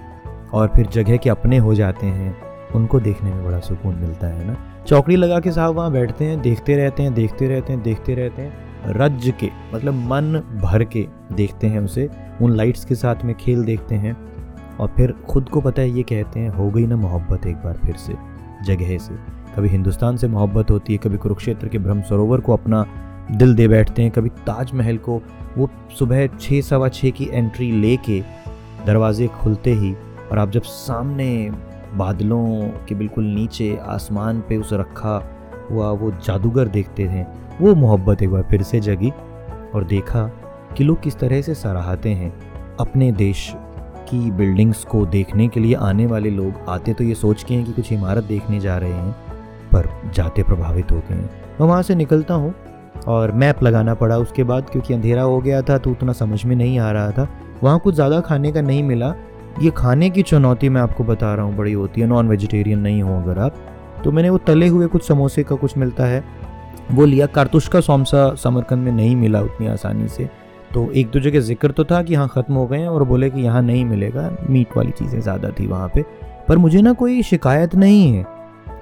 और 0.49 0.67
फिर 0.67 0.87
जगह 0.87 1.17
के 1.17 1.29
अपने 1.29 1.57
हो 1.57 1.75
जाते 1.75 2.07
हैं, 2.07 2.35
उनको 2.75 2.99
देखने 2.99 3.33
में 3.33 3.43
बड़ा 3.45 3.59
सुकून 3.59 3.95
मिलता 3.95 4.27
है 4.27 4.47
ना? 4.47 4.57
चौकड़ी 4.87 5.15
लगा 5.15 5.39
के 5.39 5.51
साहब 5.51 5.75
वहाँ 5.75 5.91
बैठते 5.91 6.25
हैं, 6.25 6.41
देखते 6.41 6.75
रहते 6.75 7.03
हैं, 7.03 7.13
देखते 7.13 7.47
रहते 7.47 7.73
हैं, 7.73 7.81
देखते 7.83 8.15
रहते 8.15 8.41
हैं, 8.41 8.53
रज 8.87 9.31
के 9.39 9.49
मतलब 9.73 9.93
मन 9.93 10.41
भर 10.63 10.83
के 10.83 11.05
देखते 11.33 11.67
हैं 11.67 11.79
उसे। 11.79 12.09
उन 12.41 12.55
लाइट्स 12.55 12.85
के 12.85 12.95
साथ 12.95 13.23
में 13.25 13.35
खेल 13.35 13.63
देखते 13.65 13.95
हैं। 13.95 14.15
और 14.81 14.87
फिर 14.87 15.13
खुद 15.29 15.49
को 15.49 15.61
पता 15.61 15.81
है 15.81 15.89
ये 15.89 16.03
कहते 16.03 16.39
हैं, 16.39 16.49
हो 16.49 16.69
गई 16.69 16.85
ना 16.87 16.95
मोहब्बत 16.95 17.45
एक 17.47 17.55
बार 17.55 17.79
फिर 17.85 17.95
से, 17.95 18.13
जगह 18.65 18.97
से। 18.97 19.15
कभी 19.55 19.69
हिंदुस्तान 19.69 20.17
से 20.17 20.27
मोहब्बत 20.27 20.71
होती 20.71 20.93
है, 20.93 20.97
कभी 20.97 21.17
कुरुक्षेत्र 21.17 21.67
के 21.67 21.79
ब्रह्म 21.79 22.01
सरोवर 22.01 22.39
को 22.39 22.53
अपना 22.53 22.85
दिल 23.31 23.55
दे 23.55 23.67
बैठते 23.67 24.01
हैं, 24.01 24.11
कभी 24.11 24.29
ताजमहल 24.29 24.97
को 24.97 25.21
वो 25.57 25.69
सुबह 25.99 26.27
छः 26.27 26.61
सवा 26.61 26.87
छः 26.89 27.09
की 27.09 27.29
एंट्री 27.31 27.71
लेके 27.71 28.19
दरवाजे 28.85 29.27
खुलते 29.27 29.73
ही 29.73 29.93
और 30.31 30.39
आप 30.39 30.51
जब 30.51 30.61
सामने 30.61 31.51
बादलों 31.95 32.45
के 32.87 32.95
बिल्कुल 32.95 33.23
नीचे 33.23 33.75
आसमान 33.75 34.39
पे 34.49 34.57
उस 34.57 34.73
रखा 34.73 35.21
हुआ 35.71 35.89
वो 35.91 36.11
जादूगर 36.25 36.67
देखते 36.67 37.03
हैं, 37.03 37.27
वो 37.61 37.75
मोहब्बत 37.75 38.21
एक 38.21 38.29
बार 38.29 38.43
फिर 38.49 38.61
से 38.61 38.79
जगी 38.79 39.09
और 39.75 39.83
देखा 39.83 40.23
कि 40.77 40.83
लोग 40.83 41.01
किस 41.01 41.17
तरह 41.19 41.41
से 41.41 41.55
सराहते 41.55 42.09
हैं 42.09 42.33
अपने 42.79 43.11
देश 43.11 43.51
की 44.11 44.31
बिल्डिंग्स 44.33 44.83
को 44.85 45.05
देखने 45.07 45.47
के 45.47 45.59
लिए 45.59 45.75
आने 45.81 46.05
वाले 46.05 46.29
लोग 46.29 46.69
आते 46.69 46.93
तो 46.93 47.03
ये 47.03 47.15
सोच 47.15 47.43
के 47.43 47.53
हैं 47.53 47.65
कि 47.65 47.73
कुछ 47.73 47.91
इमारत 47.93 48.23
देखने 48.23 48.59
जा 48.59 48.77
रहे 48.77 48.91
हैं, 48.91 49.11
पर 49.71 49.89
जाते 50.15 50.43
प्रभावित 50.43 50.91
हो 50.91 51.01
गए 51.09 51.15
मैं 51.15 51.67
वहाँ 51.67 51.81
से 51.81 51.95
निकलता 51.95 52.33
हूँ 52.33 52.53
और 53.07 53.31
मैप 53.33 53.63
लगाना 53.63 53.93
पड़ा 53.95 54.17
उसके 54.17 54.43
बाद 54.43 54.69
क्योंकि 54.69 54.93
अंधेरा 54.93 55.21
हो 55.23 55.39
गया 55.41 55.61
था 55.61 55.77
तो 55.77 55.91
उतना 55.91 56.13
समझ 56.13 56.43
में 56.45 56.55
नहीं 56.55 56.77
आ 56.79 56.91
रहा 56.91 57.11
था। 57.11 57.27
वहाँ 57.63 57.79
कुछ 57.79 57.95
ज़्यादा 57.95 58.19
खाने 58.21 58.51
का 58.51 58.61
नहीं 58.61 58.83
मिला। 58.83 59.13
ये 59.61 59.71
खाने 59.71 60.09
की 60.09 60.21
चुनौती 60.23 60.69
मैं 60.69 60.81
आपको 60.81 61.03
बता 61.03 61.33
रहा 61.35 61.45
हूँ, 61.45 61.55
बड़ी 61.57 61.73
होती 61.73 62.01
है। 62.01 62.07
नॉन 62.07 62.27
वेजिटेरियन 62.27 62.79
नहीं 62.79 63.01
हो 63.01 63.15
अगर 63.15 63.39
आप। 63.39 63.55
तो 64.03 64.11
मैंने 64.11 64.29
वो 64.29 64.37
तले 64.37 64.67
हुए 64.67 64.87
कुछ 64.87 65.07
समोसे 65.07 65.43
का 65.43 65.55
कुछ 65.55 65.77
मिलता 65.77 66.05
है, 66.05 66.23
वो 66.91 67.05
लिया। 67.05 67.25
कारतुश 67.27 67.67
का 67.67 67.79
सोमसा 67.81 68.33
समरकंद 68.35 68.83
में 68.83 68.91
नहीं 68.91 69.15
मिला 69.15 69.41
उतनी 69.41 69.67
आसानी 69.67 70.07
से। 70.07 70.29
तो 70.73 70.89
एक 70.91 71.09
दो 71.11 71.19
जगह 71.19 71.39
ज़िक्र 71.39 71.71
तो 71.71 71.83
था 71.83 72.01
कि 72.03 72.15
हाँ 72.15 72.27
ख़त्म 72.27 72.53
हो 72.53 72.65
गए 72.67 72.77
हैं 72.77 72.87
और 72.87 73.03
बोले 73.03 73.29
कि 73.29 73.41
यहाँ 73.41 73.61
नहीं 73.61 73.85
मिलेगा। 73.85 74.29
मीट 74.49 74.77
वाली 74.77 74.91
चीज़ें 74.91 75.19
ज़्यादा 75.21 75.49
थी 75.49 75.67
वहाँ 75.67 75.89
पे। 75.95 76.03
पर 76.47 76.57
मुझे 76.57 76.81
ना 76.81 76.93
कोई 76.93 77.21
शिकायत 77.23 77.75
नहीं 77.75 78.13
है। 78.13 78.23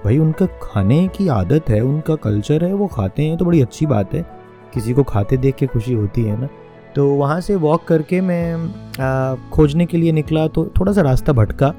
भाई 0.03 0.17
उनका 0.17 0.45
खाने 0.61 1.07
की 1.07 1.27
आदत 1.27 1.69
है 1.69 1.81
उनका 1.81 2.15
कल्चर 2.15 2.63
है 2.63 2.73
वो 2.73 2.87
खाते 2.87 3.23
हैं 3.23 3.37
तो 3.37 3.45
बड़ी 3.45 3.61
अच्छी 3.61 3.85
बात 3.85 4.13
है। 4.13 4.25
किसी 4.73 4.93
को 4.93 5.03
खाते 5.03 5.37
देख 5.37 5.55
के 5.55 5.67
खुशी 5.67 5.93
होती 5.93 6.23
है 6.23 6.39
ना। 6.41 6.49
तो 6.95 7.07
वहाँ 7.09 7.39
से 7.41 7.55
वॉक 7.55 7.83
करके 7.83 8.21
मैं 8.21 8.53
आ, 8.99 9.35
खोजने 9.51 9.85
के 9.85 9.97
लिए 9.97 10.11
निकला 10.11 10.47
तो 10.47 10.65
थोड़ा 10.79 10.91
सा 10.91 11.01
रास्ता 11.01 11.33
भटका। 11.33 11.73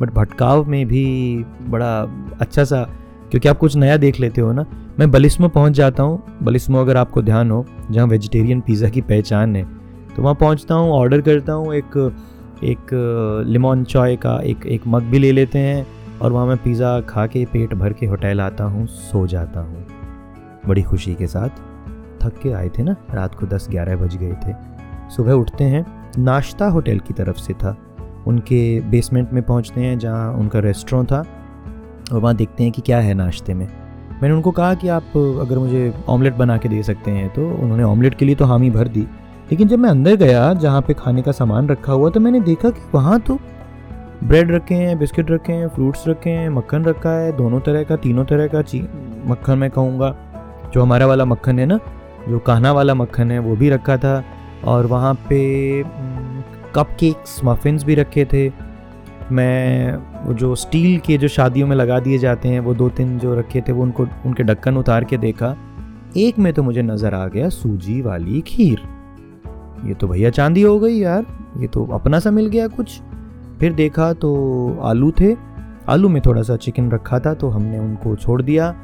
बट 0.00 0.10
भटकाव 0.10 0.64
में 0.64 0.86
भी 0.88 1.44
बड़ा 1.62 1.96
अच्छा 2.40 2.64
सा 2.64 2.82
क्योंकि 3.30 3.48
आप 3.48 3.58
कुछ 3.58 3.76
नया 3.76 3.96
देख 3.96 4.20
लेते 4.20 4.40
हो 4.40 4.52
ना 4.52 4.64
मैं 4.98 5.10
बलिस्मो 5.10 5.48
पहुँच 5.48 5.72
जाता 5.72 6.02
हूँ। 6.02 6.38
बलिस्मो 6.42 6.80
अगर 6.80 6.96
आपको 6.96 7.22
ध्यान 7.22 7.50
हो, 7.50 7.64
जहाँ 7.90 8.06
वेजिटेरियन 8.06 8.60
पिज़्ज़ा 8.60 8.88
की 8.88 9.00
पहचान 9.00 9.56
है 9.56 9.64
तो 10.14 10.22
वहाँ 10.22 10.34
पहुँचता 10.34 10.74
हूँ 10.74 10.90
ऑर्डर 10.92 11.20
करता 11.20 11.52
हूँ, 11.52 11.74
एक 11.74 12.60
एक 12.64 12.90
लिमोन 13.46 13.84
चाय 13.84 14.16
का 14.16 14.38
एक 14.40 14.66
एक 14.66 14.82
मग 14.86 15.02
भी 15.02 15.18
ले 15.18 15.32
लेते 15.32 15.58
हैं, 15.58 15.86
और 16.20 16.32
वहाँ 16.32 16.46
मैं 16.46 16.56
पिज़्ज़ा 16.56 17.00
खा 17.00 17.26
के 17.26 17.44
पेट 17.44 17.74
भर 17.74 17.92
के 17.92 18.06
होटल 18.06 18.40
आता 18.40 18.64
हूँ, 18.64 18.86
सो 18.86 19.26
जाता 19.26 19.60
हूँ। 19.60 19.86
बड़ी 20.66 20.82
खुशी 20.82 21.14
के 21.14 21.26
साथ, 21.26 21.48
थक 22.22 22.38
के 22.42 22.52
आए 22.52 22.68
थे 22.68 22.82
ना, 22.82 22.96
रात 23.10 23.34
को 23.34 23.46
दस 23.46 23.66
ग्यारह 23.70 23.96
बज 23.96 24.16
गए 24.16 24.32
थे। 24.44 24.54
सुबह 25.10 25.32
उठते 25.32 25.64
हैं, 25.64 25.84
नाश्ता 26.18 26.66
होटल 26.66 26.98
की 26.98 27.14
तरफ़ 27.14 27.36
से 27.36 27.54
था। 27.54 27.76
उनके 28.26 28.80
बेसमेंट 28.80 29.32
में 29.32 29.42
पहुँचते 29.42 29.80
हैं, 29.80 29.98
जहाँ 29.98 30.32
उनका 30.32 30.58
रेस्टोरेंट 30.58 31.08
था, 31.08 31.24
और 32.12 32.20
वहाँ 32.20 32.34
देखते 32.36 32.62
हैं 32.62 32.72
कि 32.72 32.82
क्या 32.82 32.98
है 32.98 33.14
नाश्ते 33.14 33.54
में। 33.54 33.66
मैंने 34.22 34.34
उनको 34.34 34.50
कहा 34.50 34.74
कि 34.74 34.88
आप 34.88 35.16
अगर 35.16 35.58
मुझे 35.58 35.92
ऑमलेट 36.08 36.34
बना 36.34 36.56
के 36.56 36.68
दे 36.68 36.82
सकते 36.82 37.10
हैं 37.10 37.28
तो 37.28 37.48
उन्होंने 37.54 37.82
ऑमलेट 37.82 38.14
के 38.14 38.24
लिए 38.24 38.34
तो 38.34 38.44
हामी 38.44 38.70
भर 38.70 38.88
दी। 38.88 39.00
लेकिन 39.50 39.68
जब 39.68 39.78
मैं 39.78 39.90
अंदर 39.90 40.16
गया, 40.16 40.52
जहाँ 40.54 40.82
पे 40.82 40.94
खाने 40.94 41.22
का 41.22 41.32
सामान 41.32 41.68
रखा 41.68 41.92
हुआ 41.92 42.10
तो 42.10 42.20
मैंने 42.20 42.40
देखा 42.40 42.70
कि 42.70 42.80
वहाँ 42.94 43.20
तो 43.20 43.38
ब्रेड 44.24 44.50
रखे 44.50 44.74
हैं, 44.74 44.98
बिस्किट 44.98 45.30
रखे 45.30 45.52
हैं, 45.52 45.68
फ्रूट्स 45.68 46.08
रखे 46.08 46.30
हैं, 46.30 46.48
मक्खन 46.48 46.84
रखा 46.84 47.10
है, 47.10 47.36
दोनों 47.36 47.60
तरह 47.60 47.82
का, 47.82 47.96
तीनों 47.96 48.24
तरह 48.24 48.46
का 48.46 48.62
ची, 48.62 48.88
मक्खन 49.26 49.58
मैं 49.58 49.70
कहूँगा। 49.70 50.16
जो 50.74 50.82
हमारा 50.82 51.06
वाला 51.06 51.24
मक्खन 51.24 51.58
है 51.58 51.66
ना, 51.66 51.78
जो 52.28 52.38
कान्हा 52.38 52.72
वाला 52.72 52.94
मक्खन 52.94 53.30
है, 53.30 53.38
वो 53.38 53.56
भी 53.56 53.70
रखा 53.70 53.96
था। 53.96 54.24
और 54.64 54.86
वहाँ 54.86 55.14
पे 55.14 55.82
कप 56.74 56.96
केक्स 57.00 57.40
मफिन्स 57.44 57.84
भी 57.84 57.94
रखे 57.94 58.24
थे। 58.24 58.48
मैं 59.32 59.96
वो 60.26 60.34
जो 60.34 60.54
स्टील 60.54 60.98
के 60.98 61.16
जो 61.18 61.28
शादियों 61.28 61.66
में 61.66 61.76
लगा 61.76 61.98
दिए 62.00 62.18
जाते 62.18 62.48
हैं, 62.48 62.60
वो 62.60 62.74
दो 62.74 62.88
तीन 62.88 63.18
जो 63.18 63.34
रखे 63.34 63.60
थे, 63.60 63.72
वो 63.72 63.82
उनको, 63.82 64.06
उनके 64.26 64.42
ढक्कन 64.42 64.76
उतार 64.76 65.04
के 65.04 65.16
देखा। 65.16 65.56
एक 66.16 66.38
में 66.38 66.52
तो 66.52 66.62
मुझे 66.62 66.82
नज़र 66.82 67.14
आ 67.14 67.26
गया 67.26 67.48
सूजी 67.48 68.00
वाली 68.02 68.40
खीर। 68.40 68.80
ये 69.86 69.94
तो 69.94 70.08
भैया 70.08 70.30
चांदी 70.30 70.62
हो 70.62 70.78
गई 70.78 70.98
यार, 70.98 71.26
ये 71.58 71.66
तो 71.66 71.84
अपना 71.86 72.18
सा 72.18 72.30
मिल 72.30 72.46
गया 72.46 72.66
कुछ। 72.68 73.00
फिर 73.60 73.72
देखा 73.72 74.12
तो 74.12 74.78
आलू 74.82 75.10
थे। 75.10 75.34
आलू 75.88 76.08
में 76.08 76.20
थोड़ा 76.26 76.42
सा 76.42 76.56
चिकन 76.56 76.90
रखा 76.90 77.18
था 77.18 77.34
तो 77.34 77.48
हमने 77.48 77.78
उनको 77.78 78.16
छोड़ 78.16 78.40
दिया। 78.42 78.74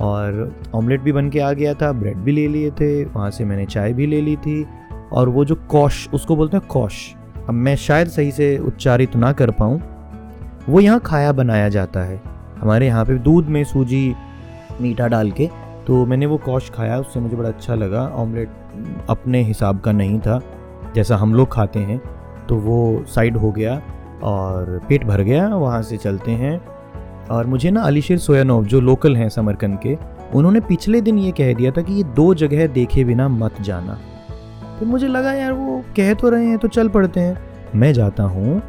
और 0.00 0.56
ऑमलेट 0.74 1.00
भी 1.00 1.12
बन 1.12 1.28
के 1.30 1.40
आ 1.40 1.52
गया 1.52 1.74
था 1.74 1.92
ब्रेड 1.92 2.16
भी 2.16 2.32
ले 2.32 2.48
लिए 2.48 2.70
थे, 2.70 3.04
वहाँ 3.04 3.30
से 3.30 3.44
मैंने 3.44 3.66
चाय 3.66 3.92
भी 3.92 4.06
ले 4.06 4.20
ली 4.20 4.36
थी। 4.36 4.64
और 5.12 5.28
वो 5.28 5.44
जो 5.44 5.54
कौश, 5.54 6.08
उसको 6.14 6.36
बोलते 6.36 6.56
हैं 6.56 6.66
कौश। 6.66 7.14
अब 7.48 7.54
मैं 7.54 7.76
शायद 7.76 8.08
सही 8.08 8.30
से 8.30 8.58
उच्चारित 8.58 9.16
ना 9.16 9.32
कर 9.32 9.50
पाऊँ। 9.50 9.80
वो 10.68 10.80
यहाँ 10.80 11.00
खाया 11.00 11.32
बनाया 11.32 11.68
जाता 11.68 12.00
है। 12.00 12.20
हमारे 12.60 12.86
यहाँ 12.86 13.04
पे 13.04 13.14
दूध 13.14 13.46
में 13.46 13.62
सूजी, 13.64 14.14
मीठा 14.80 15.06
डाल 15.08 15.30
के 15.30 15.48
तो 15.86 16.04
मैंने 16.06 16.26
वो 16.26 16.36
कॉश 16.36 16.70
खाया, 16.70 16.98
उससे 16.98 17.20
मुझे 17.20 17.36
बड़ा 17.36 17.48
अच्छा 17.48 17.74
लगा। 17.74 18.00
ऑमलेट 18.14 19.06
अपने 19.10 19.42
हिसाब 19.42 19.80
का 19.80 19.92
नहीं 19.92 20.18
था, 20.20 20.40
जैसा 20.94 21.16
हम 21.16 21.34
लोग 21.34 21.52
खाते 21.52 21.78
हैं। 21.78 22.00
तो 22.48 22.56
वो 22.56 23.04
साइड 23.08 23.36
हो 23.36 23.50
गया 23.52 23.80
और 24.22 24.80
पेट 24.88 25.04
भर 25.04 25.22
गया, 25.22 25.48
वहाँ 25.48 25.82
से 25.82 25.96
चलते 25.96 26.30
हैं। 26.30 26.60
और 27.28 27.46
मुझे 27.46 27.70
ना 27.70 27.82
अलीशेर 27.82 28.18
सोयानोव, 28.18 28.64
जो 28.64 28.80
लोकल 28.80 29.16
हैं 29.16 29.28
समरकंद 29.28 29.78
के, 29.82 29.96
उन्होंने 30.34 30.60
पिछले 30.60 31.00
दिन 31.00 31.18
ये 31.18 31.32
कह 31.32 31.52
दिया 31.54 31.70
था 31.70 31.82
कि 31.82 31.92
ये 31.92 32.02
दो 32.02 32.34
जगह 32.34 32.66
देखे 32.66 33.04
बिना 33.04 33.28
मत 33.28 33.60
जाना। 33.60 33.98
तो 34.80 34.86
मुझे 34.86 35.08
लगा, 35.08 35.32
यार, 35.32 35.52
वो 35.52 35.82
कह 35.96 36.14
तो 36.14 36.28
रहे 36.28 36.46
हैं 36.46 36.58
तो 36.58 36.68
चल 36.68 36.88
पड़ते 36.88 37.20
हैं। 37.20 37.38
मैं 37.74 37.92
जाता 37.92 38.22
हूँ 38.22 38.62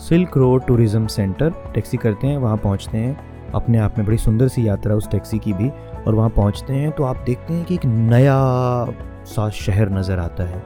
silk 0.00 0.36
road 0.36 0.64
tourism 0.66 1.06
centre, 1.06 1.50
taxi 1.74 1.96
करते 1.96 2.26
हैं, 2.26 2.36
वहाँ 2.38 2.56
पहुँचते 2.56 2.98
हैं। 2.98 3.50
अपने 3.54 3.78
आप 3.78 3.98
में 3.98 4.06
बड़ी 4.06 4.16
सुंदर 4.18 4.48
सी 4.48 4.66
यात्रा 4.68 4.94
उस 4.94 5.08
टैक्सी 5.10 5.38
की 5.38 5.52
भी, 5.52 5.68
और 6.06 6.14
वहाँ 6.14 6.30
पहुँचते 6.30 6.72
हैं 6.72 6.90
तो 6.92 7.04
आप 7.04 7.22
देखते 7.26 7.54
हैं 7.54 7.64
कि 7.64 7.74
एक 7.74 7.84
नया 7.84 8.36
सा 9.26 9.48
शहर 9.50 9.90
नज़र 9.90 10.18
आता 10.18 10.44
है। 10.44 10.62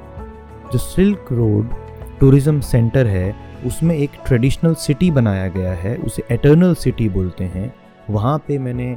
जो 0.72 0.78
सिल्क 0.78 1.32
रोड 1.32 1.74
टूरिज़्म 2.20 2.60
सेंटर 2.62 3.06
है, 3.06 3.34
उसमें 3.66 3.94
एक 3.96 4.10
ट्रेडिशनल 4.26 4.74
सिटी 4.76 5.10
बनाया 5.10 5.48
गया 5.48 5.72
है, 5.72 5.96
उसे 5.96 6.22
एटर्नल 6.30 6.74
सिटी 6.74 7.08
बोलते 7.08 7.44
हैं। 7.46 7.72
वहाँ 8.10 8.38
पे 8.48 8.58
मैंने 8.58 8.96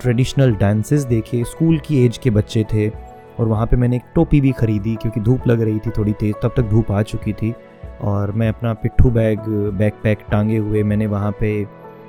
ट्रेडिशनल 0.00 0.54
डांसेस 0.54 1.04
देखे, 1.04 1.44
स्कूल 1.44 1.78
की 1.78 2.04
एज 2.06 2.18
के 2.18 2.30
बच्चे 2.30 2.64
थे, 2.72 2.88
और 2.88 3.46
वहाँ 3.46 3.66
पे 3.66 3.76
मैंने 3.76 3.96
एक 3.96 4.02
टोपी 4.14 4.40
भी 4.40 4.52
ख़रीदी 4.52 4.94
क्योंकि 4.96 5.20
धूप 5.20 5.46
लग 5.48 5.60
रही 5.60 5.78
थी 5.78 5.90
थोड़ी 5.90 6.12
तेज़, 6.12 6.34
तब 6.42 6.52
तक 6.56 6.62
धूप 6.62 6.92
आ 6.92 7.02
चुकी 7.04 7.32
थी। 7.32 7.54
और 8.00 8.32
मैं 8.32 8.48
अपना 8.48 8.72
पिट्ठू 8.74 9.10
बैग 9.10 9.40
बैग 9.78 9.92
पैक 10.02 10.18
टांगे 10.30 10.56
हुए 10.56 10.82
मैंने 10.82 11.06
वहाँ 11.06 11.32
पे 11.40 11.50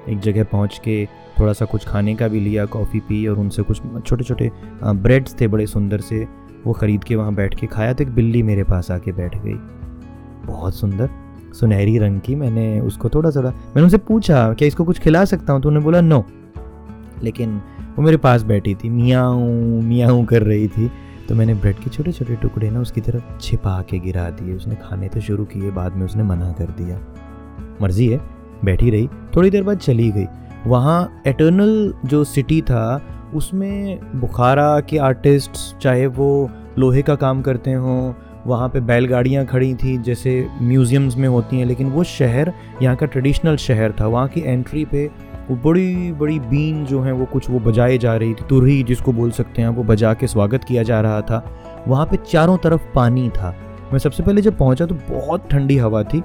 एक 0.10 0.20
जगह 0.20 0.44
पहुँच 0.44 0.80
के 0.84 1.06
थोड़ा 1.40 1.54
सा 1.54 1.66
कुछ 1.66 1.86
खाने 1.86 2.16
का 2.16 2.28
भी 2.28 2.40
लिया 2.40 2.66
कॉफ़ी 2.66 3.00
पी 3.00 3.26
और 3.28 3.38
उनसे 3.38 3.64
कुछ 3.64 3.82
छोटे 4.06 4.24
छोटे 4.24 4.52
ब्रेड्स 4.84 5.36
थे 5.42 5.48
बड़े 5.48 5.66
सुंदर 5.68 6.02
से, 6.02 6.28
वो 6.66 6.74
ख़रीद 6.74 7.04
के 7.04 7.16
वहाँ 7.16 7.34
बैठ 7.36 7.56
के 7.56 7.68
खाया 7.68 7.94
तो 7.94 8.04
एक 8.04 8.10
बिल्ली 8.10 8.44
मेरे 8.44 8.64
पास 8.64 8.92
आके 8.92 9.12
बैठ 9.12 9.38
गई। 9.38 9.54
बहुत 10.46 10.76
सुंदर, 10.76 11.10
सुनहरी 11.54 11.98
रंग 11.98 12.20
की 12.22 12.36
मैंने 12.36 12.80
उसको 12.80 13.10
थोड़ा 13.10 13.32
थोड़ा 13.32 13.50
मैंने 13.50 13.82
उनसे 13.82 13.98
पूछा, 13.98 14.54
क्या 14.54 14.68
इसको 14.68 14.84
कुछ 14.84 15.00
खिला 15.00 15.26
सकता 15.26 15.54
हूँ? 15.54 15.62
तो 15.62 15.70
उन्होंने 15.70 15.86
बोला 15.86 16.02
नो 16.02 16.26
लेकिन 17.24 17.62
वो 17.98 18.02
मेरे 18.02 18.18
पास 18.18 18.44
बैठी 18.44 18.76
थी 18.76 18.90
मियाँ 18.90 19.36
मियाँ 19.36 20.26
कर 20.26 20.44
रही 20.44 20.68
थी। 20.68 20.92
तो 21.30 21.36
मैंने 21.36 21.54
ब्रेड 21.54 21.76
के 21.76 21.90
छोटे 21.90 22.12
छोटे 22.12 22.36
टुकड़े 22.36 22.70
ना 22.70 22.80
उसकी 22.80 23.02
तरफ़ 23.02 23.40
छिपा 23.42 23.82
के 23.82 24.00
गिरा 24.00 24.30
दिए। 24.30 24.54
उसने 24.54 24.76
खाने 24.76 25.10
तो 25.10 25.22
शुरू 25.22 25.46
किए, 25.46 25.72
बाद 25.72 25.96
में 25.96 26.06
उसने 26.06 26.24
मना 26.24 26.52
कर 26.52 26.66
दिया। 26.66 27.00
मर्ज़ी 27.82 28.08
है, 28.08 28.20
बैठी 28.66 28.90
रही। 28.90 29.08
थोड़ी 29.36 29.50
देर 29.50 29.64
बाद 29.64 29.78
चली 29.78 30.10
गई। 30.12 30.26
वहाँ 30.68 31.24
एटर्नल 31.28 31.94
जो 32.06 32.24
सिटी 32.24 32.62
था, 32.62 33.02
उसमें 33.36 34.00
बुखारा 34.20 34.80
के 34.80 34.98
आर्टिस्ट 34.98 35.80
चाहे 35.82 36.08
वो 36.08 36.50
लोहे 36.80 37.02
का 37.02 37.16
काम 37.16 37.42
करते 37.42 37.74
हों, 37.74 38.14
वहाँ 38.46 38.70
पे 38.70 38.80
बैलगाड़ियाँ 38.80 39.46
खड़ी 39.46 39.74
थी, 39.76 39.98
जैसे 39.98 40.48
म्यूज़ियम्स 40.62 41.18
में 41.18 41.28
होती 41.28 41.58
हैं, 41.60 41.66
लेकिन 41.66 41.90
वो 41.90 42.04
शहर, 42.04 42.54
यहाँ 42.82 42.96
का 42.96 43.06
ट्रेडिशनल 43.06 43.58
शहर 43.58 43.92
था, 43.92 44.08
वहाँ 44.08 44.28
की 44.28 44.42
एंट्री 44.42 44.86
पे 44.86 45.10
वो 45.50 45.56
बड़ी 45.56 46.12
बड़ी 46.12 46.40
बीन 46.42 46.84
जो 46.86 47.02
है 47.02 47.12
वो 47.12 47.26
कुछ 47.26 47.50
वो 47.50 47.60
बजाए 47.62 47.98
जा 47.98 48.16
रही 48.16 48.34
थी, 48.34 48.46
तुरही 48.50 48.82
जिसको 48.84 49.12
बोल 49.14 49.32
सकते 49.32 49.62
हैं 49.62 49.70
वो 49.70 49.84
बजा 49.84 50.14
के 50.14 50.28
स्वागत 50.28 50.64
किया 50.64 50.84
जा 50.84 51.00
रहा 51.02 51.22
था। 51.22 51.84
वहाँ 51.88 52.06
पे 52.06 52.18
चारों 52.26 52.58
तरफ़ 52.58 52.88
पानी 52.96 53.30
था। 53.30 53.56
मैं 53.92 54.00
सबसे 54.00 54.24
पहले 54.24 54.42
जब 54.42 54.58
पहुँचा 54.58 54.86
तो 54.86 54.96
बहुत 55.10 55.48
ठंडी 55.52 55.78
हवा 55.78 56.04
थी 56.04 56.22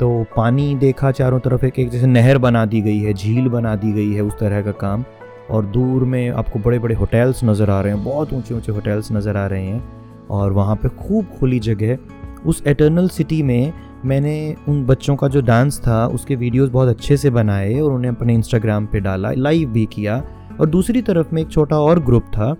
तो 0.00 0.24
पानी 0.36 0.74
देखा 0.74 1.10
चारों 1.12 1.38
तरफ़ 1.40 1.64
एक 1.66 1.78
एक 1.78 1.90
जैसे 1.90 2.06
नहर 2.06 2.38
बना 2.38 2.64
दी 2.66 2.80
गई 2.80 2.98
है, 2.98 3.12
झील 3.14 3.48
बना 3.48 3.74
दी 3.76 3.92
गई 3.92 4.12
है 4.12 4.22
उस 4.22 4.38
तरह 4.38 4.62
का 4.62 4.72
काम। 4.80 5.04
और 5.50 5.64
दूर 5.66 6.04
में 6.04 6.28
आपको 6.30 6.58
बड़े 6.58 6.78
बड़े 6.78 6.94
होटल्स 6.94 7.42
नज़र 7.44 7.70
आ 7.70 7.80
रहे 7.80 7.92
हैं, 7.92 8.04
बहुत 8.04 8.32
ऊँचे 8.32 8.54
ऊँचे 8.54 8.72
होटल्स 8.72 9.12
नज़र 9.12 9.36
आ 9.36 9.46
रहे 9.46 9.64
हैं। 9.64 10.28
और 10.30 10.52
वहाँ 10.52 10.76
पे 10.76 10.88
खूब 10.98 11.26
खुली 11.40 11.58
जगह 11.60 11.98
उस 12.46 12.62
एटर्नल 12.66 13.08
सिटी 13.08 13.42
में 13.42 13.72
मैंने 14.04 14.54
उन 14.68 14.84
बच्चों 14.86 15.16
का 15.16 15.28
जो 15.28 15.40
डांस 15.40 15.78
था, 15.78 16.06
उसके 16.06 16.36
वीडियोस 16.36 16.70
बहुत 16.70 16.88
अच्छे 16.88 17.16
से 17.16 17.30
बनाए 17.30 17.74
और 17.74 17.92
उन्हें 17.92 18.10
अपने 18.12 18.34
इंस्टाग्राम 18.34 18.86
पे 18.86 19.00
डाला 19.00 19.30
लाइव 19.32 19.68
भी 19.68 19.86
किया। 19.86 20.22
और 20.60 20.66
दूसरी 20.66 21.02
तरफ़ 21.02 21.34
में 21.34 21.42
एक 21.42 21.50
छोटा 21.50 21.78
और 21.78 22.00
ग्रुप 22.00 22.22
था, 22.22 22.54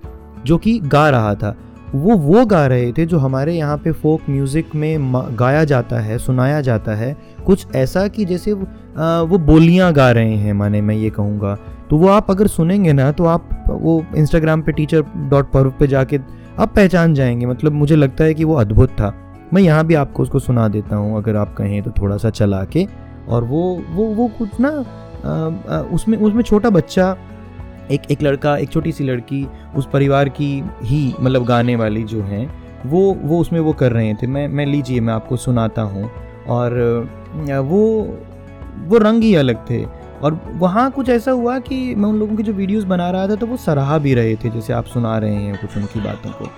जो 0.44 0.58
कि 0.58 0.78
गा 0.78 1.08
रहा 1.10 1.34
था। 1.34 1.56
वो 1.94 2.16
वो 2.16 2.44
गा 2.46 2.66
रहे 2.66 2.92
थे 2.92 3.04
जो 3.06 3.18
हमारे 3.18 3.54
यहाँ 3.54 3.76
पे 3.78 3.92
फोक 3.92 4.20
म्यूज़िक 4.30 4.74
में 4.74 5.12
गाया 5.38 5.64
जाता 5.64 5.98
है, 6.00 6.18
सुनाया 6.18 6.60
जाता 6.60 6.94
है। 6.94 7.16
कुछ 7.46 7.66
ऐसा 7.76 8.06
कि 8.08 8.24
जैसे 8.24 8.52
वो 8.52 9.38
बोलियाँ 9.38 9.92
गा 9.92 10.10
रहे 10.10 10.36
हैं, 10.36 10.52
माने 10.52 10.80
मैं 10.80 10.94
ये 10.94 11.10
कहूँगा। 11.10 11.54
तो 11.90 11.96
वो 11.96 12.08
आप 12.08 12.30
अगर 12.30 12.46
सुनेंगे 12.46 12.92
ना 12.92 13.10
तो 13.12 13.24
आप 13.24 13.48
वो 13.70 14.04
इंस्टाग्राम 14.16 14.62
पे 14.62 14.72
टीचर 14.72 15.04
डॉट 15.30 15.50
पर्व 15.52 15.70
पर 15.70 15.86
जाके 15.86 16.18
आप 16.58 16.74
पहचान 16.76 17.14
जाएँगे। 17.14 17.46
मतलब 17.46 17.72
मुझे 17.72 17.96
लगता 17.96 18.24
है 18.24 18.34
कि 18.34 18.44
वो 18.44 18.54
अद्भुत 18.54 18.90
था। 18.90 19.14
मैं 19.52 19.62
यहाँ 19.62 19.84
भी 19.86 19.94
आपको 19.94 20.22
उसको 20.22 20.38
सुना 20.38 20.66
देता 20.68 20.96
हूँ, 20.96 21.16
अगर 21.16 21.36
आप 21.36 21.54
कहें 21.54 21.82
तो 21.82 21.90
थोड़ा 21.92 22.16
सा 22.16 22.30
चला 22.30 22.64
के। 22.66 22.86
और 23.28 23.44
वो 23.44 23.62
वो 23.90 24.06
वो 24.14 24.28
कुछ 24.38 24.60
ना 24.60 24.70
उसमें 25.92 26.18
उसमें 26.18 26.42
छोटा 26.42 26.70
बच्चा, 26.70 27.16
एक 27.90 28.10
एक 28.10 28.22
लड़का, 28.22 28.56
एक 28.56 28.70
छोटी 28.70 28.92
सी 28.92 29.04
लड़की, 29.04 29.46
उस 29.76 29.88
परिवार 29.92 30.28
की 30.30 30.52
ही 30.82 31.14
मतलब 31.20 31.44
गाने 31.44 31.76
वाली 31.76 32.02
जो 32.04 32.22
हैं, 32.22 32.46
वो 32.86 33.00
वो 33.14 33.40
उसमें 33.40 33.60
वो 33.60 33.72
कर 33.74 33.92
रहे 33.92 34.14
थे। 34.14 34.26
मैं 34.26 34.46
मैं 34.48 34.66
लीजिए, 34.66 35.00
मैं 35.00 35.14
आपको 35.14 35.36
सुनाता 35.38 35.82
हूँ। 35.84 36.10
और 36.48 36.78
वो 37.62 37.82
वो 38.82 38.98
रंग 38.98 39.22
ही 39.22 39.34
अलग 39.34 39.56
थे। 39.70 39.84
और 40.22 40.40
वहाँ 40.58 40.90
कुछ 40.90 41.08
ऐसा 41.08 41.30
हुआ 41.32 41.58
कि 41.60 41.94
मैं 41.94 42.08
उन 42.08 42.18
लोगों 42.18 42.36
की 42.36 42.42
जो 42.42 42.52
वीडियोस 42.52 42.84
बना 42.84 43.10
रहा 43.10 43.28
था 43.28 43.34
तो 43.36 43.46
वो 43.46 43.56
सराहा 43.58 43.98
भी 43.98 44.14
रहे 44.14 44.34
थे, 44.36 44.50
जैसे 44.50 44.72
आप 44.72 44.84
सुना 44.86 45.16
रहे 45.18 45.34
हैं 45.34 45.60
कुछ 45.60 45.76
उनकी 45.76 46.00
बातों 46.00 46.30
को। 46.32 46.50